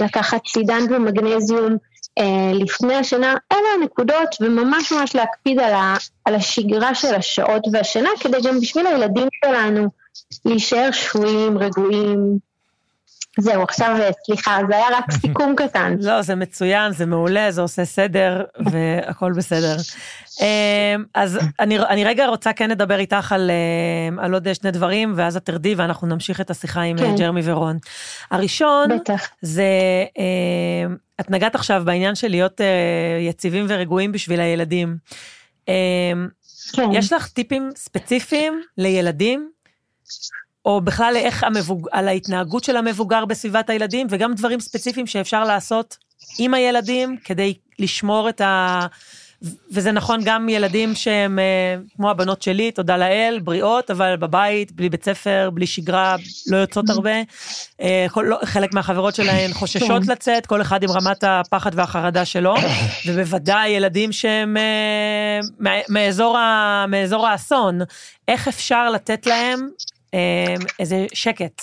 לקחת 0.00 0.46
סידן 0.46 0.82
ומגנזיום 0.90 1.76
אה, 2.18 2.52
לפני 2.54 2.94
השינה, 2.94 3.34
אלה 3.52 3.68
הנקודות, 3.80 4.36
וממש 4.40 4.92
ממש 4.92 5.14
להקפיד 5.14 5.58
על, 5.58 5.74
ה, 5.74 5.94
על 6.24 6.34
השגרה 6.34 6.94
של 6.94 7.14
השעות 7.14 7.66
והשינה, 7.72 8.10
כדי 8.20 8.38
גם 8.44 8.60
בשביל 8.60 8.86
הילדים 8.86 9.28
שלנו 9.44 9.88
להישאר 10.44 10.90
שפויים, 10.92 11.58
רגועים, 11.58 12.38
זהו, 13.38 13.62
עכשיו 13.62 13.96
סליחה, 14.26 14.58
זה 14.68 14.76
היה 14.76 14.86
רק 14.98 15.04
סיכום 15.12 15.54
קטן. 15.66 15.96
לא, 16.00 16.22
זה 16.22 16.34
מצוין, 16.34 16.92
זה 16.92 17.06
מעולה, 17.06 17.50
זה 17.50 17.60
עושה 17.60 17.84
סדר, 17.84 18.44
והכל 18.58 19.32
בסדר. 19.32 19.76
אמ, 20.40 21.04
אז 21.14 21.38
אני, 21.60 21.78
אני 21.78 22.04
רגע 22.04 22.26
רוצה 22.26 22.52
כן 22.52 22.70
לדבר 22.70 22.98
איתך 22.98 23.32
על, 23.32 23.50
אמ, 24.10 24.18
על 24.18 24.34
עוד 24.34 24.52
שני 24.52 24.70
דברים, 24.70 25.12
ואז 25.16 25.36
את 25.36 25.44
תרדי 25.44 25.74
ואנחנו 25.74 26.06
נמשיך 26.06 26.40
את 26.40 26.50
השיחה 26.50 26.80
עם 26.80 26.98
כן. 26.98 27.14
ג'רמי 27.16 27.40
ורון. 27.44 27.78
הראשון, 28.30 28.88
בטח. 28.88 29.28
זה, 29.42 29.64
אמ, 30.18 30.96
את 31.20 31.30
נגעת 31.30 31.54
עכשיו 31.54 31.82
בעניין 31.84 32.14
של 32.14 32.28
להיות 32.28 32.60
אה, 32.60 32.66
יציבים 33.20 33.66
ורגועים 33.68 34.12
בשביל 34.12 34.40
הילדים. 34.40 34.96
כן. 36.72 36.92
יש 36.92 37.12
לך 37.12 37.28
טיפים 37.28 37.70
ספציפיים 37.76 38.62
לילדים? 38.78 39.50
או 40.64 40.80
בכלל 40.80 41.16
איך 41.16 41.44
המבוג... 41.44 41.88
על 41.92 42.08
ההתנהגות 42.08 42.64
של 42.64 42.76
המבוגר 42.76 43.24
בסביבת 43.24 43.70
הילדים, 43.70 44.06
וגם 44.10 44.34
דברים 44.34 44.60
ספציפיים 44.60 45.06
שאפשר 45.06 45.44
לעשות 45.44 45.96
עם 46.38 46.54
הילדים 46.54 47.16
כדי 47.24 47.54
לשמור 47.78 48.28
את 48.28 48.40
ה... 48.40 48.86
וזה 49.72 49.92
נכון 49.92 50.20
גם 50.24 50.48
ילדים 50.48 50.94
שהם 50.94 51.38
אה, 51.38 51.76
כמו 51.96 52.10
הבנות 52.10 52.42
שלי, 52.42 52.70
תודה 52.70 52.96
לאל, 52.96 53.40
בריאות, 53.44 53.90
אבל 53.90 54.16
בבית, 54.16 54.72
בלי 54.72 54.88
בית 54.88 55.04
ספר, 55.04 55.50
בלי 55.54 55.66
שגרה, 55.66 56.16
לא 56.46 56.56
יוצאות 56.56 56.90
הרבה. 56.90 57.10
אה, 57.80 58.06
לא, 58.16 58.38
חלק 58.44 58.74
מהחברות 58.74 59.14
שלהן 59.14 59.52
חוששות. 59.52 60.06
לצאת, 60.06 60.46
כל 60.46 60.62
אחד 60.62 60.82
עם 60.82 60.90
רמת 60.90 61.24
הפחד 61.26 61.70
והחרדה 61.74 62.24
שלו, 62.24 62.54
ובוודאי 63.06 63.68
ילדים 63.68 64.12
שהם 64.12 64.56
אה, 64.56 65.80
מאזור, 65.88 66.38
ה, 66.38 66.84
מאזור 66.88 67.26
האסון. 67.26 67.78
איך 68.28 68.48
אפשר 68.48 68.90
לתת 68.90 69.26
להם 69.26 69.68
איזה 70.78 71.06
שקט. 71.12 71.62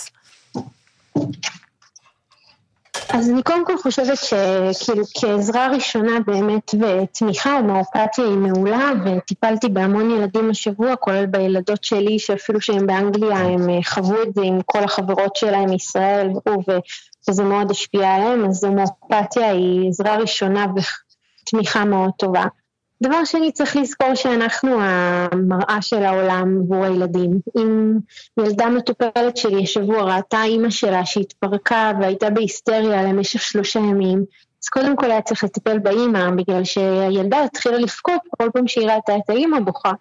אז 3.09 3.29
אני 3.29 3.43
קודם 3.43 3.65
כל 3.65 3.77
חושבת 3.77 4.17
שכאילו 4.17 5.03
כעזרה 5.21 5.67
ראשונה 5.67 6.19
באמת 6.27 6.75
ותמיכה, 6.79 7.57
הומאופתיה 7.57 8.25
היא 8.25 8.37
מעולה 8.37 8.91
וטיפלתי 9.05 9.69
בהמון 9.69 10.11
ילדים 10.11 10.49
השבוע, 10.49 10.95
כולל 10.95 11.25
בילדות 11.25 11.83
שלי 11.83 12.19
שאפילו 12.19 12.61
שהם 12.61 12.87
באנגליה 12.87 13.37
הם 13.37 13.69
אה, 13.69 13.79
חוו 13.83 14.21
את 14.21 14.33
זה 14.35 14.41
עם 14.43 14.59
כל 14.65 14.83
החברות 14.83 15.35
שלהם 15.35 15.69
מישראל 15.69 16.29
וזה 17.29 17.43
מאוד 17.43 17.71
השפיע 17.71 18.15
עליהם, 18.15 18.45
אז 18.45 18.63
הומאופתיה 18.63 19.51
היא 19.51 19.89
עזרה 19.89 20.17
ראשונה 20.17 20.65
ותמיכה 21.43 21.85
מאוד 21.85 22.11
טובה. 22.17 22.45
דבר 23.03 23.25
שני, 23.25 23.51
צריך 23.51 23.75
לזכור 23.75 24.15
שאנחנו 24.15 24.77
המראה 24.81 25.81
של 25.81 26.03
העולם 26.03 26.57
עבור 26.59 26.85
הילדים. 26.85 27.39
אם 27.57 27.93
ילדה 28.39 28.69
מטופלת 28.69 29.37
שלי 29.37 29.63
השבוע 29.63 30.15
ראתה 30.15 30.43
אימא 30.43 30.69
שלה 30.69 31.05
שהתפרקה 31.05 31.91
והייתה 32.01 32.29
בהיסטריה 32.29 33.03
למשך 33.03 33.41
שלושה 33.41 33.79
ימים, 33.79 34.25
אז 34.63 34.69
קודם 34.69 34.95
כל 34.95 35.11
היה 35.11 35.21
צריך 35.21 35.43
לטפל 35.43 35.79
באימא, 35.79 36.29
בגלל 36.29 36.63
שהילדה 36.63 37.43
התחילה 37.43 37.77
לבכות 37.77 38.21
כל 38.37 38.49
פעם 38.53 38.67
שהיא 38.67 38.89
ראתה 38.89 39.15
את 39.15 39.29
האימא 39.29 39.59
בוכה. 39.59 39.91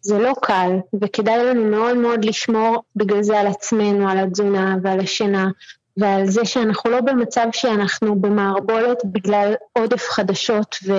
זה 0.00 0.18
לא 0.18 0.32
קל, 0.42 0.70
וכדאי 1.00 1.44
לנו 1.44 1.64
מאוד 1.64 1.96
מאוד 1.96 2.24
לשמור 2.24 2.82
בגלל 2.96 3.22
זה 3.22 3.40
על 3.40 3.46
עצמנו, 3.46 4.08
על 4.08 4.18
התזונה 4.18 4.76
ועל 4.82 5.00
השינה, 5.00 5.48
ועל 5.96 6.26
זה 6.26 6.44
שאנחנו 6.44 6.90
לא 6.90 7.00
במצב 7.00 7.46
שאנחנו 7.52 8.20
במערבולת 8.20 8.98
בגלל 9.04 9.54
עודף 9.72 10.08
חדשות 10.08 10.76
ו... 10.86 10.92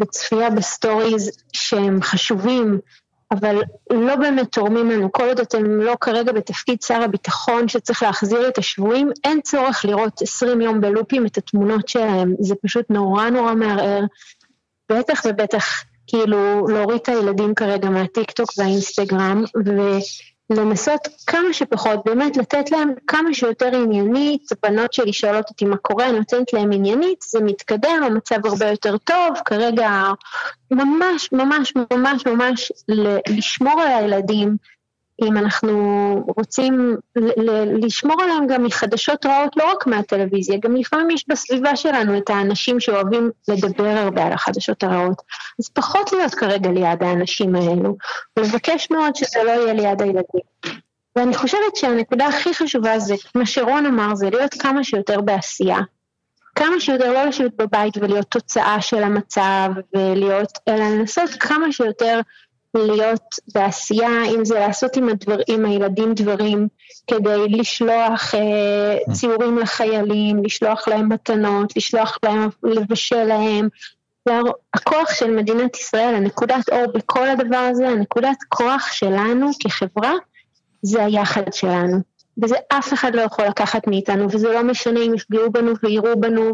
וצפייה 0.00 0.50
בסטוריז 0.50 1.30
שהם 1.52 2.02
חשובים, 2.02 2.78
אבל 3.30 3.62
לא 3.90 4.16
באמת 4.16 4.52
תורמים 4.52 4.90
לנו. 4.90 5.12
כל 5.12 5.28
עוד 5.28 5.40
אתם 5.40 5.64
לא 5.64 5.94
כרגע 6.00 6.32
בתפקיד 6.32 6.82
שר 6.82 7.02
הביטחון 7.02 7.68
שצריך 7.68 8.02
להחזיר 8.02 8.48
את 8.48 8.58
השבויים, 8.58 9.10
אין 9.24 9.40
צורך 9.40 9.84
לראות 9.84 10.22
20 10.22 10.60
יום 10.60 10.80
בלופים 10.80 11.26
את 11.26 11.38
התמונות 11.38 11.88
שלהם, 11.88 12.34
זה 12.40 12.54
פשוט 12.62 12.90
נורא 12.90 13.30
נורא 13.30 13.54
מערער. 13.54 14.04
בטח 14.92 15.22
ובטח 15.24 15.64
כאילו 16.06 16.68
להוריד 16.68 17.00
את 17.02 17.08
הילדים 17.08 17.54
כרגע 17.54 17.88
מהטיקטוק 17.90 18.50
והאינסטגרם, 18.58 19.44
ולנסות 20.50 21.08
כמה 21.26 21.52
שפחות, 21.52 22.00
באמת 22.04 22.36
לתת 22.36 22.70
להם 22.70 22.94
כמה 23.06 23.34
שיותר 23.34 23.76
עניינית, 23.76 24.48
בנות 24.62 24.92
שלי 24.92 25.12
שואלות 25.12 25.48
אותי 25.50 25.64
מה 25.64 25.76
קורה, 25.76 26.08
אני 26.08 26.18
נותנת 26.18 26.52
להם 26.52 26.72
עניינית, 26.72 27.22
זה 27.22 27.40
מתקדם, 27.40 28.02
המצב 28.06 28.46
הרבה 28.46 28.66
יותר 28.66 28.98
טוב, 28.98 29.34
כרגע 29.44 29.90
ממש 30.70 31.32
ממש 31.32 31.72
ממש 31.92 32.26
ממש 32.26 32.72
לשמור 33.28 33.80
על 33.80 33.88
הילדים, 33.88 34.56
אם 35.22 35.36
אנחנו 35.36 35.74
רוצים 36.36 36.96
לשמור 37.82 38.22
עליהם 38.22 38.46
גם 38.46 38.64
מחדשות 38.64 39.26
רעות, 39.26 39.56
לא 39.56 39.72
רק 39.72 39.86
מהטלוויזיה, 39.86 40.58
גם 40.62 40.76
לפעמים 40.76 41.10
יש 41.10 41.24
בסביבה 41.28 41.76
שלנו 41.76 42.18
את 42.18 42.30
האנשים 42.30 42.80
שאוהבים 42.80 43.30
לדבר 43.48 43.88
הרבה 43.88 44.26
על 44.26 44.32
החדשות 44.32 44.82
הרעות. 44.82 45.22
אז 45.58 45.68
פחות 45.68 46.12
להיות 46.12 46.34
כרגע 46.34 46.70
ליד 46.70 47.02
האנשים 47.02 47.54
האלו, 47.54 47.96
ולבקש 48.36 48.90
מאוד 48.90 49.16
שזה 49.16 49.42
לא 49.44 49.50
יהיה 49.50 49.72
ליד 49.72 50.02
הילדים. 50.02 50.80
ואני 51.16 51.34
חושבת 51.34 51.76
שהנקודה 51.76 52.26
הכי 52.26 52.54
חשובה 52.54 52.98
זה, 52.98 53.14
מה 53.34 53.46
שרון 53.46 53.86
אמר, 53.86 54.14
זה 54.14 54.30
להיות 54.30 54.54
כמה 54.54 54.84
שיותר 54.84 55.20
בעשייה. 55.20 55.78
כמה 56.54 56.80
שיותר 56.80 57.12
לא 57.12 57.24
לשבת 57.24 57.54
בבית 57.56 57.96
ולהיות 57.96 58.26
תוצאה 58.26 58.80
של 58.80 59.02
המצב 59.02 59.70
ולהיות, 59.94 60.58
אלא 60.68 60.84
לנסות 60.84 61.30
כמה 61.40 61.72
שיותר 61.72 62.20
להיות 62.74 63.34
בעשייה, 63.54 64.24
אם 64.34 64.44
זה 64.44 64.54
לעשות 64.54 64.96
עם, 64.96 65.08
הדבר, 65.08 65.36
עם 65.48 65.64
הילדים 65.64 66.14
דברים 66.14 66.68
כדי 67.06 67.48
לשלוח 67.48 68.34
אה, 68.34 68.98
ציורים 69.12 69.58
לחיילים, 69.58 70.44
לשלוח 70.44 70.88
להם 70.88 71.08
מתנות, 71.08 71.76
לשלוח 71.76 72.18
להם, 72.22 72.48
לבשל 72.62 73.24
להם. 73.24 73.68
הכוח 74.74 75.14
של 75.14 75.30
מדינת 75.30 75.76
ישראל, 75.76 76.14
הנקודת 76.14 76.68
אור 76.68 76.92
בכל 76.94 77.28
הדבר 77.28 77.56
הזה, 77.70 77.88
הנקודת 77.88 78.36
כוח 78.48 78.92
שלנו 78.92 79.50
כחברה, 79.60 80.12
זה 80.82 81.04
היחד 81.04 81.52
שלנו. 81.52 82.00
וזה 82.42 82.56
אף 82.68 82.92
אחד 82.92 83.14
לא 83.14 83.20
יכול 83.20 83.44
לקחת 83.44 83.86
מאיתנו, 83.86 84.26
וזה 84.32 84.52
לא 84.52 84.62
משנה 84.62 85.00
אם 85.00 85.14
יפגעו 85.14 85.50
בנו 85.52 85.72
ויראו 85.82 86.20
בנו 86.20 86.52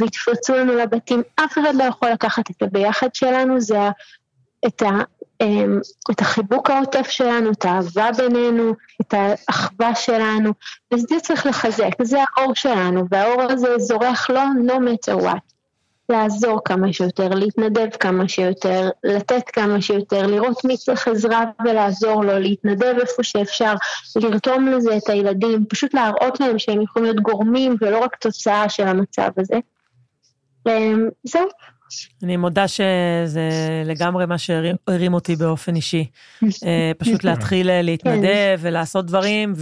ויתפרצו 0.00 0.56
לנו 0.56 0.76
לבתים, 0.76 1.22
אף 1.36 1.58
אחד 1.58 1.74
לא 1.74 1.84
יכול 1.84 2.10
לקחת 2.10 2.50
את 2.50 2.62
הביחד 2.62 3.14
שלנו, 3.14 3.60
זה 3.60 3.78
את 4.66 4.82
אמ, 4.82 5.00
את 6.10 6.20
החיבוק 6.20 6.70
העוטף 6.70 7.10
שלנו, 7.10 7.50
את 7.52 7.64
האהבה 7.64 8.10
בינינו, 8.16 8.74
את 9.00 9.14
האחווה 9.14 9.94
שלנו, 9.94 10.52
וזה 10.94 11.20
צריך 11.22 11.46
לחזק, 11.46 12.02
זה 12.02 12.18
האור 12.36 12.54
שלנו, 12.54 13.04
והאור 13.10 13.42
הזה 13.42 13.78
זורח 13.78 14.30
לא 14.30 14.42
no 14.66 14.72
matter 14.72 15.22
what. 15.24 15.52
לעזור 16.08 16.60
כמה 16.64 16.92
שיותר, 16.92 17.28
להתנדב 17.28 17.88
כמה 18.00 18.28
שיותר, 18.28 18.90
לתת 19.04 19.50
כמה 19.52 19.80
שיותר, 19.80 20.26
לראות 20.26 20.64
מי 20.64 20.76
צריך 20.76 21.08
עזרה 21.08 21.44
ולעזור 21.64 22.24
לו, 22.24 22.38
להתנדב 22.38 22.94
איפה 23.00 23.22
שאפשר, 23.22 23.74
לרתום 24.16 24.68
לזה 24.68 24.96
את 24.96 25.08
הילדים, 25.08 25.64
פשוט 25.68 25.94
להראות 25.94 26.40
להם 26.40 26.58
שהם 26.58 26.82
יכולים 26.82 27.04
להיות 27.04 27.20
גורמים 27.20 27.76
ולא 27.80 27.98
רק 27.98 28.16
תוצאה 28.16 28.68
של 28.68 28.86
המצב 28.86 29.30
הזה. 29.36 29.56
אמ, 30.68 31.08
זהו. 31.24 31.48
אני 32.22 32.36
מודה 32.36 32.68
שזה 32.68 33.48
לגמרי 33.84 34.26
מה 34.26 34.38
שהרים 34.38 35.14
אותי 35.14 35.36
באופן 35.36 35.76
אישי. 35.76 36.04
אה, 36.44 36.92
פשוט 36.98 37.24
להתחיל 37.24 37.70
אה, 37.70 37.82
להתנדב 37.82 38.58
ולעשות 38.60 39.06
דברים, 39.06 39.54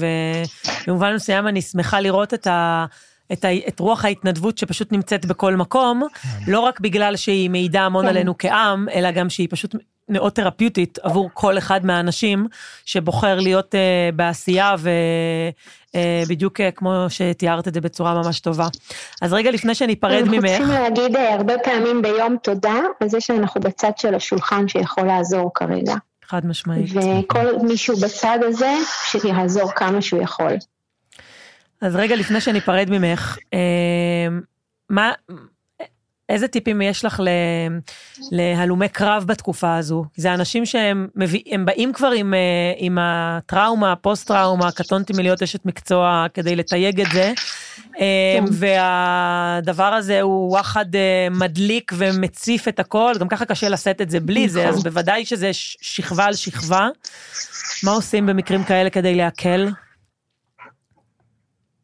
ובמובן 0.85 1.15
מסוים 1.15 1.47
אני 1.47 1.63
שמחה 1.63 2.01
לראות 2.01 2.35
את 2.35 2.47
ה... 2.47 2.87
את, 3.33 3.45
ה, 3.45 3.49
את 3.69 3.81
רוח 3.81 4.05
ההתנדבות 4.05 4.59
שפשוט 4.59 4.93
נמצאת 4.93 5.27
בכל 5.27 5.57
מקום, 5.57 6.03
לא 6.47 6.61
רק 6.61 6.81
בגלל 6.81 7.17
שהיא 7.17 7.51
מעידה 7.51 7.81
המון 7.81 8.05
כן. 8.05 8.09
עלינו 8.09 8.35
כעם, 8.39 8.89
אלא 8.95 9.11
גם 9.11 9.31
שהיא 9.31 9.49
פשוט 9.51 9.75
מאוד 10.11 10.33
תרפיוטית 10.33 10.99
עבור 11.03 11.31
כל 11.35 11.59
אחד 11.59 11.87
מהאנשים 11.87 12.47
שבוחר 12.85 13.41
להיות 13.41 13.75
uh, 13.75 14.15
בעשייה 14.15 14.75
ובדיוק 14.79 15.55
uh, 15.93 16.31
uh, 16.31 16.71
כמו 16.77 17.07
שתיארת 17.09 17.69
את 17.69 17.75
זה 17.75 17.81
בצורה 17.81 18.15
ממש 18.15 18.41
טובה. 18.41 18.69
אז 19.23 19.33
רגע 19.33 19.51
לפני 19.51 19.75
שאני 19.75 19.93
אפרד 19.93 20.23
ממך... 20.29 20.45
אנחנו 20.45 20.49
צריכים 20.49 20.69
להגיד 20.69 21.17
uh, 21.17 21.21
הרבה 21.21 21.55
פעמים 21.65 22.03
ביום 22.03 22.37
תודה 22.43 22.81
על 23.01 23.09
זה 23.09 23.21
שאנחנו 23.21 23.61
בצד 23.61 23.93
של 23.97 24.15
השולחן 24.15 24.69
שיכול 24.69 25.07
לעזור 25.07 25.51
כרגע. 25.55 25.95
חד 26.25 26.47
משמעית. 26.47 26.91
וכל 26.95 27.47
מישהו 27.63 27.97
בצד 27.97 28.39
הזה 28.43 28.75
שיעזור 29.05 29.71
כמה 29.71 30.03
שהוא 30.03 30.23
יכול. 30.23 30.53
אז 31.81 31.97
רגע 31.97 32.17
לפני 32.17 32.41
שאני 32.41 32.59
אפרד 32.59 32.91
ממך, 32.91 33.39
מה... 34.91 35.13
איזה 36.31 36.49
טיפים 36.49 36.83
יש 36.83 37.05
לך 37.05 37.23
להלומי 38.31 38.89
קרב 38.89 39.25
בתקופה 39.27 39.77
הזו? 39.77 40.05
זה 40.17 40.35
אנשים 40.35 40.67
שהם 40.67 41.09
מביא, 41.17 41.43
באים 41.65 41.93
כבר 41.93 42.11
עם, 42.11 42.35
אה, 42.35 42.39
עם 42.77 42.99
הטראומה, 43.01 43.93
הפוסט-טראומה, 43.93 44.73
קטונתי 44.73 45.13
מלהיות 45.17 45.43
אשת 45.43 45.67
מקצוע 45.67 46.27
כדי 46.35 46.57
לתייג 46.57 47.01
את 47.01 47.07
זה, 47.13 47.33
אה, 48.01 48.39
כן. 48.39 48.45
והדבר 48.53 49.85
הזה 49.95 50.21
הוא 50.21 50.51
וואחד 50.51 50.95
אה, 50.95 51.29
מדליק 51.31 51.93
ומציף 51.97 52.69
את 52.69 52.81
הכל, 52.81 53.13
גם 53.21 53.29
ככה 53.29 53.45
קשה 53.45 53.69
לשאת 53.69 54.01
את 54.01 54.11
זה 54.11 54.21
בלי 54.21 54.49
זה, 54.49 54.69
אז 54.69 54.75
נכון. 54.75 54.91
בוודאי 54.91 55.25
שזה 55.25 55.51
שכבה 55.53 56.25
על 56.25 56.35
שכבה. 56.35 56.89
מה 57.83 57.91
עושים 57.91 58.27
במקרים 58.27 58.65
כאלה 58.65 58.91
כדי 58.91 59.15
להקל? 59.15 59.69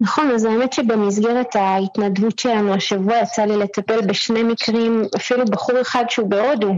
נכון, 0.00 0.30
אז 0.30 0.44
האמת 0.44 0.72
שבמסגרת 0.72 1.56
ההתנדבות 1.56 2.38
שלנו 2.38 2.74
השבוע 2.74 3.16
יצא 3.16 3.44
לי 3.44 3.56
לטפל 3.56 4.00
בשני 4.00 4.42
מקרים, 4.42 5.02
אפילו 5.16 5.44
בחור 5.44 5.80
אחד 5.80 6.04
שהוא 6.08 6.28
בהודו, 6.28 6.74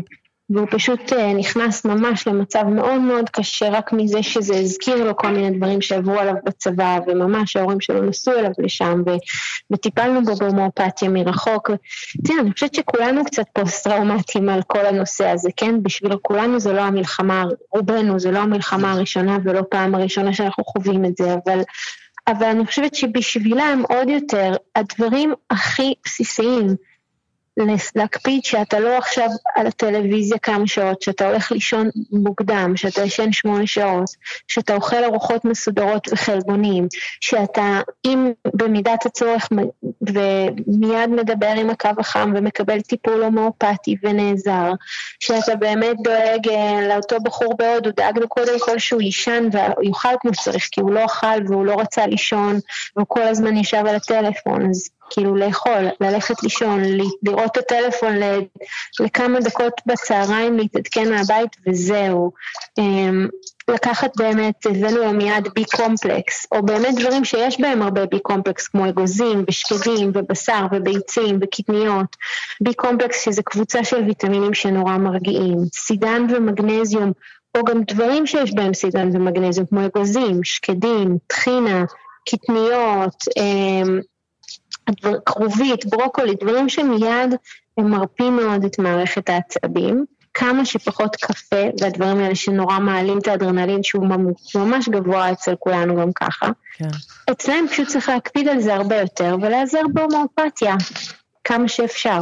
והוא 0.50 0.66
פשוט 0.70 1.12
אה, 1.12 1.32
נכנס 1.32 1.84
ממש 1.84 2.28
למצב 2.28 2.62
מאוד 2.62 3.00
מאוד 3.00 3.30
קשה 3.30 3.68
רק 3.68 3.92
מזה 3.92 4.22
שזה 4.22 4.54
הזכיר 4.56 5.04
לו 5.04 5.16
כל 5.16 5.28
מיני 5.28 5.58
דברים 5.58 5.80
שעברו 5.80 6.18
עליו 6.18 6.34
בצבא, 6.44 6.98
וממש 7.06 7.56
ההורים 7.56 7.80
שלו 7.80 8.02
נסעו 8.02 8.34
אליו 8.34 8.50
לשם. 8.58 9.02
וטיפלנו 9.70 10.24
בו 10.24 10.36
בהומואפתיה 10.36 11.08
מרחוק. 11.08 11.70
תראה, 12.24 12.40
אני 12.40 12.52
חושבת 12.52 12.74
שכולנו 12.74 13.24
קצת 13.24 13.44
פוסט-טראומטיים 13.52 14.48
על 14.48 14.62
כל 14.66 14.86
הנושא 14.86 15.28
הזה, 15.28 15.50
כן? 15.56 15.82
בשביל 15.82 16.16
כולנו 16.22 16.60
זה 16.60 16.72
לא 16.72 16.80
המלחמה, 16.80 17.44
רובנו 17.74 18.20
זה 18.20 18.30
לא 18.30 18.38
המלחמה 18.38 18.92
הראשונה 18.92 19.38
ולא 19.44 19.62
פעם 19.70 19.94
הראשונה 19.94 20.32
שאנחנו 20.32 20.64
חווים 20.64 21.04
את 21.04 21.16
זה, 21.16 21.34
אבל... 21.34 21.60
אבל 22.30 22.46
אני 22.46 22.66
חושבת 22.66 22.94
שבשבילם 22.94 23.82
עוד 23.88 24.08
יותר, 24.08 24.52
הדברים 24.76 25.32
הכי 25.50 25.94
בסיסיים, 26.04 26.76
להקפיד 27.94 28.44
שאתה 28.44 28.80
לא 28.80 28.98
עכשיו 28.98 29.28
על 29.56 29.66
הטלוויזיה 29.66 30.38
כמה 30.38 30.66
שעות, 30.66 31.02
שאתה 31.02 31.28
הולך 31.28 31.52
לישון 31.52 31.90
מוקדם, 32.12 32.72
שאתה 32.76 33.02
ישן 33.02 33.32
שמונה 33.32 33.66
שעות, 33.66 34.10
שאתה 34.48 34.74
אוכל 34.74 35.04
ארוחות 35.04 35.44
מסודרות 35.44 36.08
וחלבונים, 36.12 36.88
שאתה, 37.20 37.80
אם 38.06 38.30
במידת 38.54 39.06
הצורך 39.06 39.48
ומיד 40.02 41.10
מדבר 41.10 41.54
עם 41.56 41.70
הקו 41.70 41.90
החם 41.98 42.32
ומקבל 42.36 42.80
טיפול 42.80 43.22
הומואפתי 43.22 43.96
ונעזר, 44.02 44.72
שאתה 45.20 45.56
באמת 45.56 45.96
דואג 46.04 46.48
אה, 46.48 46.88
לאותו 46.88 47.16
בחור 47.24 47.56
בהודו, 47.56 47.90
דאגנו 47.90 48.28
קודם 48.28 48.58
כל 48.60 48.78
שהוא 48.78 49.02
יישן 49.02 49.48
ויאכל 49.52 50.14
כמו 50.20 50.34
שצריך, 50.34 50.68
כי 50.72 50.80
הוא 50.80 50.92
לא 50.92 51.04
אכל 51.04 51.46
והוא 51.48 51.66
לא 51.66 51.80
רצה 51.80 52.06
לישון, 52.06 52.58
והוא 52.96 53.06
כל 53.08 53.22
הזמן 53.22 53.56
ישב 53.56 53.82
על 53.86 53.96
הטלפון, 53.96 54.70
אז 54.70 54.88
כאילו 55.10 55.36
לאכול, 55.36 55.88
ללכת 56.00 56.42
לישון, 56.42 56.82
לראות 57.22 57.50
את 57.52 57.56
הטלפון 57.56 58.14
לכמה 59.00 59.40
דקות 59.40 59.72
בצהריים, 59.86 60.56
להתעדכן 60.56 61.10
מהבית 61.10 61.56
וזהו. 61.66 62.32
אמ, 62.78 63.28
לקחת 63.68 64.16
באמת, 64.16 64.66
הבאנו 64.66 64.96
לו 64.96 65.12
מיד 65.12 65.48
B 65.54 65.64
complex, 65.64 66.46
או 66.52 66.62
באמת 66.62 66.94
דברים 66.94 67.24
שיש 67.24 67.60
בהם 67.60 67.82
הרבה 67.82 68.06
B 68.06 68.18
complex, 68.20 68.68
כמו 68.68 68.88
אגוזים 68.88 69.44
ושקדים 69.48 70.10
ובשר 70.14 70.66
וביצים 70.72 71.38
וקטניות. 71.42 72.16
בי 72.60 72.74
קומפלקס 72.74 73.24
שזה 73.24 73.42
קבוצה 73.42 73.84
של 73.84 74.02
ויטמינים 74.06 74.54
שנורא 74.54 74.96
מרגיעים. 74.96 75.58
סידן 75.74 76.26
ומגנזיום, 76.30 77.12
או 77.56 77.64
גם 77.64 77.82
דברים 77.82 78.26
שיש 78.26 78.54
בהם 78.54 78.74
סידן 78.74 79.16
ומגנזיום, 79.16 79.66
כמו 79.66 79.86
אגוזים, 79.86 80.44
שקדים, 80.44 81.18
טחינה, 81.26 81.84
קטניות, 82.28 83.24
כרובית, 85.26 85.86
ברוקולי, 85.86 86.34
דברים 86.40 86.68
שמיד 86.68 87.34
הם 87.78 87.90
מרפים 87.90 88.36
מאוד 88.36 88.64
את 88.64 88.78
מערכת 88.78 89.28
העצבים. 89.28 90.04
כמה 90.34 90.64
שפחות 90.64 91.16
קפה 91.16 91.64
והדברים 91.80 92.18
האלה 92.18 92.34
שנורא 92.34 92.78
מעלים 92.78 93.18
את 93.18 93.28
האדרנלין 93.28 93.82
שהוא 93.82 94.06
ממש 94.54 94.88
גבוה 94.88 95.32
אצל 95.32 95.54
כולנו 95.58 95.96
גם 95.96 96.12
ככה. 96.12 96.46
כן. 96.74 96.88
אצלם 97.30 97.68
פשוט 97.70 97.88
צריך 97.88 98.08
להקפיד 98.08 98.48
על 98.48 98.60
זה 98.60 98.74
הרבה 98.74 98.96
יותר 98.96 99.36
ולהיעזר 99.42 99.80
בהומואפתיה 99.92 100.74
כמה 101.44 101.68
שאפשר. 101.68 102.20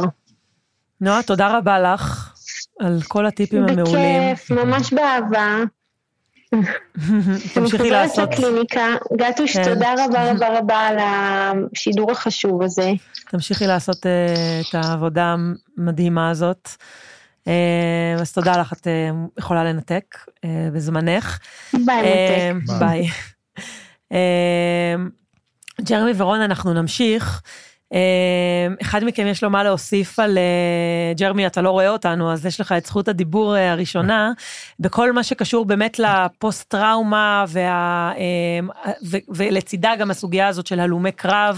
נועה, 1.01 1.23
תודה 1.23 1.57
רבה 1.57 1.79
לך 1.79 2.33
על 2.79 2.99
כל 3.07 3.25
הטיפים 3.25 3.63
המעולים. 3.63 4.33
בכיף, 4.33 4.51
ממש 4.51 4.93
באהבה. 4.93 5.57
תמשיכי 7.53 7.89
לעשות. 7.89 8.29
הקליניקה. 8.33 8.95
גטוש, 9.17 9.57
כן. 9.57 9.63
תודה 9.63 9.93
רבה 9.97 10.31
רבה 10.31 10.59
רבה 10.59 10.77
על 10.77 10.97
השידור 10.99 12.11
החשוב 12.11 12.61
הזה. 12.61 12.91
תמשיכי 13.29 13.67
לעשות 13.67 14.05
uh, 14.05 14.69
את 14.69 14.75
העבודה 14.75 15.35
המדהימה 15.77 16.29
הזאת. 16.29 16.69
Uh, 17.45 17.49
אז 18.21 18.33
תודה 18.33 18.57
לך, 18.57 18.73
את 18.73 18.87
uh, 18.87 19.39
יכולה 19.39 19.63
לנתק 19.63 20.15
uh, 20.15 20.47
בזמנך. 20.73 21.39
ביי, 21.73 22.53
נתק. 22.53 22.79
ביי. 22.79 23.07
ג'רמי 25.89 26.11
ורון, 26.17 26.41
אנחנו 26.41 26.73
נמשיך. 26.73 27.41
אמ, 27.91 28.75
אחד 28.81 29.03
מכם 29.03 29.27
יש 29.27 29.43
לו 29.43 29.49
מה 29.49 29.63
להוסיף 29.63 30.19
על 30.19 30.37
אה, 30.37 31.13
ג'רמי, 31.13 31.47
אתה 31.47 31.61
לא 31.61 31.69
רואה 31.69 31.89
אותנו, 31.89 32.31
אז 32.33 32.45
יש 32.45 32.61
לך 32.61 32.71
את 32.71 32.85
זכות 32.85 33.07
הדיבור 33.07 33.55
אה, 33.55 33.71
הראשונה, 33.71 34.31
בכל 34.79 35.11
מה 35.11 35.23
שקשור 35.23 35.65
באמת 35.65 35.99
לפוסט 35.99 36.69
טראומה 36.69 37.45
וה, 37.47 38.11
אמ, 38.17 38.69
ו, 39.05 39.17
ולצידה 39.29 39.95
גם 39.99 40.11
הסוגיה 40.11 40.47
הזאת 40.47 40.67
של 40.67 40.79
הלומי 40.79 41.11
קרב. 41.11 41.57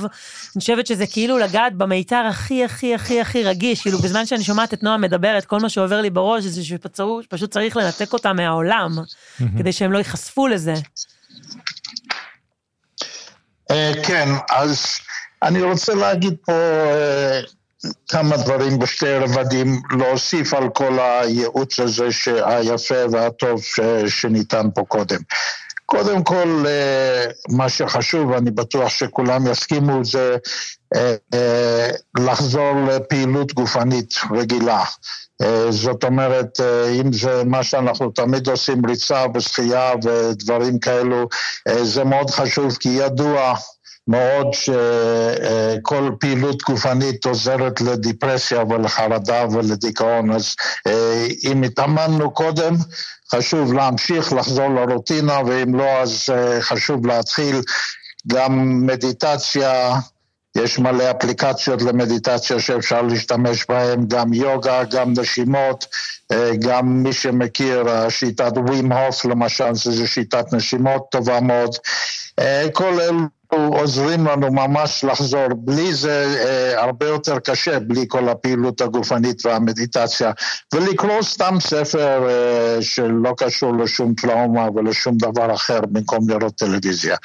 אני 0.56 0.60
חושבת 0.60 0.88
שזה 0.88 1.08
כאילו 1.08 1.38
לגעת 1.38 1.76
במיתר 1.76 2.26
הכי 2.30 2.64
הכי 2.64 2.96
הכי 2.96 3.22
הכי 3.22 3.44
רגיש, 3.44 3.82
כאילו 3.82 4.00
בזמן 4.00 4.26
שאני 4.26 4.44
שומעת 4.44 4.74
את 4.74 4.84
נועה 4.84 4.98
מדברת, 4.98 5.46
כל 5.46 5.60
מה 5.60 5.70
שעובר 5.70 6.02
לי 6.02 6.10
בראש 6.10 6.44
זה 6.44 6.64
שפשוט 6.64 7.52
צריך 7.52 7.78
לנתק 7.78 8.14
אותה 8.14 8.34
מהעולם, 8.34 8.92
כדי 9.58 9.72
שהם 9.72 9.92
לא 9.92 9.98
ייחשפו 9.98 10.48
לזה. 10.48 10.74
אה, 13.72 13.92
כן, 14.04 14.30
אז... 14.50 15.00
אני 15.44 15.62
רוצה 15.62 15.94
להגיד 15.94 16.36
פה 16.46 16.52
אה, 16.52 17.40
כמה 18.10 18.38
דברים 18.38 18.80
בשתי 18.80 19.18
רבדים, 19.18 19.82
להוסיף 20.00 20.54
על 20.54 20.70
כל 20.70 21.00
הייעוץ 21.00 21.80
הזה 21.80 22.08
היפה 22.46 22.96
והטוב 23.12 23.62
שניתן 24.08 24.68
פה 24.76 24.82
קודם. 24.88 25.20
קודם 25.86 26.24
כל, 26.24 26.64
אה, 26.68 27.26
מה 27.50 27.70
שחשוב, 27.70 28.34
אני 28.34 28.52
בטוח 28.52 28.90
שכולם 28.90 29.48
יסכימו, 29.48 30.06
זה 30.06 30.38
אה, 30.96 31.90
לחזור 32.18 32.74
לפעילות 32.88 33.54
גופנית 33.54 34.14
רגילה. 34.32 34.84
זאת 35.70 36.04
אומרת, 36.04 36.60
אם 37.02 37.14
זה 37.14 37.44
מה 37.46 37.64
שאנחנו 37.64 38.12
תמיד 38.12 38.48
עושים, 38.48 38.86
ריצה 38.86 39.26
ושחייה 39.36 39.92
ודברים 40.04 40.80
כאלו, 40.80 41.28
זה 41.82 42.04
מאוד 42.04 42.30
חשוב, 42.30 42.78
כי 42.80 42.90
ידוע 42.90 43.54
מאוד 44.10 44.48
שכל 44.54 46.12
פעילות 46.20 46.62
גופנית 46.62 47.26
עוזרת 47.26 47.82
לדיפרסיה 47.82 48.64
ולחרדה 48.64 49.46
ולדיכאון, 49.52 50.32
אז 50.32 50.56
אה, 50.88 51.28
אם 51.44 51.64
התאמנו 51.64 52.32
קודם, 52.32 52.76
חשוב 53.36 53.74
להמשיך, 53.74 54.34
לחזור 54.34 54.68
לרוטינה, 54.68 55.40
ואם 55.46 55.76
לא, 55.76 56.02
אז 56.02 56.26
אה, 56.32 56.62
חשוב 56.62 57.08
להתחיל 57.08 57.62
גם 58.28 58.86
מדיטציה. 58.86 59.96
יש 60.58 60.80
מלא 60.80 61.12
אפליקציות 61.12 61.82
למדיטציה 61.82 62.60
שאפשר 62.60 63.02
להשתמש 63.02 63.66
בהן, 63.70 64.08
גם 64.08 64.34
יוגה, 64.34 64.84
גם 64.84 65.14
נשימות, 65.18 65.86
אה, 66.32 66.52
גם 66.60 67.04
מי 67.04 67.14
שמכיר, 67.14 68.10
שיטת 68.10 68.52
ווים 68.58 68.92
הוף 68.92 69.26
למשל, 69.26 69.76
שזו 69.76 70.08
שיטת 70.08 70.54
נשימות 70.54 71.08
טובה 71.12 71.40
מאוד. 71.40 71.76
כל 72.74 73.02
אלו 73.02 73.39
עוזרים 73.54 74.28
לנו 74.28 74.52
ממש 74.52 75.04
לחזור. 75.04 75.48
בלי 75.56 75.94
זה 75.94 76.36
אה, 76.46 76.84
הרבה 76.84 77.08
יותר 77.08 77.40
קשה, 77.40 77.80
בלי 77.80 78.06
כל 78.08 78.30
הפעילות 78.30 78.82
הגופנית 78.82 79.46
והמדיטציה. 79.46 80.32
ולקרוא 80.74 81.22
סתם 81.22 81.58
ספר 81.60 82.30
אה, 82.30 82.82
שלא 82.82 83.34
קשור 83.38 83.78
לשום 83.78 84.14
טראומה 84.14 84.68
ולשום 84.76 85.18
דבר 85.18 85.54
אחר 85.54 85.80
במקום 85.82 86.30
לראות 86.30 86.56
טלוויזיה. 86.56 87.16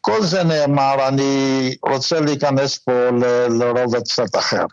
כל 0.00 0.22
זה 0.22 0.42
נאמר, 0.44 1.08
אני 1.08 1.74
רוצה 1.88 2.20
להיכנס 2.20 2.78
פה 2.78 2.92
ל- 2.92 3.62
לרובד 3.62 4.02
קצת 4.02 4.36
אחר. 4.36 4.64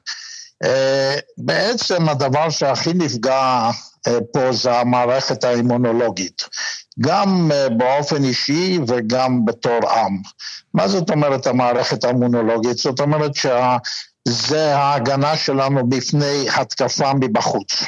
אה, 0.64 1.16
בעצם 1.38 2.10
הדבר 2.10 2.50
שהכי 2.50 2.94
נפגע 2.94 3.70
אה, 4.08 4.18
פה 4.34 4.52
זה 4.52 4.80
המערכת 4.80 5.44
האימונולוגית. 5.44 6.46
גם 7.00 7.52
אה, 7.52 7.70
באופן 7.70 8.24
אישי 8.24 8.80
וגם 8.88 9.46
בתור 9.46 9.90
עם. 9.90 10.18
מה 10.74 10.88
זאת 10.88 11.10
אומרת 11.10 11.48
המערכת 11.48 12.04
האימונולוגית? 12.04 12.78
זאת 12.78 13.00
אומרת 13.00 13.32
שזה 13.36 14.76
ההגנה 14.76 15.38
שלנו 15.38 15.90
בפני 15.90 16.46
התקפה 16.56 17.12
מבחוץ. 17.14 17.84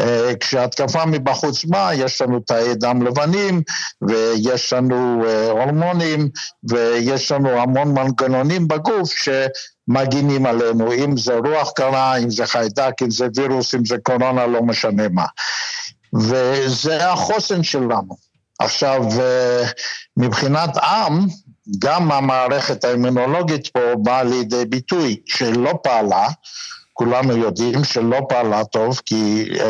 אה, 0.00 0.32
כשהתקפה 0.40 1.06
מבחוץ 1.06 1.64
באה, 1.64 1.94
יש 1.94 2.20
לנו 2.20 2.40
תאי 2.40 2.74
דם 2.74 3.02
לבנים, 3.02 3.62
ויש 4.08 4.72
לנו 4.72 5.24
אה, 5.26 5.50
הורמונים, 5.50 6.28
ויש 6.70 7.32
לנו 7.32 7.48
המון 7.48 7.94
מנגנונים 7.94 8.68
בגוף 8.68 9.12
שמגינים 9.12 10.46
עלינו, 10.46 10.92
אם 10.92 11.16
זה 11.16 11.34
רוח 11.34 11.70
קרה, 11.70 12.16
אם 12.16 12.30
זה 12.30 12.46
חיידק, 12.46 12.92
אם 13.02 13.10
זה 13.10 13.26
וירוס, 13.36 13.74
אם 13.74 13.84
זה 13.84 13.96
קורונה, 14.02 14.46
לא 14.46 14.62
משנה 14.62 15.08
מה. 15.08 15.26
וזה 16.14 17.10
החוסן 17.10 17.62
שלנו. 17.62 18.23
עכשיו, 18.58 19.02
אה, 19.20 19.64
מבחינת 20.16 20.76
עם, 20.76 21.26
גם 21.78 22.12
המערכת 22.12 22.84
האימונולוגית 22.84 23.68
פה 23.68 23.80
באה 23.96 24.22
לידי 24.22 24.64
ביטוי 24.64 25.20
שלא 25.26 25.74
פעלה, 25.82 26.28
כולנו 26.92 27.36
יודעים 27.36 27.84
שלא 27.84 28.20
פעלה 28.28 28.64
טוב, 28.64 29.00
כי 29.06 29.48
uh, 29.52 29.60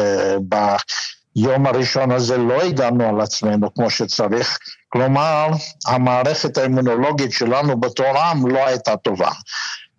ביום 1.36 1.66
הראשון 1.66 2.10
הזה 2.10 2.36
לא 2.36 2.62
הגענו 2.62 3.08
על 3.08 3.20
עצמנו 3.20 3.74
כמו 3.74 3.90
שצריך, 3.90 4.58
כלומר, 4.88 5.48
המערכת 5.86 6.58
האימונולוגית 6.58 7.32
שלנו 7.32 7.80
בתור 7.80 8.18
עם 8.18 8.46
לא 8.46 8.66
הייתה 8.66 8.96
טובה. 8.96 9.30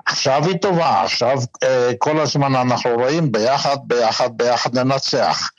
עכשיו 0.06 0.48
היא 0.48 0.58
טובה, 0.58 1.02
עכשיו 1.04 1.38
uh, 1.38 1.68
כל 1.98 2.20
הזמן 2.20 2.56
אנחנו 2.56 2.90
רואים 2.96 3.32
ביחד, 3.32 3.78
ביחד, 3.88 4.30
ביחד 4.38 4.78
ננצח. 4.78 5.50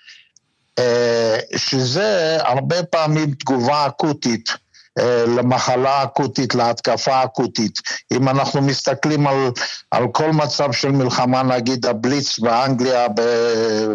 אה, 0.78 1.38
שזה 1.56 2.38
הרבה 2.40 2.82
פעמים 2.82 3.34
תגובה 3.34 3.86
אקוטית. 3.86 4.50
אה, 4.98 5.24
למחלה 5.26 6.02
אקוטית, 6.02 6.54
להתקפה 6.54 7.24
אקוטית. 7.24 7.80
אם 8.12 8.28
אנחנו 8.28 8.62
מסתכלים 8.62 9.26
על, 9.26 9.50
על 9.90 10.04
כל 10.12 10.32
מצב 10.32 10.72
של 10.72 10.90
מלחמה, 10.90 11.42
נגיד 11.42 11.86
הבליץ 11.86 12.38
באנגליה 12.38 13.08
ב, 13.08 13.20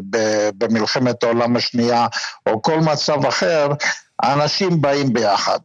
ב, 0.10 0.50
במלחמת 0.58 1.24
העולם 1.24 1.56
השנייה, 1.56 2.08
או 2.46 2.62
כל 2.62 2.80
מצב 2.80 3.26
אחר, 3.26 3.68
האנשים 4.20 4.82
באים 4.82 5.14
ביחד. 5.14 5.60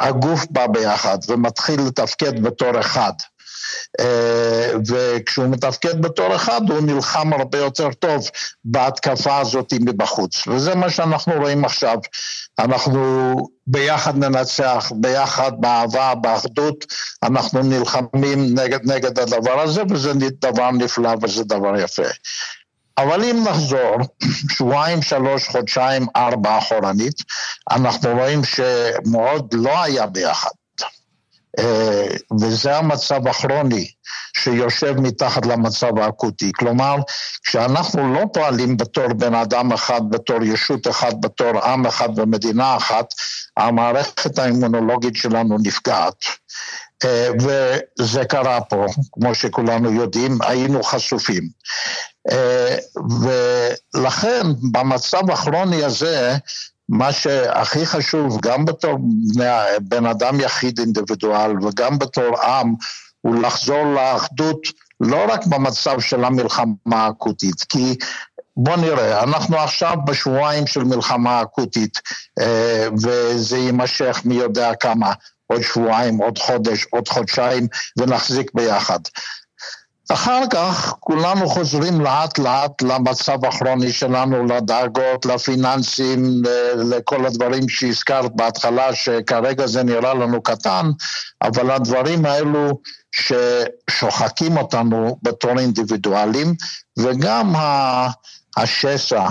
הגוף 0.00 0.46
בא 0.50 0.66
ביחד 0.66 1.18
ומתחיל 1.28 1.80
לתפקד 1.80 2.42
בתור 2.42 2.80
אחד. 2.80 3.12
אה, 4.00 4.72
וכשהוא 4.88 5.46
מתפקד 5.46 6.02
בתור 6.02 6.36
אחד 6.36 6.70
הוא 6.70 6.80
נלחם 6.80 7.32
הרבה 7.32 7.58
יותר 7.58 7.92
טוב 7.92 8.28
בהתקפה 8.64 9.38
הזאת 9.38 9.72
מבחוץ. 9.80 10.46
וזה 10.48 10.74
מה 10.74 10.90
שאנחנו 10.90 11.32
רואים 11.32 11.64
עכשיו. 11.64 11.98
אנחנו 12.58 13.34
ביחד 13.66 14.16
ננצח, 14.16 14.92
ביחד 14.94 15.52
באהבה, 15.60 16.14
באחדות, 16.14 16.84
אנחנו 17.22 17.62
נלחמים 17.62 18.54
נגד, 18.54 18.92
נגד 18.92 19.18
הדבר 19.18 19.60
הזה, 19.60 19.82
וזה 19.90 20.12
דבר 20.40 20.70
נפלא 20.70 21.14
וזה 21.22 21.44
דבר 21.44 21.76
יפה. 21.80 22.08
אבל 22.98 23.24
אם 23.24 23.44
נחזור 23.48 23.96
שבועיים, 24.54 25.02
שלוש, 25.02 25.48
חודשיים, 25.48 26.06
ארבע 26.16 26.58
אחורנית, 26.58 27.22
אנחנו 27.70 28.10
רואים 28.10 28.40
שמאוד 28.44 29.54
לא 29.54 29.82
היה 29.82 30.06
ביחד. 30.06 30.50
אה, 31.58 32.06
וזה 32.40 32.76
המצב 32.76 33.28
הכרוני 33.28 33.90
שיושב 34.36 35.00
מתחת 35.00 35.46
למצב 35.46 35.98
האקוטי. 35.98 36.52
כלומר, 36.52 36.96
כשאנחנו 37.44 38.14
לא 38.14 38.24
פועלים 38.32 38.76
בתור 38.76 39.12
בן 39.12 39.34
אדם 39.34 39.72
אחד, 39.72 40.00
בתור 40.10 40.42
ישות 40.42 40.88
אחת, 40.88 41.14
בתור 41.20 41.64
עם 41.64 41.86
אחד 41.86 42.18
ומדינה 42.18 42.76
אחת, 42.76 43.14
המערכת 43.56 44.38
האימונולוגית 44.38 45.16
שלנו 45.16 45.56
נפגעת. 45.62 46.24
אה, 47.04 47.28
וזה 47.40 48.24
קרה 48.24 48.60
פה, 48.60 48.86
כמו 49.12 49.34
שכולנו 49.34 49.92
יודעים, 49.92 50.38
היינו 50.42 50.82
חשופים. 50.82 51.48
אה, 52.30 52.76
ולכן 53.22 54.42
במצב 54.72 55.30
הכרוני 55.30 55.84
הזה, 55.84 56.36
מה 56.88 57.12
שהכי 57.12 57.86
חשוב, 57.86 58.40
גם 58.42 58.64
בתור 58.64 58.98
בן 59.80 60.06
אדם 60.06 60.40
יחיד 60.40 60.78
אינדיבידואל 60.78 61.52
וגם 61.64 61.98
בתור 61.98 62.42
עם, 62.42 62.74
הוא 63.20 63.42
לחזור 63.42 63.84
לאחדות 63.84 64.60
לא 65.00 65.24
רק 65.28 65.46
במצב 65.46 66.00
של 66.00 66.24
המלחמה 66.24 66.72
האקוטית, 66.90 67.62
כי 67.68 67.96
בוא 68.56 68.76
נראה, 68.76 69.22
אנחנו 69.22 69.56
עכשיו 69.56 69.96
בשבועיים 70.06 70.66
של 70.66 70.84
מלחמה 70.84 71.42
אקוטית, 71.42 72.00
אה, 72.40 72.88
וזה 73.02 73.58
יימשך 73.58 74.20
מי 74.24 74.34
יודע 74.34 74.74
כמה, 74.74 75.12
עוד 75.46 75.62
שבועיים, 75.62 76.18
עוד 76.18 76.38
חודש, 76.38 76.86
עוד 76.90 77.08
חודשיים, 77.08 77.66
ונחזיק 77.98 78.50
ביחד. 78.54 78.98
אחר 80.12 80.42
כך 80.50 80.94
כולנו 81.00 81.48
חוזרים 81.48 82.00
לאט 82.00 82.38
לאט 82.38 82.82
למצב 82.82 83.44
הכרוני 83.44 83.92
שלנו, 83.92 84.46
לדאגות, 84.46 85.26
לפיננסים, 85.26 86.42
לכל 86.76 87.26
הדברים 87.26 87.68
שהזכרת 87.68 88.36
בהתחלה, 88.36 88.94
שכרגע 88.94 89.66
זה 89.66 89.82
נראה 89.82 90.14
לנו 90.14 90.42
קטן, 90.42 90.90
אבל 91.42 91.70
הדברים 91.70 92.26
האלו 92.26 92.80
ששוחקים 93.12 94.56
אותנו 94.56 95.18
בתור 95.22 95.58
אינדיבידואלים, 95.58 96.54
וגם 96.98 97.54
השסע 98.56 99.28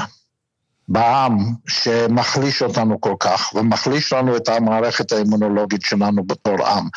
בעם 0.88 1.38
שמחליש 1.68 2.62
אותנו 2.62 3.02
כל 3.02 3.16
כך, 3.20 3.52
ומחליש 3.56 4.14
לנו 4.14 4.38
את 4.38 4.50
המערכת 4.50 5.12
האימונולוגית 5.12 5.82
שלנו 5.82 6.24
בתור 6.24 6.68
עם. 6.68 6.88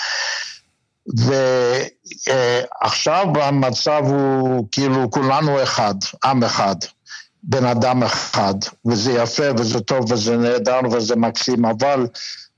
ועכשיו 2.26 3.26
המצב 3.34 4.02
הוא 4.06 4.68
כאילו 4.72 5.10
כולנו 5.10 5.62
אחד, 5.62 5.94
עם 6.24 6.44
אחד, 6.44 6.76
בן 7.42 7.64
אדם 7.64 8.02
אחד, 8.02 8.54
וזה 8.86 9.12
יפה 9.12 9.46
וזה 9.58 9.80
טוב 9.80 10.12
וזה 10.12 10.36
נהדר 10.36 10.80
וזה 10.92 11.16
מקסים, 11.16 11.64
אבל 11.64 12.06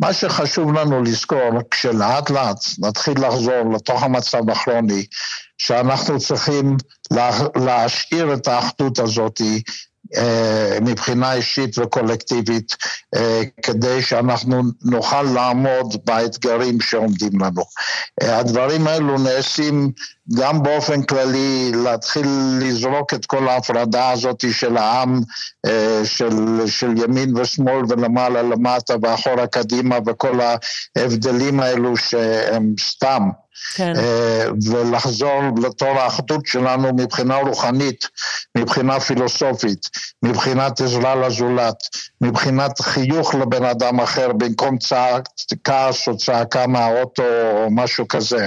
מה 0.00 0.12
שחשוב 0.12 0.72
לנו 0.72 1.02
לזכור, 1.02 1.50
כשלאט 1.70 2.30
לאט 2.30 2.64
נתחיל 2.78 3.26
לחזור 3.26 3.74
לתוך 3.74 4.02
המצב 4.02 4.50
הכרוני, 4.50 5.06
שאנחנו 5.58 6.18
צריכים 6.18 6.76
להשאיר 7.56 8.34
את 8.34 8.48
האחדות 8.48 8.98
הזאת 8.98 9.40
מבחינה 10.80 11.32
אישית 11.32 11.78
וקולקטיבית, 11.78 12.76
אה, 13.14 13.42
כדי 13.62 14.02
שאנחנו 14.02 14.62
נוכל 14.84 15.22
לעמוד 15.22 15.96
באתגרים 16.04 16.80
שעומדים 16.80 17.40
לנו. 17.40 17.62
אה, 18.22 18.38
הדברים 18.38 18.86
האלו 18.86 19.18
נעשים 19.18 19.92
גם 20.34 20.62
באופן 20.62 21.02
כללי, 21.02 21.72
להתחיל 21.74 22.26
לזרוק 22.60 23.14
את 23.14 23.26
כל 23.26 23.48
ההפרדה 23.48 24.10
הזאת 24.10 24.44
של 24.52 24.76
העם, 24.76 25.20
של, 26.04 26.60
של 26.66 26.94
ימין 26.96 27.36
ושמאל 27.36 27.82
ולמעלה 27.88 28.42
למטה 28.42 28.94
ואחורה 29.02 29.46
קדימה 29.46 29.98
וכל 30.06 30.40
ההבדלים 30.96 31.60
האלו 31.60 31.96
שהם 31.96 32.74
סתם. 32.80 33.28
כן. 33.74 33.92
אה, 33.96 34.46
ולחזור 34.70 35.40
לתור 35.62 36.00
האחדות 36.00 36.46
שלנו 36.46 36.88
מבחינה 36.96 37.36
רוחנית, 37.36 38.08
מבחינה 38.58 39.00
פילוסופית, 39.00 39.88
מבחינת 40.22 40.80
עזרה 40.80 41.14
לזולת, 41.14 41.76
מבחינת 42.20 42.80
חיוך 42.80 43.34
לבן 43.34 43.64
אדם 43.64 44.00
אחר 44.00 44.32
במקום 44.32 44.78
צעק, 44.78 45.28
כעס 45.64 46.08
או 46.08 46.16
צעקה 46.16 46.66
מהאוטו 46.66 47.22
או 47.52 47.68
משהו 47.70 48.08
כזה. 48.08 48.46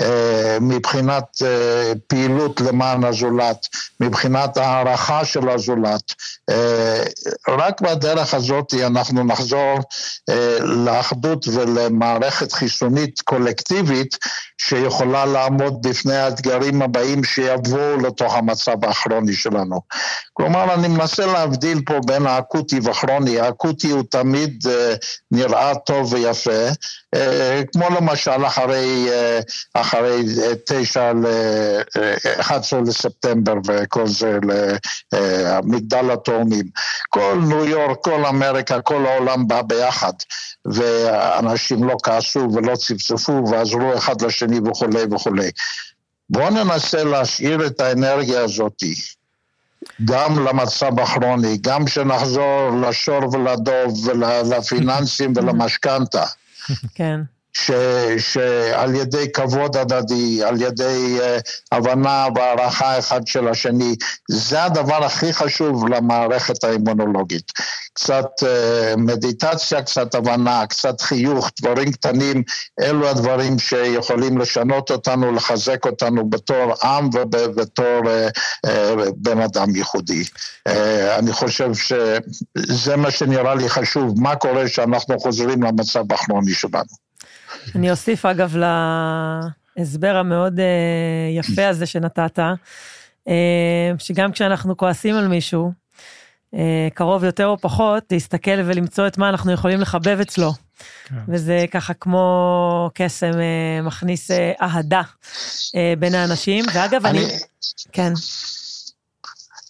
אה, 0.00 0.58
מבחינת 0.60 1.42
אה, 1.44 1.92
פעילות 2.06 2.60
למען 2.60 3.04
הזולת, 3.04 3.66
מבחינת 4.00 4.56
הערכה 4.56 5.24
של 5.24 5.48
הזולת. 5.48 6.14
אה, 6.50 7.02
רק 7.48 7.80
בדרך 7.80 8.34
הזאת 8.34 8.74
אנחנו 8.74 9.24
נחזור 9.24 9.78
לאחדות 10.60 11.48
ולמערכת 11.48 12.52
חיסונית 12.52 13.20
קולקטיבית 13.20 14.16
שיכולה 14.58 15.26
לעמוד 15.26 15.86
בפני 15.88 16.16
האתגרים 16.16 16.82
הבאים 16.82 17.24
שיבואו 17.24 18.00
לתוך 18.00 18.34
המצב 18.34 18.84
הכרוני 18.84 19.32
שלנו. 19.32 19.80
כלומר, 20.32 20.74
אני 20.74 20.88
מנסה 20.88 21.26
להבדיל 21.26 21.80
פה 21.86 21.94
בין 22.06 22.26
האקוטי 22.26 22.80
וכרוני. 22.84 23.40
האקוטי 23.40 23.90
הוא 23.90 24.02
תמיד 24.10 24.64
נראה 25.30 25.74
טוב 25.74 26.12
ויפה, 26.12 26.68
כמו 27.72 27.88
למשל 27.96 28.46
אחרי... 28.46 29.08
אחרי 29.84 30.24
תשע 30.66 31.12
ל-11 31.12 32.76
לספטמבר 32.86 33.54
וכל 33.66 34.06
זה 34.06 34.38
למגדל 35.12 36.10
התאומים. 36.10 36.64
כל 37.08 37.38
ניו 37.48 37.64
יורק, 37.64 37.98
כל 38.02 38.26
אמריקה, 38.26 38.80
כל 38.80 39.06
העולם 39.06 39.48
בא 39.48 39.62
ביחד, 39.62 40.12
ואנשים 40.64 41.84
לא 41.84 41.96
כעסו 42.02 42.48
ולא 42.54 42.76
צפצפו 42.76 43.44
ועזרו 43.50 43.94
אחד 43.98 44.22
לשני 44.22 44.60
וכולי 44.70 45.02
וכולי. 45.10 45.50
בואו 46.30 46.50
ננסה 46.50 47.04
להשאיר 47.04 47.66
את 47.66 47.80
האנרגיה 47.80 48.40
הזאתי. 48.40 48.94
גם 50.04 50.46
למצב 50.46 51.00
הכרוני, 51.00 51.58
גם 51.60 51.86
שנחזור 51.86 52.70
לשור 52.88 53.34
ולדוב 53.34 54.08
ולפיננסים 54.08 55.32
ולמשכנתה. 55.36 56.24
כן. 56.94 57.20
ש, 57.56 57.70
שעל 58.18 58.94
ידי 58.94 59.32
כבוד 59.32 59.76
הדדי, 59.76 60.44
על 60.44 60.62
ידי 60.62 61.18
uh, 61.18 61.22
הבנה 61.72 62.26
והערכה 62.34 62.98
אחד 62.98 63.26
של 63.26 63.48
השני, 63.48 63.94
זה 64.30 64.64
הדבר 64.64 65.04
הכי 65.04 65.32
חשוב 65.32 65.88
למערכת 65.88 66.64
האימונולוגית. 66.64 67.52
קצת 67.92 68.26
uh, 68.40 68.96
מדיטציה, 68.96 69.82
קצת 69.82 70.14
הבנה, 70.14 70.66
קצת 70.66 71.00
חיוך, 71.00 71.50
דברים 71.60 71.92
קטנים, 71.92 72.42
אלו 72.80 73.08
הדברים 73.08 73.58
שיכולים 73.58 74.38
לשנות 74.38 74.90
אותנו, 74.90 75.32
לחזק 75.32 75.86
אותנו 75.86 76.30
בתור 76.30 76.74
עם 76.82 77.08
ובתור 77.14 78.00
uh, 78.00 78.66
uh, 78.66 78.70
בן 79.16 79.40
אדם 79.40 79.76
ייחודי. 79.76 80.22
Uh, 80.68 80.72
אני 81.18 81.32
חושב 81.32 81.70
שזה 81.74 82.96
מה 82.96 83.10
שנראה 83.10 83.54
לי 83.54 83.68
חשוב, 83.68 84.20
מה 84.20 84.36
קורה 84.36 84.68
שאנחנו 84.68 85.20
חוזרים 85.20 85.62
למצב 85.62 86.12
הכרוני 86.12 86.54
שלנו. 86.54 87.04
אני 87.74 87.90
אוסיף, 87.90 88.26
אגב, 88.26 88.56
להסבר 89.76 90.16
המאוד 90.16 90.60
אה, 90.60 90.66
יפה 91.38 91.68
הזה 91.68 91.86
שנתת, 91.86 92.38
אה, 93.28 93.92
שגם 93.98 94.32
כשאנחנו 94.32 94.76
כועסים 94.76 95.14
על 95.14 95.28
מישהו, 95.28 95.72
אה, 96.54 96.88
קרוב 96.94 97.24
יותר 97.24 97.46
או 97.46 97.58
פחות, 97.58 98.04
להסתכל 98.10 98.60
ולמצוא 98.64 99.06
את 99.06 99.18
מה 99.18 99.28
אנחנו 99.28 99.52
יכולים 99.52 99.80
לחבב 99.80 100.18
אצלו. 100.20 100.52
כן. 101.04 101.14
וזה 101.28 101.64
ככה 101.70 101.94
כמו 101.94 102.90
קסם 102.94 103.30
מכניס 103.82 104.30
אהדה 104.62 105.02
בין 105.98 106.14
האנשים. 106.14 106.64
ואגב, 106.74 107.06
אני... 107.06 107.18
אני... 107.18 107.32
כן. 107.92 108.12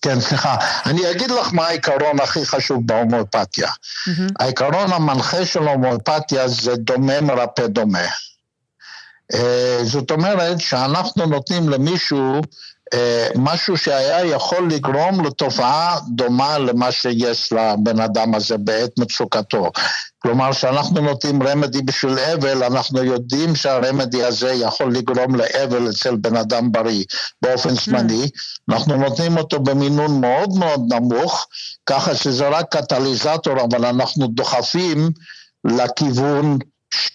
כן, 0.05 0.21
סליחה. 0.21 0.57
אני 0.87 1.11
אגיד 1.11 1.31
לך 1.31 1.53
מה 1.53 1.67
העיקרון 1.67 2.21
הכי 2.21 2.47
חשוב 2.47 2.87
בהומואפתיה. 2.87 3.69
Mm-hmm. 3.69 4.33
העיקרון 4.41 4.93
המנחה 4.93 5.47
של 5.47 5.63
הומואפתיה 5.69 6.49
זה 6.49 6.77
דומה 6.77 7.21
מרפא 7.21 7.67
דומה. 7.67 8.07
Uh, 9.33 9.37
זאת 9.83 10.11
אומרת 10.11 10.61
שאנחנו 10.61 11.27
נותנים 11.27 11.69
למישהו 11.69 12.41
משהו 13.37 13.77
שהיה 13.77 14.25
יכול 14.25 14.69
לגרום 14.71 15.25
לתופעה 15.27 15.99
דומה 16.09 16.59
למה 16.59 16.93
שיש 16.93 17.53
לבן 17.53 18.01
אדם 18.01 18.35
הזה 18.35 18.59
בעת 18.59 18.91
מצוקתו. 18.99 19.71
כלומר, 20.19 20.53
כשאנחנו 20.53 21.01
נותנים 21.01 21.43
רמדי 21.43 21.83
בשביל 21.83 22.19
אבל, 22.19 22.65
אנחנו 22.65 23.05
יודעים 23.05 23.57
שהרמדי 23.57 24.25
הזה 24.25 24.53
יכול 24.53 24.95
לגרום 24.95 25.35
לאבל 25.35 25.91
אצל 25.91 26.17
בן 26.17 26.37
אדם 26.37 26.73
בריא 26.73 27.05
באופן 27.43 27.75
זמני. 27.75 28.29
אנחנו 28.71 28.97
נותנים 28.97 29.37
אותו 29.37 29.61
במינון 29.61 30.21
מאוד 30.21 30.51
מאוד 30.59 30.81
נמוך, 30.93 31.47
ככה 31.87 32.15
שזה 32.15 32.49
רק 32.49 32.77
קטליזטור, 32.77 33.65
אבל 33.65 33.87
אנחנו 33.87 34.27
דוחפים 34.27 35.11
לכיוון 35.65 36.59
ש... 36.95 37.11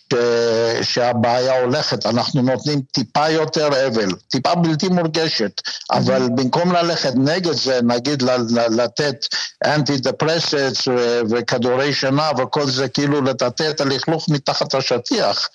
שהבעיה 0.82 1.62
הולכת, 1.62 2.06
אנחנו 2.06 2.42
נותנים 2.42 2.82
טיפה 2.92 3.30
יותר 3.30 3.88
אבל, 3.88 4.10
טיפה 4.28 4.56
בלתי 4.56 4.88
מורגשת, 4.88 5.62
אבל 5.92 6.26
mm-hmm. 6.26 6.30
במקום 6.30 6.72
ללכת 6.72 7.14
נגד 7.16 7.52
זה, 7.52 7.80
נגיד 7.84 8.24
לתת 8.70 9.26
אנטי 9.66 9.98
דפרסטס 9.98 10.88
וכדורי 11.30 11.94
שינה 11.94 12.32
וכל 12.38 12.70
זה, 12.70 12.88
כאילו 12.88 13.22
לטאטא 13.22 13.70
את 13.70 13.82
הלכלוך 13.82 14.30
מתחת 14.30 14.76
השטיח, 14.76 15.50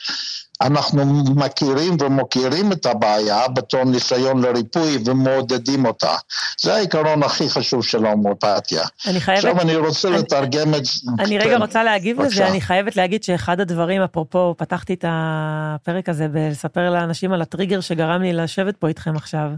אנחנו 0.64 1.04
מכירים 1.36 1.96
ומוקירים 2.00 2.72
את 2.72 2.86
הבעיה 2.86 3.48
בתור 3.48 3.84
ניסיון 3.84 4.42
לריפוי 4.42 4.98
ומעודדים 5.04 5.86
אותה. 5.86 6.14
זה 6.60 6.74
העיקרון 6.74 7.22
הכי 7.22 7.50
חשוב 7.50 7.84
של 7.84 8.06
ההומואפתיה. 8.06 8.82
אני 9.06 9.20
חייבת... 9.20 9.44
עכשיו 9.44 9.60
אני 9.60 9.76
רוצה 9.76 10.08
אני, 10.08 10.16
לתרגם 10.16 10.74
את 10.74 10.84
זה. 10.84 11.10
אני 11.18 11.38
רגע 11.38 11.56
כן. 11.56 11.62
רוצה 11.62 11.84
להגיב 11.84 12.16
בבקשה. 12.16 12.34
לזה, 12.34 12.46
אני 12.46 12.60
חייבת 12.60 12.96
להגיד 12.96 13.24
שאחד 13.24 13.60
הדברים, 13.60 14.02
אפרופו, 14.02 14.54
פתחתי 14.58 14.94
את 14.94 15.04
הפרק 15.08 16.08
הזה 16.08 16.28
בלספר 16.28 16.90
לאנשים 16.90 17.32
על 17.32 17.42
הטריגר 17.42 17.80
שגרם 17.80 18.22
לי 18.22 18.32
לשבת 18.32 18.76
פה 18.76 18.88
איתכם 18.88 19.16
עכשיו, 19.16 19.50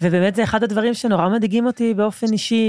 ובאמת 0.00 0.34
זה 0.34 0.44
אחד 0.44 0.62
הדברים 0.62 0.94
שנורא 0.94 1.28
מדאיגים 1.28 1.66
אותי 1.66 1.94
באופן 1.94 2.32
אישי. 2.32 2.64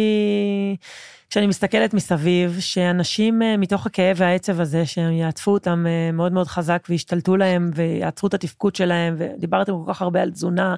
כשאני 1.29 1.47
מסתכלת 1.47 1.93
מסביב, 1.93 2.57
שאנשים 2.59 3.41
אה, 3.41 3.57
מתוך 3.57 3.85
הכאב 3.85 4.15
והעצב 4.19 4.59
הזה, 4.59 4.85
שהם 4.85 5.11
יעטפו 5.11 5.51
אותם 5.51 5.85
אה, 5.87 6.11
מאוד 6.11 6.31
מאוד 6.31 6.47
חזק 6.47 6.87
וישתלטו 6.89 7.37
להם 7.37 7.71
ויעצרו 7.75 8.27
את 8.27 8.33
התפקוד 8.33 8.75
שלהם, 8.75 9.15
ודיברתם 9.17 9.71
כל 9.71 9.93
כך 9.93 10.01
הרבה 10.01 10.21
על 10.21 10.31
תזונה 10.31 10.75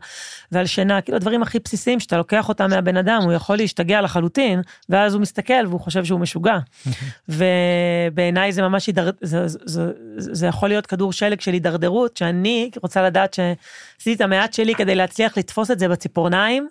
ועל 0.52 0.66
שינה, 0.66 1.02
כאילו 1.02 1.16
הדברים 1.16 1.42
הכי 1.42 1.60
בסיסיים 1.60 2.00
שאתה 2.00 2.18
לוקח 2.18 2.50
אותם 2.50 2.70
מהבן 2.70 2.98
אדם, 2.98 3.22
הוא 3.24 3.34
יכול 3.34 3.56
להשתגע 3.58 4.02
לחלוטין, 4.02 4.62
ואז 4.90 5.14
הוא 5.14 5.22
מסתכל 5.22 5.68
והוא 5.68 5.80
חושב 5.80 6.06
שהוא 6.06 6.20
משוגע. 6.20 6.58
ובעיניי 7.30 8.52
זה 8.52 8.62
ממש, 8.62 8.88
הידר... 8.88 9.10
זה, 9.22 9.48
זה, 9.48 9.60
זה, 9.66 9.92
זה 10.18 10.48
יכול 10.48 10.70
להיות 10.70 10.86
כדור 10.86 11.14
שלג 11.14 11.42
של 11.42 11.54
הידרדרות, 11.54 12.18
שאני 12.18 12.72
רוצה 12.84 13.02
לדעת 13.02 13.34
שעשיתי 13.34 14.14
את 14.14 14.22
המעט 14.22 14.54
שלי 14.54 14.76
כדי 14.76 14.96
להצליח 14.96 15.38
לתפוס 15.38 15.72
את 15.72 15.80
זה 15.80 15.88
בציפורניים. 15.88 16.68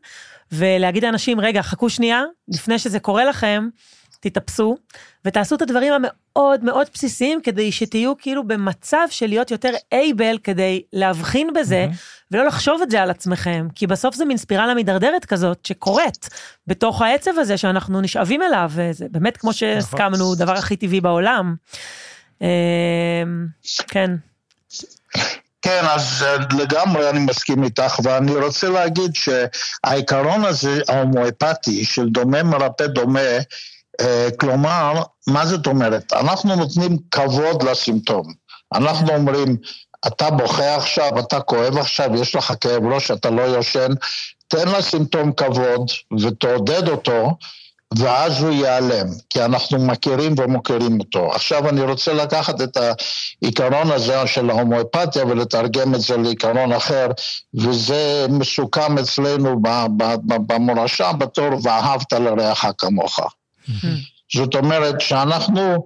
ולהגיד 0.53 1.05
לאנשים, 1.05 1.41
רגע, 1.41 1.63
חכו 1.63 1.91
שנייה, 1.91 2.23
לפני 2.49 2.79
שזה 2.79 3.01
קורה 3.01 3.25
לכם, 3.25 3.69
תתאפסו, 4.21 4.77
ותעשו 5.25 5.55
את 5.55 5.63
הדברים 5.63 5.93
המאוד 5.93 6.65
מאוד 6.65 6.87
בסיסיים, 6.95 7.41
כדי 7.43 7.73
שתהיו 7.73 8.19
כאילו 8.19 8.49
במצב 8.49 9.07
של 9.11 9.27
להיות 9.27 9.51
יותר 9.51 9.71
אייבל, 9.93 10.39
כדי 10.45 10.83
להבחין 10.93 11.53
בזה, 11.53 11.87
mm-hmm. 11.91 12.25
ולא 12.31 12.47
לחשוב 12.47 12.83
את 12.83 12.91
זה 12.91 13.03
על 13.03 13.11
עצמכם, 13.11 13.69
כי 13.75 13.87
בסוף 13.87 14.15
זה 14.15 14.25
מין 14.25 14.37
ספירלה 14.37 14.75
מידרדרת 14.75 15.25
כזאת, 15.25 15.67
שקורית 15.67 16.29
בתוך 16.67 17.03
העצב 17.03 17.39
הזה 17.39 17.57
שאנחנו 17.57 18.01
נשאבים 18.01 18.43
אליו, 18.43 18.71
וזה 18.75 19.07
באמת, 19.11 19.37
כמו 19.37 19.53
שהסכמנו, 19.53 20.17
נכון. 20.17 20.39
דבר 20.39 20.53
הכי 20.53 20.77
טבעי 20.77 21.01
בעולם. 21.01 21.55
אמ, 22.41 22.47
כן. 23.89 24.11
כן, 25.71 25.87
אז 25.87 26.25
אה, 26.27 26.37
לגמרי 26.63 27.11
אני 27.11 27.19
מסכים 27.19 27.65
איתך, 27.65 27.99
ואני 28.03 28.35
רוצה 28.37 28.69
להגיד 28.69 29.11
שהעיקרון 29.15 30.45
הזה, 30.45 30.81
ההומואפתי, 30.89 31.85
של 31.85 32.09
דומה 32.09 32.43
מרפא 32.43 32.87
דומה, 32.87 33.21
אה, 34.01 34.29
כלומר, 34.41 35.03
מה 35.27 35.47
זאת 35.47 35.67
אומרת? 35.67 36.13
אנחנו 36.13 36.57
נותנים 36.57 36.99
כבוד 37.11 37.63
לסימפטום. 37.63 38.33
אנחנו 38.75 39.15
אומרים, 39.15 39.57
אתה 40.07 40.31
בוכה 40.31 40.77
עכשיו, 40.77 41.19
אתה 41.19 41.41
כואב 41.41 41.77
עכשיו, 41.77 42.11
יש 42.15 42.35
לך 42.35 42.53
כאב 42.61 42.87
ראש, 42.87 43.11
אתה 43.11 43.31
לא 43.31 43.43
יושן, 43.43 43.89
תן 44.49 44.69
לסימפטום 44.69 45.33
כבוד 45.33 45.91
ותעודד 46.23 46.89
אותו, 46.89 47.37
ואז 47.99 48.43
הוא 48.43 48.51
ייעלם, 48.51 49.07
כי 49.31 49.45
אנחנו 49.45 49.79
מכירים 49.79 50.35
ומוכרים 50.39 51.01
אותו. 51.01 51.33
עכשיו 51.33 51.69
אני 51.69 51.81
רוצה 51.81 52.13
לקחת 52.13 52.61
את 52.61 52.77
העיקרון 52.77 53.91
הזה 53.91 54.27
של 54.27 54.51
ההומואפתיה 54.51 55.25
ולתרגם 55.25 55.95
את 55.95 56.01
זה 56.01 56.17
לעיקרון 56.17 56.73
אחר, 56.73 57.07
וזה 57.55 58.27
מסוכם 58.29 58.99
אצלנו 58.99 59.61
במורשה 60.27 61.13
בתור 61.13 61.49
ואהבת 61.63 62.13
לרעך 62.13 62.65
כמוך. 62.79 63.21
זאת 64.35 64.55
אומרת 64.55 65.01
שאנחנו 65.01 65.85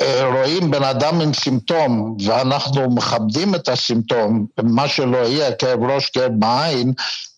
אה, 0.00 0.28
רואים 0.32 0.70
בן 0.70 0.82
אדם 0.82 1.20
עם 1.20 1.34
סימפטום 1.34 2.16
ואנחנו 2.26 2.90
מכבדים 2.90 3.54
את 3.54 3.68
הסימפטום, 3.68 4.46
מה 4.62 4.88
שלא 4.88 5.16
יהיה, 5.16 5.52
כאב 5.52 5.82
ראש, 5.82 6.10
כאב 6.10 6.32
בעין, 6.38 6.92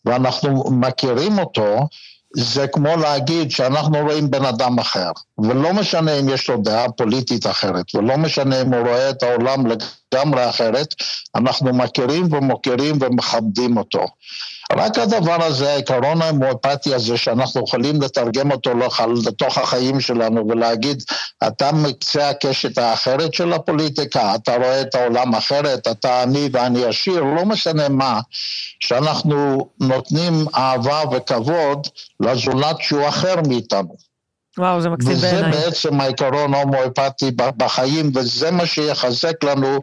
ואנחנו 0.05 0.65
מכירים 0.71 1.39
אותו, 1.39 1.89
זה 2.37 2.67
כמו 2.67 2.97
להגיד 2.97 3.51
שאנחנו 3.51 3.99
רואים 3.99 4.31
בן 4.31 4.45
אדם 4.45 4.79
אחר, 4.79 5.11
ולא 5.39 5.73
משנה 5.73 6.13
אם 6.21 6.29
יש 6.29 6.49
לו 6.49 6.57
דעה 6.57 6.93
פוליטית 6.93 7.47
אחרת, 7.47 7.95
ולא 7.95 8.17
משנה 8.17 8.63
אם 8.63 8.75
הוא 8.75 8.89
רואה 8.89 9.11
את 9.11 9.23
העולם 9.23 9.65
לגמרי 9.67 10.49
אחרת, 10.49 10.95
אנחנו 11.35 11.75
מכירים 11.75 12.33
ומוקירים 12.33 12.99
ומכבדים 13.01 13.77
אותו. 13.77 14.07
רק 14.77 14.99
הדבר 14.99 15.45
הזה, 15.45 15.73
העיקרון 15.73 16.23
ההמואפטי 16.23 16.95
הזה, 16.95 17.17
שאנחנו 17.17 17.63
יכולים 17.67 18.03
לתרגם 18.03 18.51
אותו 18.53 18.71
לתוך 19.27 19.59
החיים 19.59 20.01
שלנו 20.01 20.49
ולהגיד, 20.49 21.03
אתה 21.47 21.73
מקצה 21.73 22.29
הקשת 22.29 22.79
האחרת 22.79 23.35
של 23.35 23.53
הפוליטיקה, 23.53 24.35
אתה 24.35 24.57
רואה 24.57 24.81
את 24.81 24.95
העולם 24.95 25.35
אחרת, 25.35 25.89
אתה 25.89 26.23
עני 26.23 26.49
ואני 26.53 26.85
עשיר, 26.85 27.23
לא 27.23 27.45
משנה 27.45 27.89
מה, 27.89 28.21
שאנחנו 28.81 29.69
נותנים 29.81 30.47
אהבה 30.55 31.03
וכבוד 31.13 31.87
לזולת 32.21 32.77
שהוא 32.81 33.09
אחר 33.09 33.35
מאיתנו. 33.49 34.12
וואו, 34.59 34.81
זה 34.81 34.91
מקסים 34.91 35.17
בעיניי. 35.17 35.51
וזה 35.51 35.61
בעצם 35.65 36.01
העיקרון 36.01 36.55
ההומואפטי 36.55 37.31
בחיים, 37.31 38.11
וזה 38.15 38.51
מה 38.51 38.67
שיחזק 38.67 39.45
לנו 39.45 39.79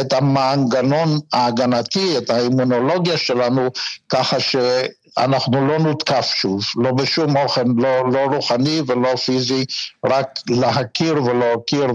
את 0.00 0.12
המנגנון 0.12 1.18
ההגנתי, 1.32 2.18
את 2.18 2.30
האימונולוגיה 2.30 3.18
שלנו, 3.18 3.68
ככה 4.08 4.40
שאנחנו 4.40 5.66
לא 5.66 5.78
נותקף 5.78 6.32
שוב, 6.34 6.62
לא 6.76 6.92
בשום 6.92 7.36
אופן, 7.36 7.64
לא, 7.76 8.12
לא 8.12 8.18
רוחני 8.34 8.80
ולא 8.86 9.16
פיזי, 9.16 9.64
רק 10.06 10.28
להכיר 10.48 11.22
ולהוקיר 11.24 11.86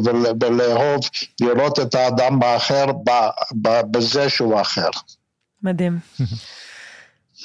ולאהוב, 0.42 1.00
לראות 1.42 1.80
את 1.80 1.96
האדם 1.96 2.44
האחר 2.44 2.86
בזה 3.92 4.30
שהוא 4.30 4.62
אחר. 4.62 4.90
מדהים. 5.64 6.00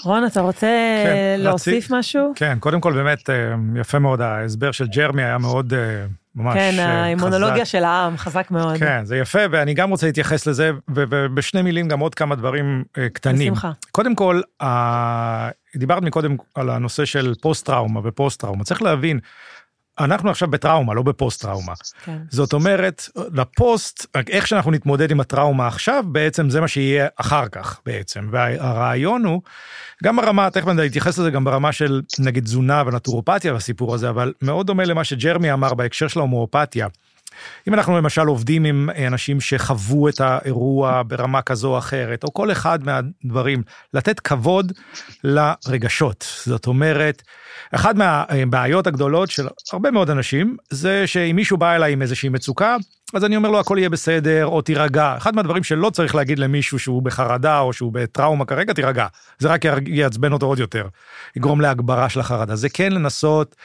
רון, 0.04 0.26
אתה 0.26 0.40
רוצה 0.40 0.66
כן, 1.04 1.40
להוסיף 1.40 1.84
רצי, 1.84 1.94
משהו? 1.98 2.32
כן, 2.36 2.58
קודם 2.60 2.80
כל 2.80 2.92
באמת 2.92 3.30
אה, 3.30 3.34
יפה 3.80 3.98
מאוד, 3.98 4.20
ההסבר 4.20 4.72
של 4.72 4.86
ג'רמי 4.86 5.22
היה 5.22 5.38
מאוד 5.38 5.74
אה, 5.74 6.06
ממש 6.34 6.54
כן, 6.54 6.70
חזק. 6.72 6.82
כן, 6.82 6.88
האימונולוגיה 6.88 7.64
של 7.64 7.84
העם, 7.84 8.16
חזק 8.16 8.50
מאוד. 8.50 8.76
כן, 8.78 9.04
זה 9.04 9.16
יפה, 9.16 9.38
ואני 9.50 9.74
גם 9.74 9.90
רוצה 9.90 10.06
להתייחס 10.06 10.46
לזה, 10.46 10.70
ובשני 10.88 11.62
מילים 11.62 11.88
גם 11.88 12.00
עוד 12.00 12.14
כמה 12.14 12.34
דברים 12.34 12.84
אה, 12.98 13.08
קטנים. 13.08 13.52
בשמחה. 13.52 13.70
קודם 13.90 14.14
כל, 14.14 14.40
דיברת 15.76 16.02
מקודם 16.02 16.36
על 16.54 16.70
הנושא 16.70 17.04
של 17.04 17.34
פוסט-טראומה 17.40 18.00
ופוסט-טראומה. 18.04 18.64
צריך 18.64 18.82
להבין, 18.82 19.20
אנחנו 20.00 20.30
עכשיו 20.30 20.48
בטראומה, 20.48 20.94
לא 20.94 21.02
בפוסט-טראומה. 21.02 21.72
כן. 22.04 22.18
זאת 22.30 22.52
אומרת, 22.52 23.08
לפוסט, 23.34 24.06
איך 24.30 24.46
שאנחנו 24.46 24.70
נתמודד 24.70 25.10
עם 25.10 25.20
הטראומה 25.20 25.66
עכשיו, 25.66 26.04
בעצם 26.06 26.50
זה 26.50 26.60
מה 26.60 26.68
שיהיה 26.68 27.06
אחר 27.16 27.48
כך 27.48 27.80
בעצם. 27.86 28.28
והרעיון 28.30 29.24
הוא, 29.24 29.42
גם 30.04 30.16
ברמה, 30.16 30.50
תכף 30.50 30.68
אני 30.68 30.86
אתייחס 30.86 31.18
לזה 31.18 31.30
גם 31.30 31.44
ברמה 31.44 31.72
של 31.72 32.02
נגיד 32.18 32.44
תזונה 32.44 32.82
ונטורופתיה 32.86 33.52
והסיפור 33.52 33.94
הזה, 33.94 34.08
אבל 34.08 34.32
מאוד 34.42 34.66
דומה 34.66 34.84
למה 34.84 35.04
שג'רמי 35.04 35.52
אמר 35.52 35.74
בהקשר 35.74 36.08
של 36.08 36.18
ההומואפתיה. 36.20 36.86
אם 37.68 37.74
אנחנו 37.74 37.96
למשל 37.96 38.26
עובדים 38.26 38.64
עם 38.64 38.90
אנשים 39.06 39.40
שחוו 39.40 40.08
את 40.08 40.20
האירוע 40.20 41.02
ברמה 41.06 41.42
כזו 41.42 41.68
או 41.72 41.78
אחרת, 41.78 42.24
או 42.24 42.32
כל 42.32 42.52
אחד 42.52 42.78
מהדברים, 42.84 43.62
לתת 43.94 44.20
כבוד 44.20 44.72
לרגשות. 45.24 46.26
זאת 46.44 46.66
אומרת, 46.66 47.22
אחת 47.72 47.94
מהבעיות 47.96 48.86
הגדולות 48.86 49.30
של 49.30 49.48
הרבה 49.72 49.90
מאוד 49.90 50.10
אנשים, 50.10 50.56
זה 50.70 51.06
שאם 51.06 51.36
מישהו 51.36 51.56
בא 51.56 51.74
אליי 51.74 51.92
עם 51.92 52.02
איזושהי 52.02 52.28
מצוקה, 52.28 52.76
אז 53.14 53.24
אני 53.24 53.36
אומר 53.36 53.50
לו 53.50 53.60
הכל 53.60 53.76
יהיה 53.78 53.90
בסדר, 53.90 54.46
או 54.46 54.62
תירגע. 54.62 55.14
אחד 55.16 55.36
מהדברים 55.36 55.64
שלא 55.64 55.90
צריך 55.90 56.14
להגיד 56.14 56.38
למישהו 56.38 56.78
שהוא 56.78 57.02
בחרדה 57.02 57.58
או 57.58 57.72
שהוא 57.72 57.92
בטראומה 57.92 58.44
כרגע, 58.44 58.72
תירגע. 58.72 59.06
זה 59.38 59.48
רק 59.48 59.60
יעצבן 59.86 60.32
אותו 60.32 60.46
עוד 60.46 60.58
יותר, 60.58 60.86
יגרום 61.36 61.60
להגברה 61.60 62.08
של 62.08 62.20
החרדה. 62.20 62.56
זה 62.56 62.68
כן 62.68 62.92
לנסות 62.92 63.56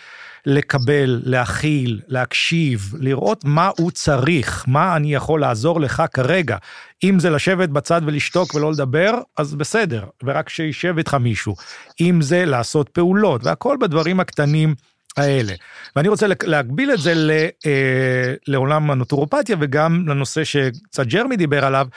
לקבל, 0.46 1.22
להכיל, 1.24 2.02
להקשיב, 2.08 2.94
לראות 3.00 3.46
מה 3.46 3.70
הוא 3.78 3.92
צריך, 3.92 4.66
מה 4.68 4.96
אני 4.96 5.14
יכול 5.14 5.42
לעזור 5.42 5.82
לך 5.82 6.04
כרגע. 6.14 6.58
אם 7.04 7.20
זה 7.20 7.30
לשבת 7.30 7.70
בצד 7.70 8.02
ולשתוק 8.06 8.56
ולא 8.56 8.72
לדבר, 8.72 9.12
אז 9.38 9.56
בסדר, 9.56 10.04
ורק 10.24 10.50
שישב 10.50 10.98
איתך 10.98 11.14
מישהו. 11.14 11.56
אם 12.02 12.22
זה 12.22 12.46
לעשות 12.46 12.90
פעולות, 12.90 13.44
והכל 13.44 13.78
בדברים 13.82 14.20
הקטנים. 14.20 14.76
האלה. 15.18 15.54
ואני 15.96 16.08
רוצה 16.08 16.26
להגביל 16.44 16.92
את 16.92 17.00
זה 17.00 17.14
ל, 17.16 17.32
אה, 17.66 18.34
לעולם 18.48 18.92
הנוטורופתיה 18.92 19.56
וגם 19.60 20.08
לנושא 20.08 20.44
שקצת 20.44 21.08
ג'רמי 21.08 21.38
דיבר 21.38 21.66
עליו. 21.66 21.88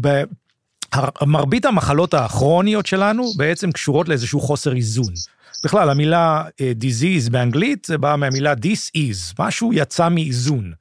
ב, 0.00 0.22
מרבית 1.26 1.64
המחלות 1.64 2.14
הכרוניות 2.14 2.86
שלנו 2.86 3.32
בעצם 3.36 3.72
קשורות 3.72 4.08
לאיזשהו 4.08 4.40
חוסר 4.40 4.76
איזון. 4.76 5.12
בכלל, 5.64 5.90
המילה 5.90 6.44
uh, 6.48 6.82
disease 6.82 7.30
באנגלית 7.30 7.84
זה 7.84 7.98
בא 7.98 8.16
מהמילה 8.18 8.52
this 8.52 8.96
is, 8.96 9.34
משהו 9.38 9.72
יצא 9.72 10.08
מאיזון. 10.08 10.72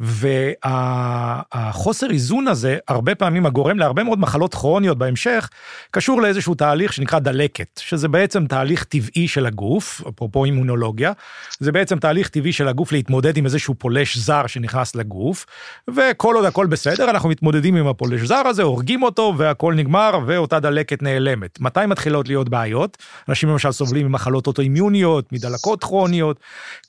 והחוסר 0.00 2.10
איזון 2.10 2.48
הזה, 2.48 2.78
הרבה 2.88 3.14
פעמים 3.14 3.46
הגורם 3.46 3.78
להרבה 3.78 4.04
מאוד 4.04 4.18
מחלות 4.18 4.54
כרוניות 4.54 4.98
בהמשך, 4.98 5.48
קשור 5.90 6.22
לאיזשהו 6.22 6.54
תהליך 6.54 6.92
שנקרא 6.92 7.18
דלקת, 7.18 7.80
שזה 7.80 8.08
בעצם 8.08 8.46
תהליך 8.46 8.84
טבעי 8.84 9.28
של 9.28 9.46
הגוף, 9.46 10.02
אפרופו 10.08 10.44
אימונולוגיה, 10.44 11.12
זה 11.60 11.72
בעצם 11.72 11.98
תהליך 11.98 12.28
טבעי 12.28 12.52
של 12.52 12.68
הגוף 12.68 12.92
להתמודד 12.92 13.36
עם 13.36 13.44
איזשהו 13.44 13.74
פולש 13.78 14.16
זר 14.16 14.46
שנכנס 14.46 14.94
לגוף, 14.94 15.46
וכל 15.94 16.34
עוד 16.34 16.44
הכל 16.44 16.66
בסדר, 16.66 17.10
אנחנו 17.10 17.28
מתמודדים 17.28 17.76
עם 17.76 17.86
הפולש 17.86 18.20
זר 18.20 18.42
הזה, 18.46 18.62
הורגים 18.62 19.02
אותו, 19.02 19.34
והכל 19.36 19.74
נגמר, 19.74 20.18
ואותה 20.26 20.60
דלקת 20.60 21.02
נעלמת. 21.02 21.60
מתי 21.60 21.80
מתחילות 21.86 22.28
להיות 22.28 22.48
בעיות? 22.48 22.96
אנשים 23.28 23.48
למשל 23.48 23.72
סובלים 23.72 24.08
ממחלות 24.08 24.46
אוטואימיוניות, 24.46 25.32
מדלקות 25.32 25.84
כרוניות, 25.84 26.40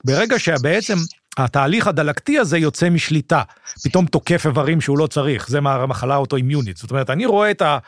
ברגע 0.04 0.38
שבעצם 0.38 0.96
התהליך 1.36 1.86
הדלקתי 1.86 2.38
הזה 2.38 2.58
יוצא 2.58 2.90
משליטה, 2.90 3.42
פתאום 3.84 4.06
תוקף 4.06 4.46
איברים 4.46 4.80
שהוא 4.80 4.98
לא 4.98 5.06
צריך, 5.06 5.48
זה 5.48 5.60
מהמחלה 5.60 6.14
האוטואימיונית. 6.14 6.76
זאת 6.76 6.90
אומרת, 6.90 7.10
אני 7.10 7.26
רואה 7.26 7.50
את, 7.50 7.62
ה, 7.62 7.78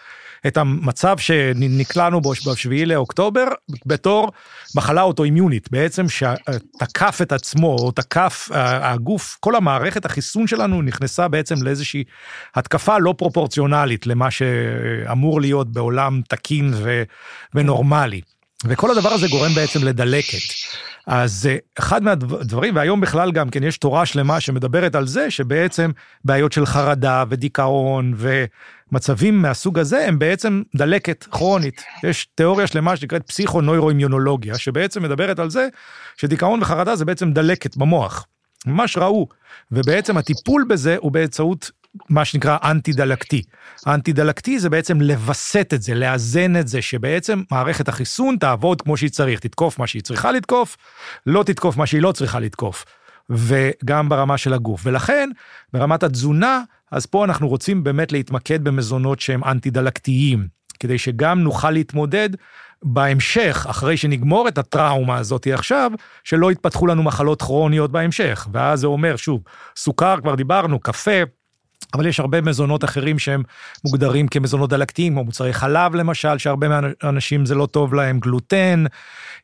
את 0.47 0.57
המצב 0.57 1.19
שנקלענו 1.19 2.21
בו 2.21 2.33
בשביעי 2.53 2.87
לאוקטובר 2.87 3.45
בתור 3.87 4.33
מחלה 4.77 5.03
אוטואימיונית, 5.03 5.73
בעצם 5.73 6.07
שתקף 6.09 7.19
את 7.23 7.33
עצמו, 7.33 7.77
או 7.81 7.93
תקף 7.93 8.49
הגוף, 8.55 9.37
כל 9.41 9.57
המערכת 9.57 10.05
החיסון 10.05 10.47
שלנו 10.47 10.83
נכנסה 10.83 11.29
בעצם 11.29 11.63
לאיזושהי 11.63 12.05
התקפה 12.55 12.99
לא 12.99 13.15
פרופורציונלית 13.19 14.07
למה 14.07 14.31
שאמור 14.31 15.41
להיות 15.41 15.73
בעולם 15.73 16.21
תקין 16.29 16.75
ונורמלי. 17.55 18.21
וכל 18.65 18.91
הדבר 18.91 19.09
הזה 19.09 19.29
גורם 19.29 19.53
בעצם 19.55 19.85
לדלקת. 19.85 20.39
אז 21.07 21.49
אה, 21.51 21.57
אחד 21.79 22.03
מהדברים, 22.03 22.77
והיום 22.77 23.01
בכלל 23.01 23.33
גם 23.33 23.51
כן 23.51 23.63
יש 23.63 23.79
תורה 23.79 24.07
שלמה 24.07 24.41
שמדברת 24.41 24.95
על 24.95 25.07
זה, 25.07 25.31
שבעצם 25.31 25.91
בעיות 26.25 26.53
של 26.53 26.67
חרדה 26.67 27.25
ודיכאון 27.29 28.15
ומצבים 28.17 29.43
מהסוג 29.43 29.79
הזה 29.79 30.07
הם 30.07 30.19
בעצם 30.19 30.63
דלקת 30.77 31.25
כרונית. 31.31 31.85
יש 32.05 32.27
תיאוריה 32.35 32.67
שלמה 32.67 32.97
שנקראת 32.97 33.27
פסיכו-נוירו-אימיונולוגיה, 33.27 34.59
שבעצם 34.59 35.03
מדברת 35.03 35.39
על 35.39 35.51
זה 35.51 35.69
שדיכאון 36.17 36.63
וחרדה 36.63 36.97
זה 36.97 37.05
בעצם 37.05 37.33
דלקת 37.33 37.77
במוח. 37.77 38.27
ממש 38.67 38.99
ראו, 38.99 39.29
ובעצם 39.73 40.17
הטיפול 40.17 40.65
בזה 40.69 40.97
הוא 40.99 41.13
באמצעות 41.13 41.71
מה 42.09 42.25
שנקרא 42.25 42.57
אנטי-דלקתי. 42.65 43.43
האנטי-דלקתי 43.87 44.59
זה 44.59 44.71
בעצם 44.71 45.01
לווסת 45.01 45.71
את 45.75 45.83
זה, 45.83 45.95
לאזן 45.95 46.57
את 46.57 46.69
זה, 46.69 46.83
שבעצם 46.83 47.43
מערכת 47.51 47.89
החיסון 47.89 48.37
תעבוד 48.37 48.83
כמו 48.83 48.97
שהיא 48.97 49.11
צריך, 49.11 49.41
תתקוף 49.41 49.79
מה 49.79 49.87
שהיא 49.87 50.03
צריכה 50.03 50.33
לתקוף, 50.33 50.77
לא 51.27 51.43
תתקוף 51.43 51.77
מה 51.77 51.87
שהיא 51.87 52.03
לא 52.03 52.13
צריכה 52.13 52.41
לתקוף. 52.41 52.85
וגם 53.31 54.09
ברמה 54.09 54.39
של 54.39 54.55
הגוף. 54.55 54.83
ולכן, 54.85 55.31
ברמת 55.73 56.03
התזונה, 56.03 56.63
אז 56.93 57.07
פה 57.07 57.25
אנחנו 57.25 57.49
רוצים 57.49 57.85
באמת 57.85 58.13
להתמקד 58.13 58.65
במזונות 58.65 59.21
שהם 59.21 59.45
אנטי-דלקתיים, 59.45 60.47
כדי 60.81 60.99
שגם 60.99 61.41
נוכל 61.41 61.71
להתמודד 61.71 62.31
בהמשך, 62.83 63.67
אחרי 63.71 63.97
שנגמור 63.97 64.49
את 64.49 64.59
הטראומה 64.59 65.17
הזאת 65.17 65.47
עכשיו, 65.47 65.91
שלא 66.25 66.53
יתפתחו 66.53 66.87
לנו 66.87 67.03
מחלות 67.03 67.43
כרוניות 67.43 67.93
בהמשך. 67.93 68.49
ואז 68.53 68.81
זה 68.81 68.87
אומר, 68.87 69.17
שוב, 69.17 69.43
סוכר, 69.77 70.17
כבר 70.21 70.35
דיברנו, 70.35 70.81
קפה, 70.81 71.23
אבל 71.95 72.07
יש 72.07 72.21
הרבה 72.21 72.41
מזונות 72.41 72.85
אחרים 72.85 73.19
שהם 73.19 73.43
מוגדרים 73.85 74.29
כמזונות 74.29 74.71
דלקתיים, 74.71 75.13
כמו 75.13 75.25
מוצרי 75.25 75.53
חלב 75.53 75.95
למשל, 75.95 76.39
שהרבה 76.39 76.67
מהאנשים 76.69 77.47
זה 77.47 77.55
לא 77.55 77.67
טוב 77.67 77.95
להם, 77.95 78.21
גלוטן, 78.21 78.85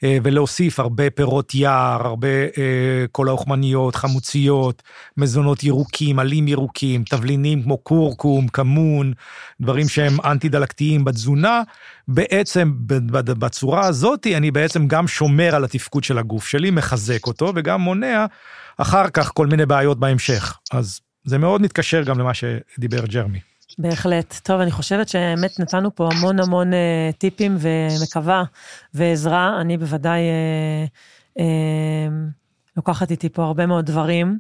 אה, 0.05 0.19
ולהוסיף 0.23 0.81
הרבה 0.81 1.11
פירות 1.11 1.55
יער, 1.55 2.07
הרבה 2.07 2.29
אה, 2.29 3.05
כל 3.13 3.29
האוכמניות, 3.29 3.97
חמוציות, 3.97 4.83
מזונות 5.17 5.65
ירוקים, 5.65 6.19
עלים 6.19 6.49
ירוקים, 6.49 7.05
תבלינים 7.05 7.63
כמו 7.63 7.79
קורקום, 7.79 8.49
כמון, 8.49 9.13
דברים 9.61 9.89
שהם 9.89 10.17
אנטי-דלקתיים 10.25 11.05
בתזונה. 11.05 11.63
בעצם 12.09 12.73
בצורה 12.77 13.87
הזאת 13.87 14.27
אני 14.37 14.51
בעצם 14.51 14.87
גם 14.87 15.09
שומר 15.09 15.55
על 15.55 15.65
התפקוד 15.65 16.05
של 16.05 16.19
הגוף 16.19 16.47
שלי, 16.47 16.71
מחזק 16.71 17.27
אותו 17.27 17.53
וגם 17.55 17.81
מונע 17.81 18.27
אחר 18.79 19.09
כך 19.09 19.31
כל 19.35 19.47
מיני 19.47 19.67
בעיות 19.67 20.01
בהמשך. 20.01 20.59
אז 20.73 21.01
זה 21.29 21.39
מאוד 21.39 21.63
מתקשר 21.63 22.03
גם 22.03 22.19
למה 22.19 22.33
שדיבר 22.35 23.07
ג'רמי. 23.07 23.41
בהחלט. 23.79 24.41
טוב, 24.43 24.61
אני 24.61 24.71
חושבת 24.71 25.09
שבאמת 25.09 25.61
נתנו 25.61 25.95
פה 25.95 26.09
המון 26.13 26.41
המון 26.41 26.73
uh, 26.73 26.77
טיפים 27.19 27.57
ומקווה 27.61 28.43
ועזרה. 28.95 29.61
אני 29.61 29.77
בוודאי 29.77 30.21
uh, 30.21 31.39
uh, 31.39 31.43
לוקחת 32.77 33.11
איתי 33.11 33.29
פה 33.29 33.45
הרבה 33.45 33.67
מאוד 33.67 33.87
דברים. 33.87 34.39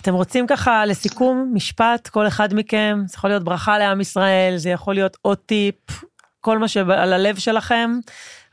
אתם 0.00 0.14
רוצים 0.14 0.46
ככה, 0.46 0.86
לסיכום, 0.86 1.50
משפט, 1.54 2.08
כל 2.08 2.26
אחד 2.26 2.54
מכם, 2.54 3.02
זה 3.06 3.14
יכול 3.16 3.30
להיות 3.30 3.44
ברכה 3.44 3.78
לעם 3.78 4.00
ישראל, 4.00 4.54
זה 4.56 4.70
יכול 4.70 4.94
להיות 4.94 5.16
עוד 5.22 5.38
טיפ, 5.38 6.04
כל 6.40 6.58
מה 6.58 6.68
שעל 6.68 7.12
הלב 7.12 7.38
שלכם. 7.38 7.90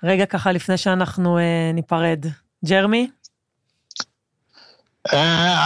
רגע 0.03 0.25
ככה 0.25 0.51
לפני 0.51 0.77
שאנחנו 0.77 1.37
uh, 1.37 1.41
ניפרד. 1.73 2.25
ג'רמי? 2.65 3.09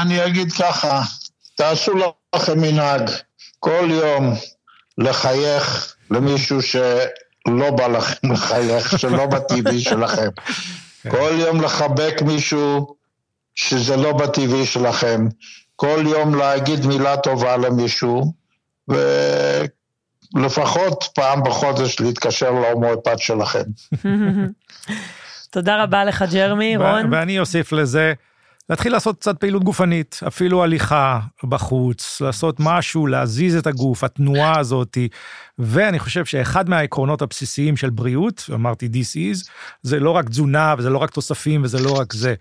אני 0.01 0.25
אגיד 0.25 0.51
ככה, 0.51 1.01
תעשו 1.61 1.91
לכם 2.35 2.61
מנהג 2.61 3.09
כל 3.59 3.87
יום 3.89 4.33
לחייך 4.97 5.95
למישהו 6.11 6.61
שלא 6.61 7.71
בא 7.71 7.87
לכם 7.87 8.31
לחייך, 8.33 8.99
שלא 8.99 9.25
בטבעי 9.25 9.79
שלכם. 9.89 10.29
כל 11.09 11.31
יום 11.39 11.61
לחבק 11.61 12.21
מישהו 12.21 12.95
שזה 13.55 13.97
לא 13.97 14.13
בטבעי 14.13 14.65
שלכם. 14.65 15.27
כל 15.75 16.03
יום 16.05 16.35
להגיד 16.35 16.85
מילה 16.85 17.17
טובה 17.17 17.57
למישהו, 17.57 18.33
ולפחות 20.35 21.03
פעם 21.15 21.43
בחודש 21.43 21.99
להתקשר 21.99 22.51
להומואפט 22.51 23.19
שלכם. 23.19 23.63
תודה 25.51 25.83
רבה 25.83 26.03
לך, 26.05 26.25
ג'רמי. 26.33 26.77
רון? 26.77 27.13
ואני 27.13 27.39
אוסיף 27.39 27.71
לזה, 27.71 28.13
להתחיל 28.71 28.91
לעשות 28.91 29.19
קצת 29.19 29.37
פעילות 29.37 29.63
גופנית, 29.63 30.19
אפילו 30.27 30.63
הליכה 30.63 31.19
בחוץ, 31.43 32.21
לעשות 32.21 32.55
משהו, 32.59 33.07
להזיז 33.07 33.55
את 33.55 33.67
הגוף, 33.67 34.03
התנועה 34.03 34.59
הזאת. 34.59 34.97
ואני 35.59 35.99
חושב 35.99 36.25
שאחד 36.25 36.69
מהעקרונות 36.69 37.21
הבסיסיים 37.21 37.77
של 37.77 37.89
בריאות, 37.89 38.49
אמרתי 38.53 38.89
this 38.93 39.15
is, 39.15 39.49
זה 39.81 39.99
לא 39.99 40.11
רק 40.11 40.29
תזונה 40.29 40.75
וזה 40.77 40.89
לא 40.89 40.97
רק 40.97 41.09
תוספים 41.09 41.63
וזה 41.63 41.79
לא 41.79 41.91
רק 41.91 42.13
זה. 42.13 42.33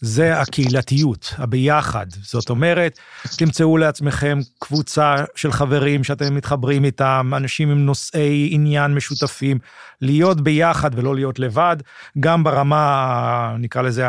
זה 0.00 0.40
הקהילתיות, 0.40 1.34
הביחד. 1.38 2.06
זאת 2.22 2.50
אומרת, 2.50 2.98
תמצאו 3.36 3.76
לעצמכם 3.76 4.38
קבוצה 4.58 5.16
של 5.34 5.52
חברים 5.52 6.04
שאתם 6.04 6.34
מתחברים 6.34 6.84
איתם, 6.84 7.32
אנשים 7.36 7.70
עם 7.70 7.86
נושאי 7.86 8.48
עניין 8.52 8.94
משותפים, 8.94 9.58
להיות 10.00 10.40
ביחד 10.40 10.90
ולא 10.94 11.14
להיות 11.14 11.38
לבד, 11.38 11.76
גם 12.20 12.44
ברמה, 12.44 13.56
נקרא 13.58 13.82
לזה, 13.82 14.04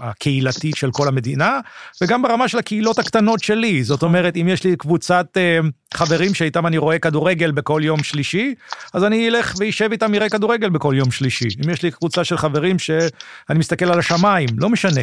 הקהילתית 0.00 0.76
של 0.76 0.90
כל 0.90 1.08
המדינה, 1.08 1.60
וגם 2.02 2.22
ברמה 2.22 2.48
של 2.48 2.58
הקהילות 2.58 2.98
הקטנות 2.98 3.42
שלי. 3.42 3.84
זאת 3.84 4.02
אומרת, 4.02 4.36
אם 4.36 4.48
יש 4.48 4.64
לי 4.64 4.76
קבוצת 4.76 5.26
אה, 5.36 5.58
חברים 5.94 6.34
שאיתם 6.34 6.66
אני 6.66 6.78
רואה 6.78 6.98
כדורגל 6.98 7.50
בכל 7.50 7.80
יום 7.84 8.02
שלישי, 8.02 8.54
אז 8.94 9.04
אני 9.04 9.28
אלך 9.28 9.54
ואשב 9.58 9.88
איתם 9.92 10.14
יראה 10.14 10.28
כדורגל 10.28 10.70
בכל 10.70 10.94
יום 10.96 11.10
שלישי. 11.10 11.48
אם 11.64 11.70
יש 11.70 11.82
לי 11.82 11.90
קבוצה 11.90 12.24
של 12.24 12.36
חברים 12.36 12.78
שאני 12.78 13.58
מסתכל 13.58 13.92
על 13.92 13.98
השמיים, 13.98 14.48
לא 14.58 14.68
משנה. 14.68 15.00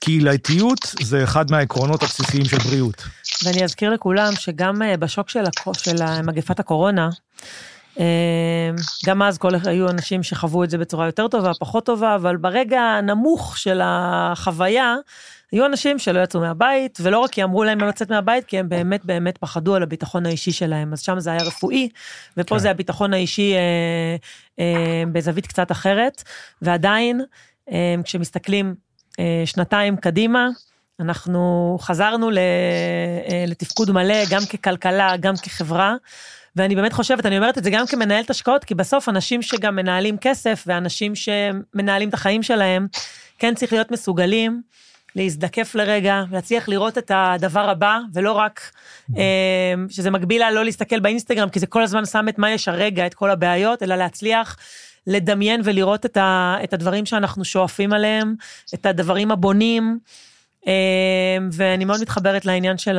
קהילתיות 0.00 0.94
זה 1.00 1.24
אחד 1.24 1.50
מהעקרונות 1.50 2.02
הבסיסיים 2.02 2.44
של 2.44 2.58
בריאות. 2.58 3.02
ואני 3.44 3.64
אזכיר 3.64 3.90
לכולם 3.90 4.32
שגם 4.38 4.82
אה, 4.82 4.96
בשוק 4.96 5.30
של, 5.30 5.44
הקו, 5.46 5.74
של 5.74 6.22
מגפת 6.22 6.60
הקורונה, 6.60 7.08
גם 9.06 9.22
אז 9.22 9.38
כל, 9.38 9.50
היו 9.64 9.90
אנשים 9.90 10.22
שחוו 10.22 10.64
את 10.64 10.70
זה 10.70 10.78
בצורה 10.78 11.06
יותר 11.06 11.28
טובה, 11.28 11.52
פחות 11.60 11.86
טובה, 11.86 12.14
אבל 12.14 12.36
ברגע 12.36 12.80
הנמוך 12.80 13.58
של 13.58 13.80
החוויה, 13.84 14.96
היו 15.52 15.66
אנשים 15.66 15.98
שלא 15.98 16.20
יצאו 16.20 16.40
מהבית, 16.40 16.98
ולא 17.02 17.18
רק 17.18 17.30
כי 17.30 17.42
אמרו 17.42 17.64
להם 17.64 17.80
לא 17.80 17.88
לצאת 17.88 18.10
מהבית, 18.10 18.44
כי 18.44 18.58
הם 18.58 18.68
באמת 18.68 19.04
באמת 19.04 19.38
פחדו 19.38 19.74
על 19.74 19.82
הביטחון 19.82 20.26
האישי 20.26 20.52
שלהם. 20.52 20.92
אז 20.92 21.00
שם 21.00 21.20
זה 21.20 21.30
היה 21.30 21.42
רפואי, 21.42 21.88
ופה 22.36 22.54
כן. 22.54 22.58
זה 22.58 22.70
הביטחון 22.70 23.14
האישי 23.14 23.54
אה, 23.54 24.16
אה, 24.60 25.02
בזווית 25.12 25.46
קצת 25.46 25.72
אחרת, 25.72 26.22
ועדיין, 26.62 27.20
אה, 27.72 27.94
כשמסתכלים 28.04 28.74
אה, 29.20 29.42
שנתיים 29.44 29.96
קדימה, 29.96 30.48
אנחנו 31.00 31.76
חזרנו 31.80 32.30
אה, 32.30 33.44
לתפקוד 33.46 33.90
מלא, 33.90 34.24
גם 34.30 34.42
ככלכלה, 34.46 35.16
גם 35.16 35.34
כחברה. 35.42 35.94
ואני 36.56 36.74
באמת 36.74 36.92
חושבת, 36.92 37.26
אני 37.26 37.36
אומרת 37.36 37.58
את 37.58 37.64
זה 37.64 37.70
גם 37.70 37.86
כמנהלת 37.86 38.30
השקעות, 38.30 38.64
כי 38.64 38.74
בסוף 38.74 39.08
אנשים 39.08 39.42
שגם 39.42 39.76
מנהלים 39.76 40.16
כסף, 40.18 40.64
ואנשים 40.66 41.12
שמנהלים 41.14 42.08
את 42.08 42.14
החיים 42.14 42.42
שלהם, 42.42 42.86
כן 43.38 43.54
צריך 43.54 43.72
להיות 43.72 43.90
מסוגלים 43.90 44.62
להזדקף 45.16 45.74
לרגע, 45.74 46.22
להצליח 46.32 46.68
לראות 46.68 46.98
את 46.98 47.10
הדבר 47.14 47.70
הבא, 47.70 47.98
ולא 48.14 48.32
רק 48.32 48.60
אה, 49.16 49.74
שזה 49.88 50.10
מגביל 50.10 50.40
לה 50.40 50.50
לא 50.50 50.64
להסתכל 50.64 51.00
באינסטגרם, 51.00 51.48
כי 51.48 51.60
זה 51.60 51.66
כל 51.66 51.82
הזמן 51.82 52.04
שם 52.04 52.28
את 52.28 52.38
מה 52.38 52.50
יש 52.50 52.68
הרגע, 52.68 53.06
את 53.06 53.14
כל 53.14 53.30
הבעיות, 53.30 53.82
אלא 53.82 53.96
להצליח 53.96 54.56
לדמיין 55.06 55.60
ולראות 55.64 56.06
את, 56.06 56.16
ה, 56.16 56.56
את 56.64 56.72
הדברים 56.72 57.06
שאנחנו 57.06 57.44
שואפים 57.44 57.92
עליהם, 57.92 58.34
את 58.74 58.86
הדברים 58.86 59.30
הבונים. 59.30 59.98
אה, 60.66 61.38
ואני 61.52 61.84
מאוד 61.84 62.00
מתחברת 62.00 62.46
לעניין 62.46 62.78
של 62.78 62.98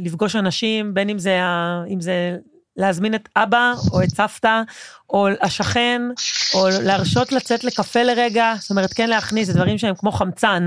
לפגוש 0.00 0.36
אנשים, 0.36 0.94
בין 0.94 1.08
אם 1.08 1.18
זה, 1.18 1.40
אם 1.88 2.00
זה 2.00 2.36
להזמין 2.80 3.14
את 3.14 3.28
אבא 3.36 3.72
או 3.92 4.02
את 4.02 4.08
סבתא 4.08 4.62
או 5.10 5.28
השכן, 5.40 6.02
או 6.54 6.68
להרשות 6.82 7.32
לצאת 7.32 7.64
לקפה 7.64 8.02
לרגע, 8.02 8.54
זאת 8.58 8.70
אומרת 8.70 8.92
כן 8.92 9.08
להכניס 9.10 9.50
את 9.50 9.54
דברים 9.54 9.78
שהם 9.78 9.94
כמו 9.94 10.12
חמצן 10.12 10.66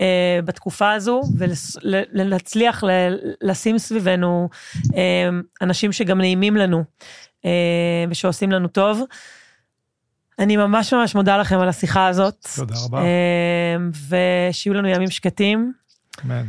אה, 0.00 0.38
בתקופה 0.44 0.92
הזו, 0.92 1.22
ולהצליח 2.14 2.84
לשים 3.42 3.78
סביבנו 3.78 4.48
אה, 4.96 5.28
אנשים 5.62 5.92
שגם 5.92 6.18
נעימים 6.18 6.56
לנו 6.56 6.84
אה, 7.44 8.04
ושעושים 8.10 8.52
לנו 8.52 8.68
טוב. 8.68 9.02
אני 10.38 10.56
ממש 10.56 10.92
ממש 10.92 11.14
מודה 11.14 11.36
לכם 11.38 11.58
על 11.58 11.68
השיחה 11.68 12.06
הזאת. 12.06 12.48
תודה 12.56 12.74
רבה. 12.84 13.02
ושיהיו 14.08 14.74
לנו 14.74 14.88
ימים 14.88 15.10
שקטים. 15.10 15.72
אמן. 16.24 16.46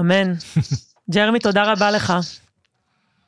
אמן. 0.00 0.32
ג'רמי, 1.14 1.38
תודה 1.38 1.72
רבה 1.72 1.90
לך. 1.90 2.12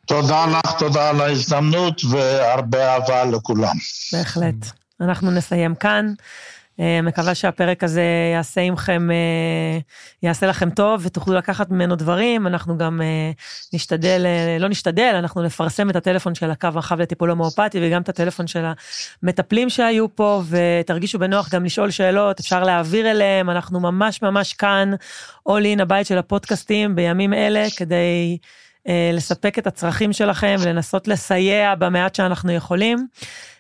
תודה 0.09 0.47
לך, 0.47 0.73
תודה 0.79 1.11
על 1.11 1.21
ההזדמנות 1.21 2.03
והרבה 2.11 2.95
אהבה 2.95 3.25
לכולם. 3.25 3.77
בהחלט. 4.13 4.67
אנחנו 5.01 5.31
נסיים 5.31 5.75
כאן. 5.75 6.13
אה, 6.81 7.03
מקווה 7.03 7.35
שהפרק 7.35 7.85
הזה 7.85 8.03
יעשה 8.35 8.61
עמכם, 8.61 9.11
אה, 9.11 9.79
יעשה 10.23 10.47
לכם 10.47 10.71
טוב 10.71 11.01
ותוכלו 11.05 11.35
לקחת 11.35 11.71
ממנו 11.71 11.97
דברים. 11.97 12.47
אנחנו 12.47 12.79
גם 12.79 13.01
אה, 13.03 13.31
נשתדל, 13.73 14.27
לא 14.61 14.69
נשתדל, 14.69 15.13
אנחנו 15.19 15.43
נפרסם 15.43 15.91
את 15.91 15.97
הטלפון 15.97 16.35
של 16.35 16.51
הקו 16.51 16.67
הרחב 16.67 17.01
לטיפול 17.01 17.31
הומואפטי 17.31 17.79
וגם 17.83 18.03
את 18.03 18.09
הטלפון 18.09 18.47
של 18.47 18.65
המטפלים 19.23 19.71
שהיו 19.71 20.17
פה, 20.17 20.43
ותרגישו 20.49 21.19
בנוח 21.19 21.49
גם 21.55 21.65
לשאול 21.65 21.91
שאלות, 21.91 22.41
אפשר 22.41 22.65
להעביר 22.65 23.11
אליהם, 23.11 23.51
אנחנו 23.51 23.81
ממש 23.81 24.23
ממש 24.23 24.53
כאן, 24.53 24.91
all 25.49 25.77
in 25.77 25.83
הבית 25.83 26.07
של 26.07 26.19
הפודקאסטים 26.19 26.95
בימים 26.95 27.35
אלה, 27.35 27.67
כדי 27.77 28.39
לספק 29.13 29.59
את 29.59 29.67
הצרכים 29.67 30.13
שלכם 30.13 30.57
ולנסות 30.61 31.09
לסייע 31.09 31.75
במעט 31.75 32.15
שאנחנו 32.15 32.53
יכולים. 32.53 33.07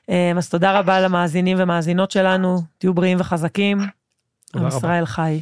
אמ, 0.08 0.38
אז 0.38 0.48
תודה 0.48 0.78
רבה 0.78 1.00
למאזינים 1.00 1.56
ומאזינות 1.60 2.10
שלנו, 2.10 2.62
תהיו 2.78 2.94
בריאים 2.94 3.20
וחזקים. 3.20 3.78
עם 4.56 4.68
ישראל 4.68 5.06
חי. 5.06 5.40